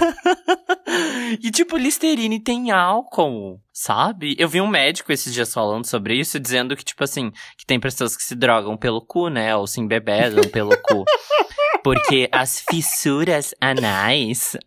e 1.41 1.49
tipo, 1.49 1.75
Listerine 1.75 2.39
tem 2.39 2.69
álcool, 2.69 3.59
sabe? 3.73 4.35
Eu 4.37 4.47
vi 4.47 4.61
um 4.61 4.67
médico 4.67 5.11
esses 5.11 5.33
dias 5.33 5.51
falando 5.51 5.85
sobre 5.87 6.19
isso, 6.19 6.39
dizendo 6.39 6.75
que, 6.75 6.83
tipo 6.85 7.03
assim, 7.03 7.31
que 7.57 7.65
tem 7.65 7.79
pessoas 7.79 8.15
que 8.15 8.21
se 8.21 8.35
drogam 8.35 8.77
pelo 8.77 9.03
cu, 9.03 9.29
né? 9.29 9.55
Ou 9.55 9.65
se 9.65 9.81
embebedam 9.81 10.43
pelo 10.51 10.77
cu. 10.77 11.05
Porque 11.83 12.29
as 12.31 12.61
fissuras 12.69 13.53
anais. 13.61 14.57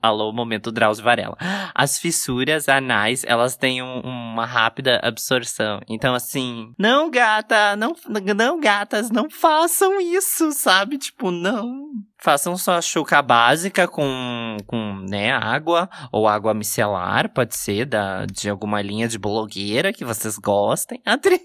Alô, 0.00 0.32
momento 0.32 0.72
Drauzio 0.72 1.04
Varela. 1.04 1.36
As 1.74 1.98
fissuras 1.98 2.66
anais, 2.66 3.24
elas 3.26 3.56
têm 3.58 3.82
um- 3.82 4.00
uma 4.00 4.46
rápida 4.46 4.98
absorção. 5.02 5.80
Então, 5.86 6.14
assim, 6.14 6.72
não, 6.78 7.10
gata, 7.10 7.76
não, 7.76 7.94
não, 8.34 8.58
gatas, 8.58 9.10
não 9.10 9.28
façam 9.28 10.00
isso, 10.00 10.50
sabe? 10.52 10.96
Tipo, 10.96 11.30
não. 11.30 11.90
Façam 12.18 12.56
só 12.56 12.80
chuca 12.80 13.20
básica 13.20 13.86
com, 13.86 14.56
com, 14.66 14.94
né, 15.10 15.32
água 15.32 15.90
ou 16.10 16.26
água 16.26 16.54
micelar, 16.54 17.30
pode 17.34 17.54
ser, 17.54 17.84
da, 17.84 18.24
de 18.24 18.48
alguma 18.48 18.80
linha 18.80 19.06
de 19.06 19.18
blogueira 19.18 19.92
que 19.92 20.06
vocês 20.06 20.38
gostem. 20.38 21.02
Adri- 21.04 21.42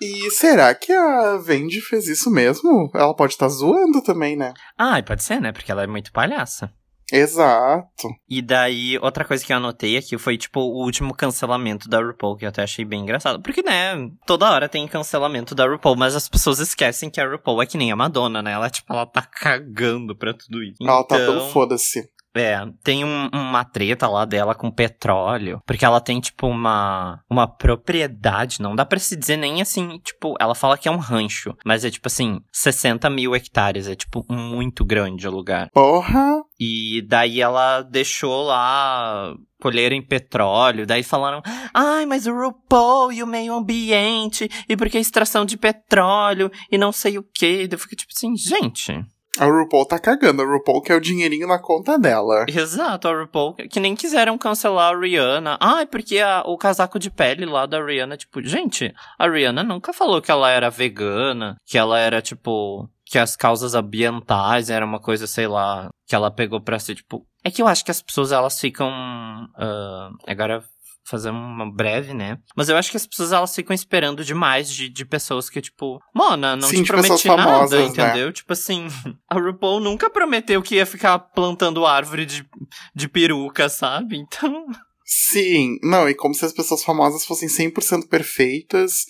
e 0.00 0.30
será 0.30 0.74
que 0.74 0.92
a 0.92 1.36
Vendi 1.36 1.80
fez 1.80 2.08
isso 2.08 2.30
mesmo? 2.30 2.90
Ela 2.94 3.14
pode 3.14 3.32
estar 3.34 3.48
zoando 3.48 4.02
também, 4.02 4.36
né? 4.36 4.52
Ai, 4.78 5.02
pode 5.02 5.22
ser, 5.22 5.40
né? 5.40 5.52
Porque 5.52 5.70
ela 5.70 5.82
é 5.82 5.86
muito 5.86 6.12
palhaça. 6.12 6.72
Exato. 7.12 8.08
E 8.28 8.40
daí, 8.40 8.96
outra 8.98 9.24
coisa 9.24 9.44
que 9.44 9.52
eu 9.52 9.56
anotei 9.56 9.96
aqui 9.96 10.16
foi, 10.16 10.38
tipo, 10.38 10.60
o 10.60 10.84
último 10.84 11.12
cancelamento 11.14 11.88
da 11.88 12.00
RuPaul, 12.00 12.36
que 12.36 12.44
eu 12.44 12.48
até 12.48 12.62
achei 12.62 12.84
bem 12.84 13.00
engraçado. 13.00 13.42
Porque, 13.42 13.62
né, 13.62 13.94
toda 14.26 14.50
hora 14.50 14.68
tem 14.68 14.86
cancelamento 14.86 15.54
da 15.54 15.66
RuPaul, 15.66 15.96
mas 15.96 16.14
as 16.14 16.28
pessoas 16.28 16.60
esquecem 16.60 17.10
que 17.10 17.20
a 17.20 17.28
RuPaul 17.28 17.62
é 17.62 17.66
que 17.66 17.76
nem 17.76 17.90
a 17.90 17.96
Madonna, 17.96 18.40
né? 18.42 18.52
Ela, 18.52 18.70
tipo, 18.70 18.92
ela 18.92 19.06
tá 19.06 19.22
cagando 19.22 20.16
pra 20.16 20.32
tudo 20.32 20.62
isso. 20.62 20.76
Ela 20.80 21.04
tá 21.04 21.16
Então, 21.20 21.34
dando 21.38 21.50
foda-se. 21.52 22.08
É, 22.34 22.58
tem 22.84 23.04
um- 23.04 23.28
uma 23.32 23.64
treta 23.64 24.06
lá 24.08 24.24
dela 24.24 24.54
com 24.54 24.70
petróleo, 24.70 25.60
porque 25.66 25.84
ela 25.84 26.00
tem, 26.00 26.20
tipo, 26.20 26.46
uma, 26.46 27.20
uma 27.28 27.46
propriedade, 27.48 28.60
não 28.62 28.74
dá 28.76 28.84
pra 28.86 28.98
se 28.98 29.16
dizer 29.16 29.36
nem 29.36 29.60
assim, 29.60 29.98
tipo, 29.98 30.34
ela 30.38 30.54
fala 30.54 30.78
que 30.78 30.88
é 30.88 30.92
um 30.92 30.96
rancho, 30.98 31.54
mas 31.64 31.84
é, 31.84 31.90
tipo 31.90 32.06
assim, 32.06 32.40
60 32.52 33.10
mil 33.10 33.34
hectares, 33.34 33.88
é, 33.88 33.94
tipo, 33.96 34.24
muito 34.30 34.84
grande 34.84 35.26
o 35.26 35.30
lugar. 35.30 35.68
Porra! 35.72 36.40
E 36.58 37.02
daí 37.08 37.40
ela 37.40 37.82
deixou 37.82 38.42
lá 38.44 39.34
colher 39.60 39.92
em 39.92 40.00
petróleo, 40.02 40.86
daí 40.86 41.02
falaram, 41.02 41.42
ai, 41.74 42.06
mas 42.06 42.26
o 42.26 42.32
RuPaul 42.32 43.12
e 43.12 43.22
o 43.22 43.26
meio 43.26 43.54
ambiente, 43.54 44.48
e 44.68 44.76
porque 44.76 44.96
a 44.98 45.00
extração 45.00 45.44
de 45.44 45.56
petróleo, 45.58 46.50
e 46.70 46.78
não 46.78 46.92
sei 46.92 47.18
o 47.18 47.22
que, 47.34 47.68
eu 47.70 47.78
fico 47.78 47.96
tipo 47.96 48.12
assim, 48.14 48.36
gente... 48.36 48.92
A 49.40 49.46
RuPaul 49.46 49.86
tá 49.86 49.98
cagando. 49.98 50.42
A 50.42 50.44
RuPaul 50.44 50.82
quer 50.82 50.96
o 50.96 51.00
dinheirinho 51.00 51.48
na 51.48 51.58
conta 51.58 51.98
dela. 51.98 52.44
Exato, 52.48 53.08
a 53.08 53.20
RuPaul, 53.20 53.54
que 53.54 53.80
nem 53.80 53.96
quiseram 53.96 54.36
cancelar 54.36 54.94
a 54.94 54.98
Rihanna. 54.98 55.56
Ah, 55.60 55.86
porque 55.90 56.18
a- 56.18 56.42
o 56.46 56.58
casaco 56.58 56.98
de 56.98 57.10
pele 57.10 57.46
lá 57.46 57.64
da 57.66 57.82
Rihanna, 57.84 58.16
tipo, 58.16 58.42
gente, 58.42 58.92
a 59.18 59.26
Rihanna 59.28 59.62
nunca 59.62 59.92
falou 59.92 60.20
que 60.20 60.30
ela 60.30 60.50
era 60.50 60.68
vegana, 60.68 61.56
que 61.66 61.78
ela 61.78 61.98
era, 61.98 62.20
tipo, 62.20 62.88
que 63.06 63.18
as 63.18 63.34
causas 63.36 63.74
ambientais 63.74 64.70
era 64.70 64.84
uma 64.84 65.00
coisa, 65.00 65.26
sei 65.26 65.46
lá, 65.48 65.88
que 66.06 66.14
ela 66.14 66.30
pegou 66.30 66.60
pra 66.60 66.78
si, 66.78 66.94
tipo. 66.94 67.26
É 67.42 67.50
que 67.50 67.62
eu 67.62 67.66
acho 67.66 67.84
que 67.84 67.90
as 67.90 68.02
pessoas, 68.02 68.32
elas 68.32 68.60
ficam. 68.60 68.90
ah, 69.56 70.10
agora. 70.26 70.62
Fazer 71.10 71.30
uma 71.30 71.68
breve, 71.68 72.14
né? 72.14 72.38
Mas 72.56 72.68
eu 72.68 72.76
acho 72.76 72.90
que 72.90 72.96
as 72.96 73.04
pessoas 73.04 73.32
elas 73.32 73.52
ficam 73.52 73.74
esperando 73.74 74.24
demais 74.24 74.70
de, 74.72 74.88
de 74.88 75.04
pessoas 75.04 75.50
que, 75.50 75.60
tipo, 75.60 75.98
Mona, 76.14 76.54
não 76.54 76.68
Sim, 76.68 76.84
te 76.84 76.86
prometi 76.86 77.26
nada, 77.26 77.42
famosas, 77.42 77.80
né? 77.80 77.86
entendeu? 77.86 78.32
Tipo 78.32 78.52
assim, 78.52 78.86
a 79.28 79.34
RuPaul 79.34 79.80
nunca 79.80 80.08
prometeu 80.08 80.62
que 80.62 80.76
ia 80.76 80.86
ficar 80.86 81.18
plantando 81.18 81.84
árvore 81.84 82.24
de, 82.24 82.46
de 82.94 83.08
peruca, 83.08 83.68
sabe? 83.68 84.16
Então. 84.18 84.66
Sim, 85.04 85.78
não, 85.82 86.08
e 86.08 86.14
como 86.14 86.32
se 86.32 86.44
as 86.44 86.52
pessoas 86.52 86.84
famosas 86.84 87.24
fossem 87.24 87.48
100% 87.48 88.08
perfeitas, 88.08 89.04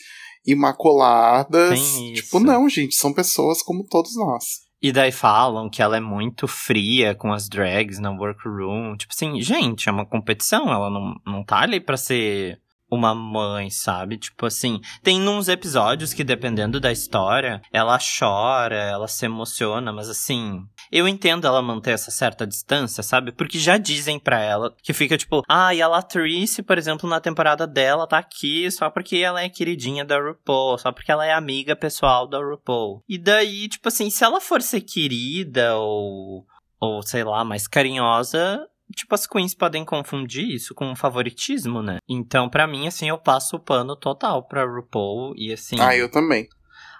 imaculadas. 0.46 1.78
Tipo, 2.14 2.40
não, 2.40 2.66
gente, 2.68 2.94
são 2.94 3.12
pessoas 3.12 3.62
como 3.62 3.84
todos 3.84 4.16
nós. 4.16 4.44
E 4.83 4.93
daí 4.93 5.12
falam 5.12 5.68
que 5.68 5.83
ela 5.83 5.97
é 5.97 6.01
muito 6.01 6.49
fria 6.49 7.14
com 7.14 7.33
as 7.33 7.49
drags 7.49 7.99
na 7.99 8.11
workroom. 8.11 8.97
Tipo 8.97 9.12
assim, 9.12 9.41
gente, 9.43 9.89
é 9.89 9.93
uma 9.93 10.07
competição, 10.07 10.72
ela 10.72 10.89
não, 10.89 11.20
não 11.26 11.45
tá 11.45 11.59
ali 11.61 11.78
pra 11.81 11.99
ser 11.99 12.61
uma 12.91 13.14
mãe, 13.14 13.70
sabe? 13.70 14.18
Tipo 14.18 14.47
assim, 14.47 14.80
tem 15.03 15.28
uns 15.28 15.49
episódios 15.49 16.12
que, 16.12 16.24
dependendo 16.24 16.80
da 16.80 16.91
história, 16.91 17.62
ela 17.72 17.99
chora, 17.99 18.76
ela 18.76 19.07
se 19.07 19.24
emociona, 19.26 19.93
mas 19.93 20.09
assim, 20.09 20.62
eu 20.91 21.07
entendo 21.07 21.47
ela 21.47 21.62
manter 21.62 21.93
essa 21.93 22.11
certa 22.11 22.47
distância, 22.47 23.03
sabe? 23.03 23.32
Porque 23.32 23.59
já 23.59 23.76
dizem 23.76 24.18
pra 24.18 24.41
ela 24.41 24.74
que 24.82 24.93
fica 24.93 25.16
tipo, 25.16 25.43
ah, 25.49 25.74
e 25.74 25.80
a 25.80 25.88
Latrice, 25.88 26.62
por 26.62 26.76
exemplo, 26.78 27.09
na 27.09 27.20
temporada 27.20 27.66
dela 27.66 28.07
tá 28.07 28.18
aqui 28.18 28.70
só 28.70 28.91
porque 28.91 29.18
ela 29.18 29.43
é 29.43 29.49
queridinha 29.49 30.05
da 30.05 30.18
RuPaul, 30.18 30.78
só 30.78 30.91
porque 30.93 31.12
ela 31.12 31.24
é 31.24 31.32
amiga 31.32 31.76
pessoal 31.76 32.26
da 32.26 32.38
RuPaul. 32.38 33.03
E 33.09 33.18
daí, 33.18 33.68
tipo 33.68 33.88
assim, 33.88 34.11
se 34.11 34.24
ela 34.24 34.41
for 34.41 34.61
ser 34.62 34.80
querida 34.80 35.76
ou 35.76 36.47
ou 36.80 37.03
sei 37.03 37.22
lá, 37.22 37.45
mais 37.45 37.68
carinhosa, 37.68 38.66
tipo, 38.95 39.14
as 39.14 39.26
queens 39.26 39.55
podem 39.55 39.84
confundir 39.84 40.49
isso 40.49 40.74
com 40.74 40.95
favoritismo, 40.95 41.82
né? 41.82 41.99
Então, 42.09 42.49
pra 42.49 42.66
mim, 42.66 42.86
assim, 42.86 43.09
eu 43.09 43.18
passo 43.18 43.57
o 43.57 43.61
pano 43.61 43.97
total 43.97 44.47
pra 44.47 44.64
RuPaul 44.64 45.34
e 45.36 45.53
assim. 45.53 45.76
Ah, 45.80 45.97
eu 45.97 46.11
também. 46.11 46.49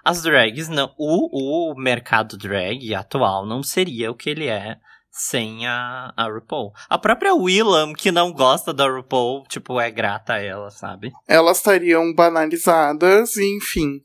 As 0.03 0.23
drags 0.23 0.67
não. 0.67 0.91
O, 0.97 1.71
o 1.71 1.75
mercado 1.75 2.37
drag 2.37 2.93
atual 2.95 3.45
não 3.45 3.61
seria 3.61 4.09
o 4.09 4.15
que 4.15 4.29
ele 4.29 4.47
é 4.47 4.77
sem 5.11 5.67
a, 5.67 6.13
a 6.15 6.27
RuPaul. 6.27 6.71
A 6.89 6.97
própria 6.97 7.35
Willam, 7.35 7.93
que 7.93 8.11
não 8.11 8.31
gosta 8.31 8.73
da 8.73 8.89
RuPaul, 8.89 9.43
tipo, 9.43 9.79
é 9.79 9.91
grata 9.91 10.33
a 10.33 10.41
ela, 10.41 10.71
sabe? 10.71 11.11
Elas 11.27 11.57
estariam 11.57 12.13
banalizadas 12.13 13.35
e, 13.35 13.57
enfim, 13.57 14.01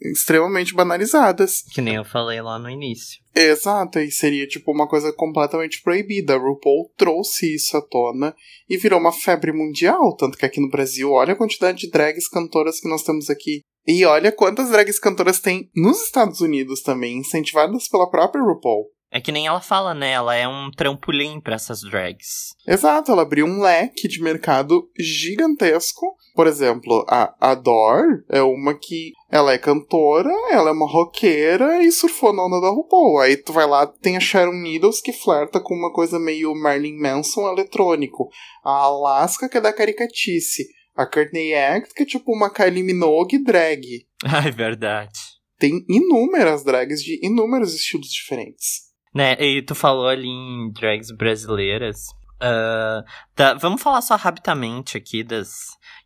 extremamente 0.00 0.74
banalizadas. 0.74 1.62
Que 1.72 1.80
nem 1.80 1.96
eu 1.96 2.04
falei 2.04 2.40
lá 2.40 2.58
no 2.58 2.68
início. 2.68 3.22
Exato, 3.34 3.98
e 3.98 4.10
seria 4.10 4.46
tipo 4.46 4.70
uma 4.72 4.88
coisa 4.88 5.12
completamente 5.12 5.82
proibida. 5.82 6.34
A 6.34 6.38
RuPaul 6.38 6.92
trouxe 6.96 7.54
isso 7.54 7.76
à 7.76 7.82
tona 7.82 8.34
e 8.68 8.76
virou 8.76 9.00
uma 9.00 9.12
febre 9.12 9.52
mundial. 9.52 10.14
Tanto 10.16 10.38
que 10.38 10.46
aqui 10.46 10.60
no 10.60 10.70
Brasil, 10.70 11.10
olha 11.10 11.32
a 11.32 11.36
quantidade 11.36 11.78
de 11.78 11.90
drags 11.90 12.28
cantoras 12.28 12.80
que 12.80 12.88
nós 12.88 13.02
temos 13.02 13.28
aqui. 13.30 13.62
E 13.86 14.04
olha 14.04 14.32
quantas 14.32 14.70
drags 14.70 14.98
cantoras 14.98 15.40
tem 15.40 15.68
nos 15.74 16.02
Estados 16.02 16.40
Unidos 16.40 16.80
também, 16.80 17.18
incentivadas 17.18 17.88
pela 17.88 18.10
própria 18.10 18.42
RuPaul. 18.42 18.86
É 19.14 19.20
que 19.20 19.30
nem 19.30 19.46
ela 19.46 19.60
fala, 19.60 19.94
né? 19.94 20.10
Ela 20.10 20.34
é 20.34 20.48
um 20.48 20.72
trampolim 20.72 21.40
pra 21.40 21.54
essas 21.54 21.82
drags. 21.82 22.54
Exato, 22.66 23.12
ela 23.12 23.22
abriu 23.22 23.46
um 23.46 23.60
leque 23.60 24.08
de 24.08 24.20
mercado 24.20 24.90
gigantesco. 24.98 26.16
Por 26.34 26.48
exemplo, 26.48 27.04
a 27.08 27.32
Adore 27.40 28.24
é 28.28 28.42
uma 28.42 28.74
que 28.74 29.12
ela 29.30 29.52
é 29.52 29.58
cantora, 29.58 30.32
ela 30.50 30.70
é 30.70 30.72
uma 30.72 30.90
roqueira 30.90 31.82
e 31.84 31.92
surfou 31.92 32.32
na 32.32 32.44
onda 32.44 32.60
da 32.60 32.70
RuPaul. 32.70 33.20
Aí 33.20 33.36
tu 33.36 33.52
vai 33.52 33.66
lá, 33.66 33.86
tem 33.86 34.16
a 34.16 34.20
Sharon 34.20 34.60
Needles 34.60 35.00
que 35.00 35.12
flerta 35.12 35.60
com 35.60 35.74
uma 35.74 35.92
coisa 35.92 36.18
meio 36.18 36.52
Marilyn 36.54 36.98
Manson 36.98 37.48
eletrônico. 37.52 38.28
A 38.64 38.70
Alaska 38.70 39.48
que 39.48 39.58
é 39.58 39.60
da 39.60 39.72
caricatice. 39.72 40.66
A 40.96 41.06
Courtney 41.06 41.54
Act 41.54 41.94
que 41.94 42.02
é 42.02 42.06
tipo 42.06 42.32
uma 42.32 42.50
Kylie 42.50 42.82
Minogue 42.82 43.38
drag. 43.38 44.04
Ai, 44.26 44.50
verdade. 44.50 45.20
Tem 45.56 45.84
inúmeras 45.88 46.64
drags 46.64 47.00
de 47.00 47.24
inúmeros 47.24 47.74
estilos 47.74 48.08
diferentes. 48.08 48.92
Né, 49.14 49.36
e 49.40 49.62
tu 49.62 49.76
falou 49.76 50.08
ali 50.08 50.26
em 50.26 50.72
drags 50.72 51.14
brasileiras. 51.16 52.08
Uh, 52.42 53.04
tá, 53.34 53.54
vamos 53.54 53.80
falar 53.80 54.02
só 54.02 54.16
rapidamente 54.16 54.96
aqui 54.96 55.22
das. 55.22 55.52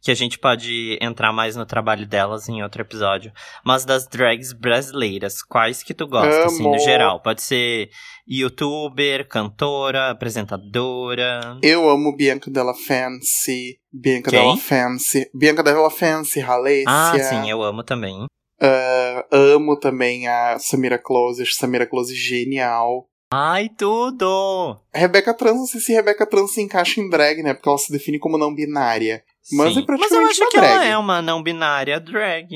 Que 0.02 0.10
a 0.12 0.14
gente 0.14 0.38
pode 0.38 0.96
entrar 1.00 1.32
mais 1.32 1.56
no 1.56 1.66
trabalho 1.66 2.06
delas 2.06 2.48
em 2.48 2.62
outro 2.62 2.82
episódio. 2.82 3.32
Mas 3.64 3.84
das 3.84 4.06
drags 4.06 4.52
brasileiras, 4.52 5.42
quais 5.42 5.82
que 5.82 5.92
tu 5.92 6.06
gosta, 6.06 6.42
Amo. 6.42 6.44
assim, 6.46 6.62
no 6.62 6.78
geral? 6.78 7.20
Pode 7.20 7.42
ser 7.42 7.90
youtuber, 8.26 9.26
cantora, 9.26 10.10
apresentadora. 10.10 11.58
Eu 11.62 11.88
amo 11.88 12.14
Bianca 12.16 12.50
Della 12.50 12.74
Fancy. 12.74 13.78
Bianca 13.92 14.30
Quem? 14.30 14.40
Della 14.40 14.56
Fancy. 14.56 15.30
Bianca 15.34 15.62
Della 15.62 15.90
Fancy, 15.90 16.40
Halessia. 16.40 16.84
Ah, 16.86 17.18
sim, 17.18 17.50
eu 17.50 17.62
amo 17.62 17.82
também. 17.82 18.26
Uh, 18.60 19.22
amo 19.30 19.78
também 19.78 20.26
a 20.26 20.58
Samira 20.58 20.98
Close, 20.98 21.42
acho 21.42 21.54
Samira 21.54 21.86
Close 21.86 22.14
genial. 22.14 23.08
Ai, 23.30 23.68
tudo! 23.68 24.80
Rebeca 24.92 25.34
Trans, 25.34 25.56
não 25.58 25.66
sei 25.66 25.80
se 25.80 25.92
Rebeca 25.92 26.26
Trans 26.26 26.54
se 26.54 26.62
encaixa 26.62 27.00
em 27.00 27.10
drag, 27.10 27.42
né? 27.42 27.52
Porque 27.52 27.68
ela 27.68 27.76
se 27.76 27.92
define 27.92 28.18
como 28.18 28.38
não 28.38 28.54
binária. 28.54 29.22
Mas 29.52 29.74
Sim. 29.74 29.80
é 29.80 29.82
praticamente 29.82 30.00
Mas 30.00 30.12
eu 30.12 30.26
acho 30.44 30.50
que 30.50 30.58
drag. 30.58 30.72
ela 30.72 30.84
é 30.84 30.98
uma 30.98 31.22
não 31.22 31.42
binária 31.42 31.98
drag. 32.00 32.48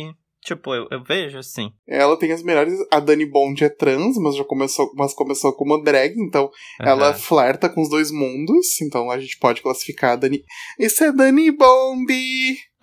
Tipo, 0.45 0.75
eu, 0.75 0.89
eu 0.91 1.05
vejo 1.05 1.39
assim. 1.39 1.71
Ela 1.87 2.19
tem 2.19 2.33
as 2.33 2.43
melhores. 2.43 2.75
A 2.91 2.99
Dani 2.99 3.25
Bond 3.25 3.63
é 3.63 3.69
trans, 3.69 4.17
mas 4.19 4.35
já 4.35 4.45
começou, 4.45 4.91
mas 4.97 5.15
começou 5.15 5.53
como 5.53 5.81
drag, 5.83 6.15
então 6.19 6.45
uhum. 6.81 6.87
ela 6.87 7.15
flerta 7.15 7.69
com 7.69 7.81
os 7.81 7.89
dois 7.89 8.11
mundos. 8.11 8.81
Então 8.81 9.09
a 9.09 9.21
gente 9.21 9.39
pode 9.39 9.63
classificar 9.63 10.13
a 10.13 10.17
Dani. 10.17 10.43
Isso 10.79 11.05
é 11.05 11.13
Dani 11.13 11.51
Bond! 11.53 12.13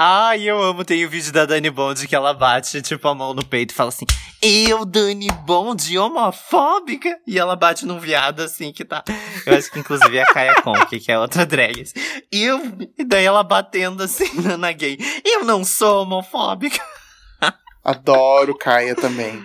Ai, 0.01 0.43
eu 0.43 0.63
amo. 0.63 0.85
Tem 0.85 1.05
o 1.05 1.09
vídeo 1.09 1.33
da 1.33 1.45
Dani 1.45 1.69
Bond 1.69 2.07
que 2.07 2.15
ela 2.15 2.33
bate, 2.33 2.81
tipo, 2.81 3.05
a 3.05 3.13
mão 3.13 3.33
no 3.33 3.45
peito 3.45 3.71
e 3.71 3.73
fala 3.75 3.89
assim: 3.89 4.05
Eu, 4.41 4.85
Dani 4.85 5.27
Bond, 5.45 5.97
homofóbica? 5.97 7.19
E 7.27 7.37
ela 7.37 7.53
bate 7.57 7.85
num 7.85 7.99
viado 7.99 8.39
assim 8.39 8.71
que 8.71 8.85
tá. 8.85 9.03
Eu 9.45 9.57
acho 9.57 9.69
que 9.69 9.77
inclusive 9.77 10.15
é 10.15 10.21
a 10.21 10.33
Kaya 10.33 10.61
Conk, 10.61 10.97
que 11.01 11.11
é 11.11 11.19
outra 11.19 11.45
drag. 11.45 11.83
Eu. 12.31 12.61
E 12.97 13.03
daí 13.03 13.25
ela 13.25 13.43
batendo 13.43 14.01
assim 14.01 14.31
na 14.57 14.71
gay. 14.71 14.97
Eu 15.25 15.43
não 15.43 15.65
sou 15.65 16.03
homofóbica. 16.03 16.81
Adoro 17.83 18.57
Kaia 18.57 18.95
também. 18.95 19.43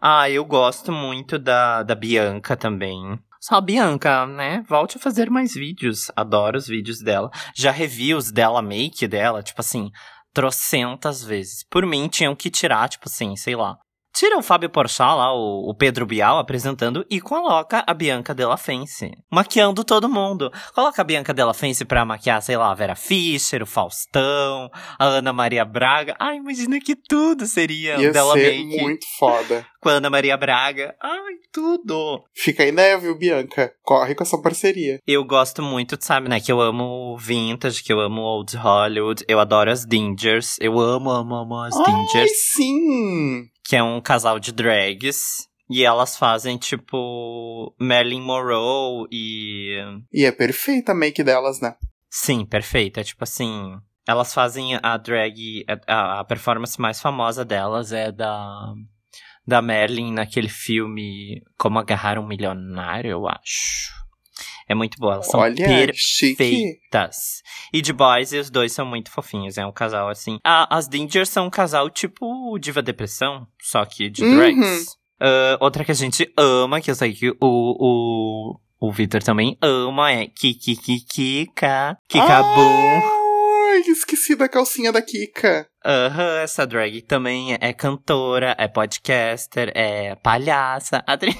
Ah, 0.00 0.30
eu 0.30 0.44
gosto 0.44 0.92
muito 0.92 1.40
da, 1.40 1.82
da 1.82 1.96
Bianca 1.96 2.56
também. 2.56 3.18
Só 3.40 3.60
Bianca, 3.60 4.26
né? 4.26 4.64
Volte 4.68 4.96
a 4.96 5.00
fazer 5.00 5.30
mais 5.30 5.54
vídeos. 5.54 6.10
Adoro 6.16 6.58
os 6.58 6.66
vídeos 6.66 7.00
dela. 7.00 7.30
Já 7.54 7.70
revi 7.70 8.14
os 8.14 8.32
dela, 8.32 8.60
make 8.60 9.06
dela, 9.06 9.42
tipo 9.42 9.60
assim, 9.60 9.90
trocentas 10.32 11.22
vezes. 11.22 11.64
Por 11.70 11.86
mim, 11.86 12.08
tinham 12.08 12.34
que 12.34 12.50
tirar, 12.50 12.88
tipo 12.88 13.08
assim, 13.08 13.36
sei 13.36 13.54
lá, 13.56 13.76
Tira 14.18 14.36
o 14.36 14.42
Fábio 14.42 14.68
Porchat 14.68 15.14
lá, 15.14 15.32
o, 15.32 15.70
o, 15.70 15.74
Pedro 15.76 16.04
Bial 16.04 16.38
apresentando 16.38 17.06
e 17.08 17.20
coloca 17.20 17.84
a 17.86 17.94
Bianca 17.94 18.34
Della 18.34 18.56
Fence 18.56 19.12
maquiando 19.30 19.84
todo 19.84 20.08
mundo. 20.08 20.50
Coloca 20.74 21.00
a 21.00 21.04
Bianca 21.04 21.32
Della 21.32 21.54
Fence 21.54 21.84
pra 21.84 22.04
maquiar, 22.04 22.42
sei 22.42 22.56
lá, 22.56 22.72
a 22.72 22.74
Vera 22.74 22.96
Fischer, 22.96 23.62
o 23.62 23.66
Faustão, 23.66 24.68
a 24.98 25.04
Ana 25.04 25.32
Maria 25.32 25.64
Braga. 25.64 26.16
Ai, 26.18 26.38
imagina 26.38 26.80
que 26.80 26.96
tudo 26.96 27.46
seria 27.46 27.96
Ia 27.96 28.10
Della 28.10 28.32
ser 28.32 28.58
Make. 28.58 28.82
muito 28.82 29.06
foda. 29.16 29.64
Com 29.80 29.88
a 29.88 29.92
Ana 29.92 30.10
Maria 30.10 30.36
Braga. 30.36 30.96
Ai, 31.00 31.34
tudo. 31.52 32.24
Fica 32.34 32.64
aí, 32.64 32.72
né, 32.72 32.96
viu, 32.96 33.16
Bianca? 33.16 33.72
Corre 33.84 34.16
com 34.16 34.24
essa 34.24 34.36
parceria. 34.42 34.98
Eu 35.06 35.24
gosto 35.24 35.62
muito, 35.62 35.96
sabe, 36.00 36.28
né, 36.28 36.40
que 36.40 36.50
eu 36.50 36.60
amo 36.60 37.16
vintage, 37.16 37.84
que 37.84 37.92
eu 37.92 38.00
amo 38.00 38.20
old 38.22 38.56
Hollywood, 38.56 39.24
eu 39.28 39.38
adoro 39.38 39.70
as 39.70 39.86
Dingers, 39.86 40.56
eu 40.60 40.80
amo, 40.80 41.08
amo, 41.10 41.36
amo 41.36 41.60
as 41.60 41.74
Dingers. 41.76 42.16
Ai, 42.16 42.28
sim! 42.28 43.48
Que 43.68 43.76
é 43.76 43.82
um 43.82 44.00
casal 44.00 44.40
de 44.40 44.50
drags. 44.50 45.46
E 45.70 45.84
elas 45.84 46.16
fazem, 46.16 46.56
tipo, 46.56 47.74
Marilyn 47.78 48.22
Monroe 48.22 49.06
e. 49.12 49.76
E 50.10 50.24
é 50.24 50.32
perfeita 50.32 50.92
a 50.92 50.94
make 50.94 51.22
delas, 51.22 51.60
né? 51.60 51.76
Sim, 52.08 52.46
perfeita. 52.46 53.04
Tipo 53.04 53.24
assim. 53.24 53.76
Elas 54.06 54.32
fazem 54.32 54.78
a 54.82 54.96
drag. 54.96 55.66
A, 55.86 56.20
a 56.20 56.24
performance 56.24 56.80
mais 56.80 56.98
famosa 56.98 57.44
delas 57.44 57.92
é 57.92 58.10
da. 58.10 58.72
Da 59.46 59.62
Marilyn 59.62 60.12
naquele 60.12 60.48
filme 60.48 61.42
Como 61.58 61.78
Agarrar 61.78 62.18
um 62.18 62.26
Milionário, 62.26 63.10
eu 63.10 63.26
acho. 63.26 63.92
É 64.68 64.74
muito 64.74 64.98
boa. 64.98 65.14
Elas 65.14 65.26
são 65.26 65.40
Olha, 65.40 65.56
perfeitas. 65.56 65.96
Chique. 65.96 66.80
E 67.72 67.80
de 67.80 67.92
boys, 67.92 68.32
os 68.32 68.50
dois 68.50 68.72
são 68.72 68.84
muito 68.84 69.10
fofinhos. 69.10 69.56
É 69.56 69.66
um 69.66 69.72
casal 69.72 70.10
assim. 70.10 70.38
Ah, 70.44 70.66
as 70.70 70.86
Dingers 70.86 71.30
são 71.30 71.46
um 71.46 71.50
casal 71.50 71.88
tipo 71.88 72.26
Diva 72.56 72.80
Depressão, 72.80 73.48
só 73.60 73.84
que 73.84 74.08
de 74.08 74.22
drags. 74.22 74.56
Uhum. 74.60 74.98
Uh, 75.20 75.58
outra 75.58 75.84
que 75.84 75.90
a 75.90 75.94
gente 75.94 76.32
ama, 76.36 76.80
que 76.80 76.90
eu 76.90 76.94
sei 76.94 77.12
que 77.12 77.30
o, 77.30 77.36
o, 77.40 78.60
o 78.80 78.92
Victor 78.92 79.20
também 79.20 79.58
ama, 79.60 80.12
é 80.12 80.28
Kiki 80.28 80.76
Kika. 80.76 81.98
Kikabum. 82.08 83.02
Ai, 83.70 83.80
esqueci 83.88 84.36
da 84.36 84.48
calcinha 84.48 84.92
da 84.92 85.02
Kika. 85.02 85.66
Aham, 85.84 86.24
uhum, 86.24 86.38
essa 86.38 86.66
drag 86.66 87.02
também 87.02 87.56
é 87.60 87.72
cantora, 87.72 88.54
é 88.58 88.66
podcaster, 88.66 89.70
é 89.74 90.14
palhaça. 90.16 91.02
Adri... 91.06 91.36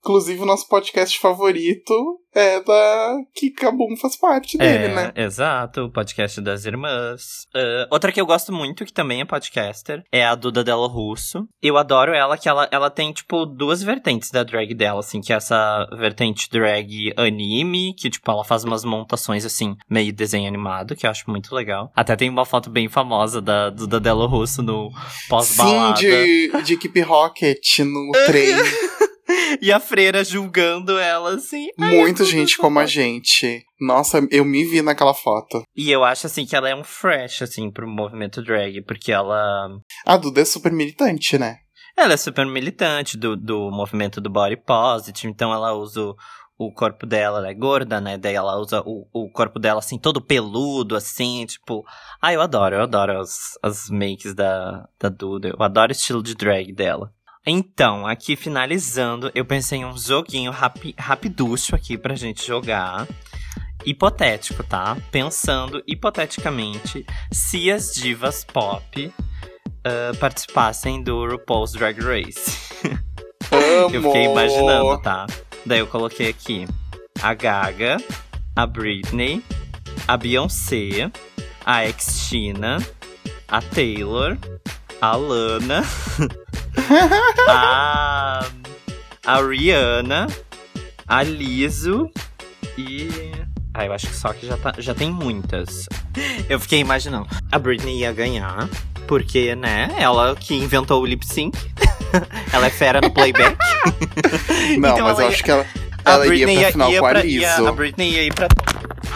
Inclusive, 0.00 0.42
o 0.42 0.46
nosso 0.46 0.66
podcast 0.68 1.18
favorito 1.18 1.94
é 2.34 2.60
da 2.62 3.16
que 3.34 3.50
Kabum 3.50 3.96
faz 3.96 4.16
parte 4.16 4.56
dele, 4.56 4.86
é, 4.86 4.94
né? 4.94 5.12
Exato, 5.14 5.82
o 5.82 5.90
podcast 5.90 6.40
das 6.40 6.64
irmãs. 6.64 7.46
Uh, 7.54 7.86
outra 7.90 8.10
que 8.10 8.20
eu 8.20 8.26
gosto 8.26 8.52
muito, 8.52 8.84
que 8.84 8.92
também 8.92 9.20
é 9.20 9.24
podcaster, 9.24 10.02
é 10.10 10.24
a 10.24 10.34
Duda 10.34 10.64
Delo 10.64 10.86
Russo. 10.86 11.46
Eu 11.62 11.76
adoro 11.76 12.12
ela, 12.12 12.38
que 12.38 12.48
ela, 12.48 12.68
ela 12.72 12.90
tem, 12.90 13.12
tipo, 13.12 13.44
duas 13.46 13.82
vertentes 13.82 14.30
da 14.30 14.42
drag 14.42 14.74
dela, 14.74 15.00
assim, 15.00 15.20
que 15.20 15.32
é 15.32 15.36
essa 15.36 15.86
vertente 15.96 16.48
drag 16.50 17.12
anime, 17.16 17.94
que, 17.94 18.10
tipo, 18.10 18.30
ela 18.30 18.44
faz 18.44 18.64
umas 18.64 18.84
montações, 18.84 19.44
assim, 19.44 19.76
meio 19.88 20.12
desenho 20.12 20.48
animado, 20.48 20.96
que 20.96 21.06
eu 21.06 21.10
acho 21.10 21.30
muito 21.30 21.54
legal. 21.54 21.92
Até 21.94 22.16
tem 22.16 22.28
uma 22.28 22.46
foto 22.46 22.70
bem 22.70 22.88
famosa 22.88 23.40
da 23.40 23.70
Duda 23.82 24.00
Delo 24.00 24.26
Russo 24.26 24.62
no 24.62 24.90
pós-balada. 25.28 25.96
Sim, 25.96 26.06
de, 26.06 26.62
de 26.62 26.74
Equipe 26.74 27.00
Rocket 27.00 27.78
no 27.80 28.12
trem. 28.26 28.54
e 29.60 29.72
a 29.72 29.80
freira 29.80 30.24
julgando 30.24 30.98
ela 30.98 31.34
assim. 31.34 31.68
Muita 31.76 32.24
gente 32.24 32.56
como 32.56 32.78
a 32.78 32.86
gente. 32.86 33.64
Nossa, 33.80 34.26
eu 34.30 34.44
me 34.44 34.64
vi 34.64 34.82
naquela 34.82 35.14
foto. 35.14 35.62
E 35.76 35.90
eu 35.90 36.04
acho 36.04 36.26
assim 36.26 36.46
que 36.46 36.54
ela 36.54 36.68
é 36.68 36.74
um 36.74 36.84
fresh 36.84 37.42
assim 37.42 37.70
pro 37.70 37.88
movimento 37.88 38.42
drag, 38.42 38.82
porque 38.82 39.10
ela 39.10 39.68
A 40.06 40.16
Duda 40.16 40.40
é 40.40 40.44
super 40.44 40.70
militante, 40.72 41.36
né? 41.36 41.58
Ela 41.96 42.14
é 42.14 42.16
super 42.16 42.46
militante 42.46 43.18
do, 43.18 43.36
do 43.36 43.70
movimento 43.70 44.20
do 44.20 44.30
body 44.30 44.56
positive, 44.56 45.30
então 45.30 45.52
ela 45.52 45.74
usa 45.74 46.14
o, 46.58 46.72
corpo 46.72 47.06
dela, 47.06 47.38
ela 47.38 47.50
é 47.50 47.54
gorda, 47.54 48.00
né? 48.00 48.16
Daí 48.16 48.34
ela 48.34 48.58
usa 48.58 48.82
o, 48.84 49.06
o 49.12 49.30
corpo 49.30 49.58
dela 49.58 49.78
assim, 49.78 49.98
todo 49.98 50.20
peludo, 50.20 50.96
assim, 50.96 51.44
tipo. 51.46 51.84
Ah, 52.20 52.32
eu 52.32 52.40
adoro, 52.40 52.76
eu 52.76 52.82
adoro 52.82 53.20
as, 53.20 53.58
as 53.62 53.88
makes 53.90 54.34
da, 54.34 54.88
da 54.98 55.08
Duda. 55.08 55.48
Eu 55.48 55.62
adoro 55.62 55.90
o 55.90 55.92
estilo 55.92 56.22
de 56.22 56.34
drag 56.34 56.72
dela. 56.72 57.12
Então, 57.44 58.06
aqui 58.06 58.36
finalizando, 58.36 59.30
eu 59.34 59.44
pensei 59.44 59.80
em 59.80 59.84
um 59.84 59.98
joguinho 59.98 60.52
rapi 60.52 60.94
rapiducho 60.96 61.74
aqui 61.74 61.98
pra 61.98 62.14
gente 62.14 62.46
jogar. 62.46 63.06
Hipotético, 63.84 64.62
tá? 64.62 64.96
Pensando 65.10 65.82
hipoteticamente 65.88 67.04
se 67.32 67.68
as 67.68 67.92
divas 67.92 68.44
pop 68.44 69.06
uh, 69.06 70.16
participassem 70.18 71.02
do 71.02 71.26
RuPaul's 71.26 71.72
Drag 71.72 71.98
Race. 72.00 72.58
eu 73.50 73.90
fiquei 73.90 74.24
imaginando, 74.24 75.02
tá? 75.02 75.26
Daí 75.64 75.78
eu 75.78 75.86
coloquei 75.86 76.28
aqui 76.28 76.66
a 77.22 77.34
Gaga, 77.34 77.98
a 78.56 78.66
Britney, 78.66 79.42
a 80.08 80.16
Beyoncé, 80.16 81.10
a 81.64 81.86
Xtina, 81.90 82.78
a 83.48 83.60
Taylor, 83.60 84.36
a 85.00 85.16
Lana. 85.16 85.82
a, 87.48 88.46
a 89.24 89.40
Rihanna, 89.40 90.26
a 91.06 91.22
Liso 91.22 92.10
e. 92.76 93.08
Ah, 93.74 93.86
eu 93.86 93.92
acho 93.92 94.08
que 94.08 94.14
só 94.14 94.32
que 94.32 94.46
já, 94.46 94.56
tá, 94.56 94.74
já 94.78 94.94
tem 94.94 95.10
muitas. 95.10 95.88
Eu 96.48 96.60
fiquei 96.60 96.80
imaginando. 96.80 97.26
A 97.50 97.58
Britney 97.58 98.00
ia 98.00 98.12
ganhar, 98.12 98.68
porque, 99.06 99.54
né, 99.54 99.94
ela 99.98 100.34
que 100.36 100.54
inventou 100.54 101.00
o 101.00 101.06
lip 101.06 101.26
sync. 101.26 101.56
ela 102.52 102.66
é 102.66 102.70
fera 102.70 103.00
no 103.00 103.10
playback. 103.10 103.56
Não, 104.78 104.94
então 104.94 105.06
mas 105.06 105.18
eu 105.18 105.24
ia... 105.24 105.30
acho 105.30 105.44
que 105.44 105.50
ela, 105.50 105.66
ela 106.04 106.26
iria 106.26 106.60
pra 106.60 106.72
final 106.72 106.92
ia, 106.92 107.00
com 107.00 107.06
a 107.06 107.12
Liso. 107.14 107.38
Ia, 107.38 107.68
a 107.68 107.72
Britney 107.72 108.10
ia 108.12 108.22
ir 108.24 108.34
pra. 108.34 108.48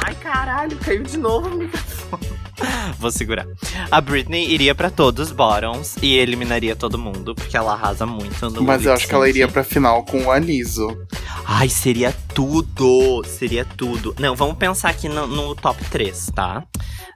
Ai, 0.04 0.14
caralho, 0.16 0.76
caiu 0.78 1.02
de 1.02 1.16
novo 1.16 1.48
o 1.48 1.58
microfone. 1.58 2.36
Vou 2.98 3.10
segurar. 3.10 3.46
A 3.90 4.00
Britney 4.00 4.50
iria 4.50 4.74
para 4.74 4.90
todos 4.90 5.28
os 5.28 5.32
bottoms 5.32 5.96
e 6.00 6.16
eliminaria 6.16 6.74
todo 6.74 6.98
mundo, 6.98 7.34
porque 7.34 7.56
ela 7.56 7.72
arrasa 7.72 8.06
muito 8.06 8.48
no 8.50 8.62
Mas 8.62 8.84
eu 8.84 8.92
acho 8.92 9.06
que 9.06 9.14
ela 9.14 9.28
iria 9.28 9.46
pra 9.46 9.62
final 9.62 10.04
com 10.04 10.24
o 10.24 10.30
Aliso. 10.30 10.96
Ai, 11.44 11.68
seria 11.68 12.14
tudo! 12.34 13.22
Seria 13.24 13.64
tudo. 13.64 14.14
Não, 14.18 14.34
vamos 14.34 14.56
pensar 14.56 14.90
aqui 14.90 15.08
no, 15.08 15.26
no 15.26 15.54
top 15.54 15.84
3, 15.84 16.30
tá? 16.34 16.64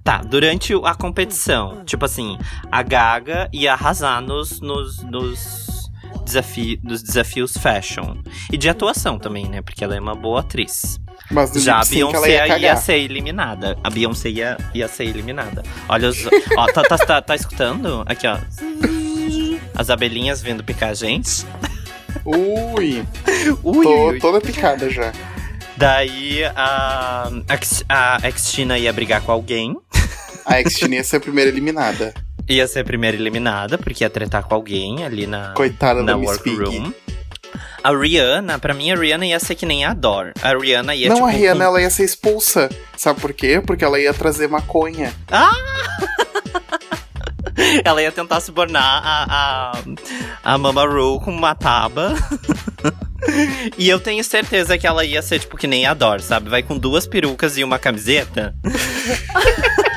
Tá, 0.04 0.18
durante 0.18 0.72
a 0.84 0.94
competição, 0.94 1.84
tipo 1.84 2.04
assim, 2.04 2.38
a 2.72 2.82
Gaga 2.82 3.50
ia 3.52 3.74
arrasar 3.74 4.22
nos, 4.22 4.60
nos, 4.60 5.02
nos, 5.02 5.66
desafi 6.24 6.80
nos 6.82 7.02
desafios 7.02 7.52
fashion. 7.56 8.16
E 8.52 8.56
de 8.56 8.68
atuação 8.68 9.18
também, 9.18 9.48
né? 9.48 9.62
Porque 9.62 9.82
ela 9.82 9.96
é 9.96 10.00
uma 10.00 10.14
boa 10.14 10.40
atriz. 10.40 10.98
Mas 11.30 11.52
Já 11.52 11.80
a 11.80 11.84
Beyoncé 11.84 12.48
ia 12.48 12.58
ia, 12.58 12.76
ser 12.76 12.98
eliminada. 12.98 13.78
A 13.84 13.90
Beyoncé 13.90 14.30
ia, 14.30 14.56
ia 14.74 14.88
ser 14.88 15.04
eliminada. 15.04 15.62
Olha 15.88 16.08
os. 16.08 16.18
ó, 16.56 16.66
tá, 16.72 16.82
tá, 16.82 16.98
tá, 16.98 17.22
tá 17.22 17.34
escutando? 17.34 18.02
Aqui, 18.06 18.26
ó. 18.26 18.38
As 19.74 19.90
abelhinhas 19.90 20.42
vindo 20.42 20.64
picar 20.64 20.90
a 20.90 20.94
gente. 20.94 21.46
Ui, 22.24 23.04
Ui, 23.62 23.84
tô 23.84 24.08
ui, 24.08 24.18
toda 24.18 24.40
picada 24.40 24.90
já. 24.90 25.12
Daí 25.76 26.44
a, 26.44 27.30
a, 27.88 28.16
a 28.16 28.30
Xtina 28.30 28.76
ia 28.76 28.92
brigar 28.92 29.22
com 29.22 29.32
alguém. 29.32 29.76
A 30.44 30.58
X-Tina 30.58 30.96
ia 30.96 31.04
ser 31.04 31.16
a 31.16 31.20
primeira 31.20 31.50
eliminada. 31.50 32.12
Ia 32.50 32.66
ser 32.66 32.80
a 32.80 32.84
primeira 32.84 33.16
eliminada, 33.16 33.78
porque 33.78 34.02
ia 34.02 34.10
tretar 34.10 34.42
com 34.42 34.54
alguém 34.54 35.04
ali 35.04 35.26
na, 35.26 35.52
Coitada 35.54 36.02
na 36.02 36.12
da 36.12 36.18
workroom. 36.18 36.92
A 37.82 37.96
Rihanna, 37.96 38.58
pra 38.58 38.74
mim, 38.74 38.90
a 38.90 38.96
Rihanna 38.96 39.24
ia 39.24 39.38
ser 39.40 39.54
que 39.54 39.64
nem 39.64 39.84
a 39.84 39.94
Dor. 39.94 40.32
A 40.42 40.52
Rihanna 40.52 40.94
ia, 40.94 41.08
Não, 41.08 41.14
tipo, 41.16 41.26
a 41.28 41.30
Rihanna 41.30 41.64
com- 41.64 41.70
ela 41.70 41.80
ia 41.80 41.88
ser 41.90 42.04
expulsa. 42.04 42.68
Sabe 42.96 43.20
por 43.20 43.32
quê? 43.32 43.62
Porque 43.64 43.84
ela 43.84 43.98
ia 44.00 44.12
trazer 44.12 44.48
maconha. 44.48 45.14
Ela 47.84 48.00
ia 48.02 48.10
tentar 48.10 48.40
subornar 48.40 49.02
a, 49.04 49.72
a, 50.44 50.54
a 50.54 50.58
Mama 50.58 50.84
Ru 50.86 51.20
com 51.20 51.30
uma 51.30 51.54
taba. 51.54 52.14
e 53.76 53.86
eu 53.88 54.00
tenho 54.00 54.24
certeza 54.24 54.78
que 54.78 54.86
ela 54.86 55.04
ia 55.04 55.20
ser 55.20 55.40
tipo 55.40 55.58
que 55.58 55.66
nem 55.66 55.84
a 55.84 55.92
Dor, 55.92 56.20
sabe? 56.22 56.48
Vai 56.48 56.62
com 56.62 56.78
duas 56.78 57.06
perucas 57.06 57.58
e 57.58 57.64
uma 57.64 57.78
camiseta. 57.78 58.54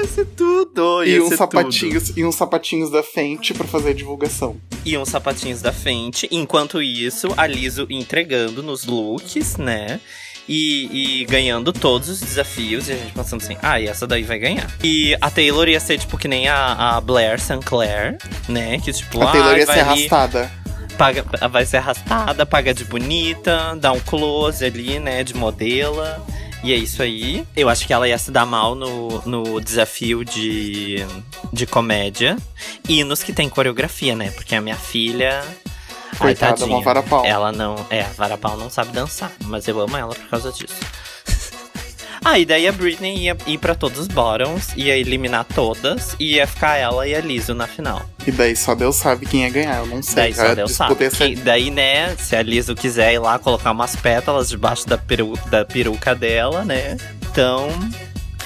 Ia 0.00 0.06
ser 0.06 0.26
tudo. 0.26 1.04
Ia 1.04 1.16
E 1.16 1.20
uns 1.20 1.36
sapatinhos, 1.36 2.16
e 2.16 2.24
uns 2.24 2.34
sapatinhos 2.34 2.90
da 2.90 3.02
Fenty 3.02 3.52
pra 3.52 3.66
fazer 3.66 3.90
a 3.90 3.94
divulgação. 3.94 4.56
E 4.84 4.96
uns 4.96 5.10
sapatinhos 5.10 5.60
da 5.60 5.72
frente. 5.72 6.26
Enquanto 6.30 6.80
isso, 6.80 7.28
a 7.36 7.46
Liso 7.46 7.86
entregando 7.90 8.62
nos 8.62 8.86
looks, 8.86 9.56
né? 9.58 10.00
E, 10.48 11.20
e 11.20 11.24
ganhando 11.26 11.72
todos 11.72 12.08
os 12.08 12.20
desafios. 12.20 12.88
E 12.88 12.92
a 12.92 12.96
gente 12.96 13.12
pensando 13.12 13.42
assim, 13.42 13.56
ah, 13.62 13.78
e 13.78 13.86
essa 13.86 14.06
daí 14.06 14.22
vai 14.22 14.38
ganhar. 14.38 14.74
E 14.82 15.14
a 15.20 15.30
Taylor 15.30 15.68
ia 15.68 15.78
ser, 15.78 15.98
tipo, 15.98 16.16
que 16.16 16.26
nem 16.26 16.48
a, 16.48 16.96
a 16.96 17.00
Blair 17.00 17.38
Sinclair, 17.38 18.16
né? 18.48 18.78
Que, 18.80 18.92
tipo, 18.92 19.20
A 19.22 19.32
Taylor 19.32 19.54
ah, 19.54 19.58
ia 19.58 19.66
ser 19.66 19.80
arrastada. 19.80 20.50
paga, 20.96 21.24
vai 21.48 21.66
ser 21.66 21.76
arrastada, 21.76 22.46
paga 22.46 22.72
de 22.72 22.84
bonita, 22.84 23.76
dá 23.78 23.92
um 23.92 24.00
close 24.00 24.64
ali, 24.64 24.98
né, 24.98 25.22
de 25.22 25.34
modela. 25.34 26.24
E 26.62 26.72
é 26.72 26.76
isso 26.76 27.02
aí. 27.02 27.46
Eu 27.56 27.68
acho 27.68 27.86
que 27.86 27.92
ela 27.92 28.06
ia 28.06 28.18
se 28.18 28.30
dar 28.30 28.44
mal 28.44 28.74
no, 28.74 29.22
no 29.22 29.60
desafio 29.60 30.24
de, 30.24 30.98
de 31.52 31.66
comédia. 31.66 32.36
E 32.88 33.02
nos 33.02 33.22
que 33.22 33.32
tem 33.32 33.48
coreografia, 33.48 34.14
né? 34.14 34.30
Porque 34.32 34.54
a 34.54 34.60
minha 34.60 34.76
filha. 34.76 35.42
ai, 36.12 36.18
Coitada, 36.18 36.56
tadinha, 36.58 36.76
uma 36.76 36.82
vara 36.82 37.02
pau. 37.02 37.24
Ela 37.24 37.50
não. 37.50 37.74
É, 37.88 38.02
a 38.02 38.08
Vara 38.08 38.36
Pau 38.36 38.56
não 38.56 38.68
sabe 38.68 38.92
dançar. 38.92 39.32
Mas 39.44 39.66
eu 39.68 39.80
amo 39.80 39.96
ela 39.96 40.14
por 40.14 40.28
causa 40.28 40.52
disso. 40.52 40.74
Ah, 42.24 42.38
e 42.38 42.44
daí 42.44 42.66
a 42.68 42.72
Britney 42.72 43.16
ia 43.24 43.36
ir 43.46 43.58
pra 43.58 43.74
todos 43.74 43.98
os 43.98 44.08
bottoms, 44.08 44.68
ia 44.76 44.96
eliminar 44.96 45.44
todas, 45.44 46.14
e 46.18 46.34
ia 46.36 46.46
ficar 46.46 46.76
ela 46.76 47.06
e 47.06 47.14
a 47.14 47.20
Lizzo 47.20 47.54
na 47.54 47.66
final. 47.66 48.02
E 48.26 48.30
daí 48.30 48.54
só 48.54 48.74
Deus 48.74 48.96
sabe 48.96 49.26
quem 49.26 49.44
ia 49.44 49.50
ganhar, 49.50 49.78
eu 49.78 49.86
não 49.86 50.02
sei. 50.02 50.14
Daí 50.14 50.34
só 50.34 50.54
Deus 50.54 50.72
sabe. 50.72 51.10
ser- 51.10 51.28
Que- 51.30 51.36
daí, 51.36 51.70
né, 51.70 52.14
se 52.16 52.36
a 52.36 52.42
Liso 52.42 52.74
quiser 52.74 53.14
ir 53.14 53.18
lá 53.18 53.38
colocar 53.38 53.70
umas 53.70 53.96
pétalas 53.96 54.48
debaixo 54.48 54.86
da, 54.86 54.98
peru, 54.98 55.38
da 55.50 55.64
peruca 55.64 56.14
dela, 56.14 56.64
né? 56.64 56.96
Então. 57.30 57.68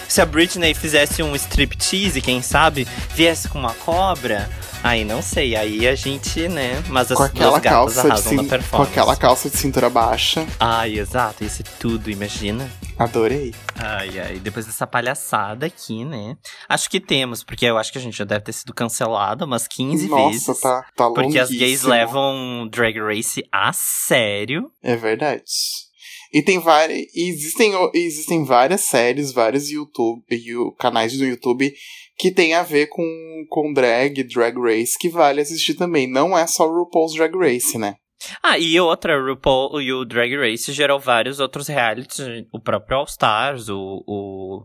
Se 0.07 0.21
a 0.21 0.27
Britney 0.27 0.75
fizesse 0.75 1.23
um 1.25 1.35
striptease, 1.35 2.21
quem 2.21 2.41
sabe, 2.41 2.87
viesse 3.17 3.49
com 3.49 3.59
uma 3.59 3.73
cobra, 3.73 4.49
aí 4.85 5.05
não 5.05 5.21
sei, 5.23 5.57
aí 5.57 5.89
a 5.89 5.95
gente, 5.95 6.47
né? 6.49 6.83
Mas 6.89 7.11
as 7.11 7.17
com 7.19 7.25
aquela 7.25 7.61
calça 7.61 8.09
de 8.11 8.21
cin- 8.21 8.49
com 8.71 8.83
aquela 8.83 9.17
calça 9.17 9.51
de 9.51 9.57
cintura 9.57 9.91
baixa. 9.91 10.47
Ai, 10.61 10.99
exato, 10.99 11.43
isso 11.43 11.63
é 11.63 11.65
tudo, 11.81 12.11
imagina. 12.11 12.71
Adorei. 12.97 13.53
Ai, 13.77 14.19
ai, 14.21 14.39
depois 14.39 14.67
dessa 14.67 14.87
palhaçada 14.87 15.67
aqui, 15.67 16.05
né? 16.05 16.37
Acho 16.69 16.89
que 16.89 17.01
temos, 17.01 17.43
porque 17.43 17.65
eu 17.67 17.77
acho 17.77 17.91
que 17.91 17.99
a 17.99 18.01
gente 18.01 18.17
já 18.17 18.25
deve 18.25 18.45
ter 18.45 18.53
sido 18.53 18.73
cancelado 18.73 19.45
umas 19.45 19.67
15 19.67 20.07
Nossa, 20.09 20.31
vezes. 20.31 20.61
tá, 20.61 20.87
tá 20.95 21.11
Porque 21.11 21.39
as 21.39 21.51
gays 21.51 21.83
levam 21.83 22.69
Drag 22.71 22.97
Race 23.01 23.43
a 23.51 23.73
sério. 23.73 24.71
É 24.83 24.95
verdade. 24.95 25.43
E 26.33 26.43
tem 26.43 26.59
várias. 26.59 26.99
Existem, 27.15 27.73
existem 27.95 28.45
várias 28.45 28.81
séries, 28.83 29.33
vários 29.33 29.71
YouTube, 29.71 30.25
you- 30.31 30.73
canais 30.79 31.17
do 31.17 31.25
YouTube 31.25 31.73
que 32.17 32.31
tem 32.31 32.55
a 32.55 32.63
ver 32.63 32.87
com, 32.89 33.05
com 33.49 33.73
drag, 33.73 34.23
drag 34.25 34.57
race, 34.61 34.99
que 34.99 35.09
vale 35.09 35.41
assistir 35.41 35.75
também. 35.75 36.11
Não 36.11 36.37
é 36.37 36.47
só 36.47 36.67
RuPaul's 36.67 37.15
Drag 37.15 37.35
Race, 37.37 37.77
né? 37.79 37.97
Ah, 38.43 38.59
e 38.59 38.79
outra, 38.81 39.21
RuPaul 39.21 39.81
e 39.83 39.93
o 39.93 40.05
Drag 40.05 40.35
Race 40.37 40.73
gerou 40.73 40.99
vários 40.99 41.41
outros 41.41 41.67
realities, 41.69 42.21
o 42.53 42.61
próprio 42.61 42.99
All 42.99 43.05
Stars, 43.05 43.69
o. 43.69 44.03
o 44.07 44.63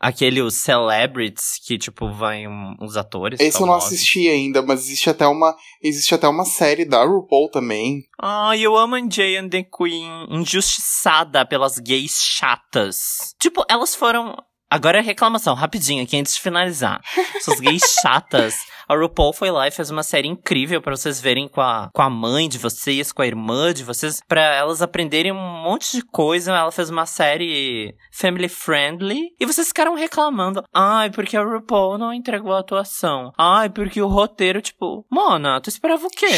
aquele, 0.00 0.40
os 0.40 0.54
Celebrities, 0.54 1.58
que, 1.66 1.76
tipo, 1.76 2.10
vai 2.12 2.46
um- 2.46 2.74
uns 2.80 2.96
atores. 2.96 3.40
Esse 3.40 3.56
eu 3.56 3.60
não 3.62 3.68
famosos. 3.74 3.92
assisti 3.92 4.28
ainda, 4.28 4.62
mas 4.62 4.80
existe 4.84 5.10
até 5.10 5.26
uma. 5.26 5.54
Existe 5.82 6.14
até 6.14 6.26
uma 6.28 6.44
série 6.46 6.84
da 6.86 7.04
RuPaul 7.04 7.50
também. 7.50 8.02
Ai, 8.20 8.60
eu 8.60 8.76
amo 8.76 8.94
a 8.94 9.00
Jay 9.10 9.36
and 9.36 9.48
the 9.50 9.62
Queen, 9.64 10.26
injustiçada 10.30 11.44
pelas 11.44 11.78
gays 11.78 12.20
chatas. 12.22 13.34
Tipo, 13.40 13.64
elas 13.68 13.94
foram. 13.94 14.36
Agora 14.70 14.98
é 14.98 15.00
reclamação, 15.00 15.54
rapidinho 15.54 16.02
aqui 16.02 16.18
antes 16.18 16.34
de 16.34 16.40
finalizar. 16.40 17.00
Essas 17.36 17.60
gays 17.60 17.82
chatas. 18.02 18.56
A 18.88 18.96
RuPaul 18.96 19.32
foi 19.32 19.50
lá 19.50 19.66
e 19.66 19.70
fez 19.70 19.90
uma 19.90 20.02
série 20.02 20.28
incrível 20.28 20.80
pra 20.80 20.96
vocês 20.96 21.20
verem 21.20 21.48
com 21.48 21.60
a, 21.60 21.90
com 21.92 22.02
a 22.02 22.10
mãe 22.10 22.48
de 22.48 22.56
vocês, 22.58 23.10
com 23.12 23.22
a 23.22 23.26
irmã 23.26 23.72
de 23.74 23.82
vocês, 23.82 24.20
pra 24.28 24.40
elas 24.54 24.80
aprenderem 24.80 25.32
um 25.32 25.62
monte 25.62 25.96
de 25.96 26.02
coisa. 26.02 26.52
Ela 26.52 26.70
fez 26.70 26.88
uma 26.90 27.06
série 27.06 27.94
family 28.12 28.48
friendly 28.48 29.20
e 29.40 29.46
vocês 29.46 29.68
ficaram 29.68 29.94
reclamando. 29.94 30.62
Ai, 30.72 31.10
porque 31.10 31.36
a 31.36 31.42
RuPaul 31.42 31.98
não 31.98 32.12
entregou 32.12 32.52
a 32.52 32.60
atuação. 32.60 33.32
Ai, 33.36 33.68
porque 33.68 34.00
o 34.00 34.06
roteiro, 34.08 34.60
tipo, 34.62 35.04
Mona, 35.10 35.60
tu 35.60 35.68
esperava 35.68 36.06
o 36.06 36.10
quê? 36.10 36.28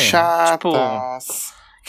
Tipo, 0.53 0.73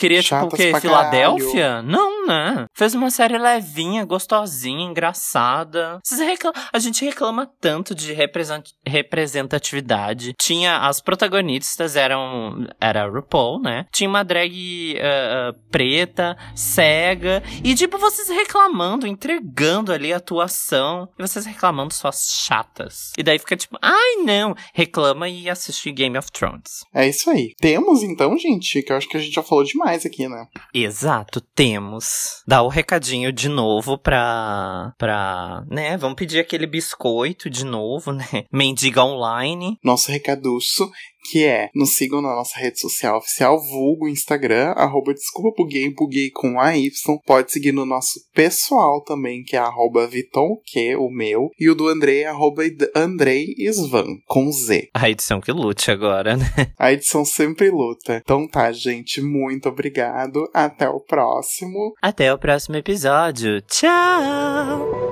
Queria, 0.00 0.22
tipo, 0.22 0.46
o 0.46 0.48
quê? 0.48 0.80
Filadélfia? 0.80 1.82
Não, 1.82 2.26
né? 2.26 2.64
Fez 2.74 2.94
uma 2.94 3.10
série 3.10 3.36
levinha, 3.38 4.04
gostosinha, 4.04 4.84
engraçada. 4.84 5.98
Vocês 6.04 6.20
recla- 6.20 6.52
A 6.72 6.78
gente 6.78 7.04
reclama 7.04 7.50
tanto 7.60 7.94
de 7.94 8.12
represent- 8.12 8.70
representatividade. 8.86 10.34
Tinha... 10.40 10.78
As 10.78 11.00
protagonistas 11.00 11.96
eram... 11.96 12.66
Era 12.80 13.04
a 13.04 13.08
RuPaul, 13.08 13.60
né? 13.60 13.86
Tinha 13.92 14.08
uma 14.08 14.24
drag 14.24 14.96
ah, 15.00 15.50
ah, 15.50 15.54
preta, 15.70 16.36
cega. 16.54 17.42
E, 17.62 17.74
tipo, 17.74 17.98
vocês 17.98 18.28
reclamando, 18.28 19.06
entregando 19.06 19.92
ali 19.92 20.12
a 20.12 20.16
atuação. 20.16 21.08
E 21.18 21.22
vocês 21.22 21.44
reclamando 21.44 21.92
suas 21.94 22.44
chatas. 22.46 23.12
E 23.18 23.22
daí 23.22 23.38
fica 23.38 23.56
tipo... 23.56 23.76
Ai, 23.82 24.16
não! 24.24 24.54
Reclama 24.72 25.28
e 25.28 25.48
assiste 25.48 25.90
Game 25.92 26.16
of 26.16 26.30
Thrones. 26.32 26.84
É 26.94 27.08
isso 27.08 27.30
aí. 27.30 27.52
Temos 27.60 28.02
então, 28.02 28.36
gente, 28.38 28.82
que 28.82 28.92
eu 28.92 28.96
acho 28.96 29.08
que 29.08 29.16
a 29.16 29.20
gente 29.20 29.34
já 29.34 29.42
falou 29.42 29.64
demais 29.64 29.89
aqui, 30.06 30.28
né? 30.28 30.46
Exato, 30.72 31.40
temos. 31.40 32.42
Dá 32.46 32.62
o 32.62 32.68
recadinho 32.68 33.32
de 33.32 33.48
novo 33.48 33.98
pra. 33.98 34.92
pra. 34.98 35.64
né? 35.68 35.96
Vamos 35.96 36.16
pedir 36.16 36.38
aquele 36.40 36.66
biscoito 36.66 37.50
de 37.50 37.64
novo, 37.64 38.12
né? 38.12 38.26
Mendiga 38.52 39.04
online. 39.04 39.78
Nosso 39.82 40.10
recaduço, 40.10 40.90
que 41.30 41.44
é 41.44 41.70
nos 41.74 41.96
sigam 41.96 42.20
na 42.20 42.34
nossa 42.34 42.58
rede 42.58 42.80
social 42.80 43.18
oficial, 43.18 43.58
vulgo 43.58 44.08
Instagram, 44.08 44.72
arroba 44.76 45.14
desculpa 45.14 45.54
buguei, 45.56 45.92
buguei 45.92 46.30
com 46.30 46.60
AY. 46.60 46.90
Pode 47.26 47.52
seguir 47.52 47.72
no 47.72 47.86
nosso 47.86 48.20
pessoal 48.34 49.02
também, 49.02 49.42
que 49.42 49.56
é 49.56 49.58
arroba 49.58 50.06
Viton, 50.06 50.56
que 50.64 50.94
o 50.96 51.10
meu, 51.10 51.50
e 51.58 51.68
o 51.68 51.74
do 51.74 51.88
Andrei, 51.88 52.24
arroba 52.24 52.62
Andrei 52.94 53.54
Svan, 53.58 54.06
com 54.26 54.50
Z. 54.50 54.88
A 54.94 55.08
edição 55.10 55.40
que 55.40 55.52
lute 55.52 55.90
agora, 55.90 56.36
né? 56.36 56.46
A 56.78 56.92
edição 56.92 57.24
sempre 57.24 57.70
luta. 57.70 58.20
Então 58.22 58.48
tá, 58.48 58.72
gente, 58.72 59.20
muito 59.20 59.68
obrigado. 59.68 60.48
Até 60.52 60.88
o 60.88 61.00
próximo. 61.00 61.94
Até 62.00 62.32
o 62.32 62.38
próximo 62.38 62.76
episódio. 62.76 63.60
Tchau! 63.62 65.10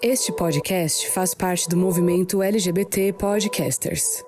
Este 0.00 0.32
podcast 0.32 1.10
faz 1.10 1.34
parte 1.34 1.68
do 1.68 1.76
movimento 1.76 2.42
LGBT 2.42 3.12
Podcasters. 3.14 4.27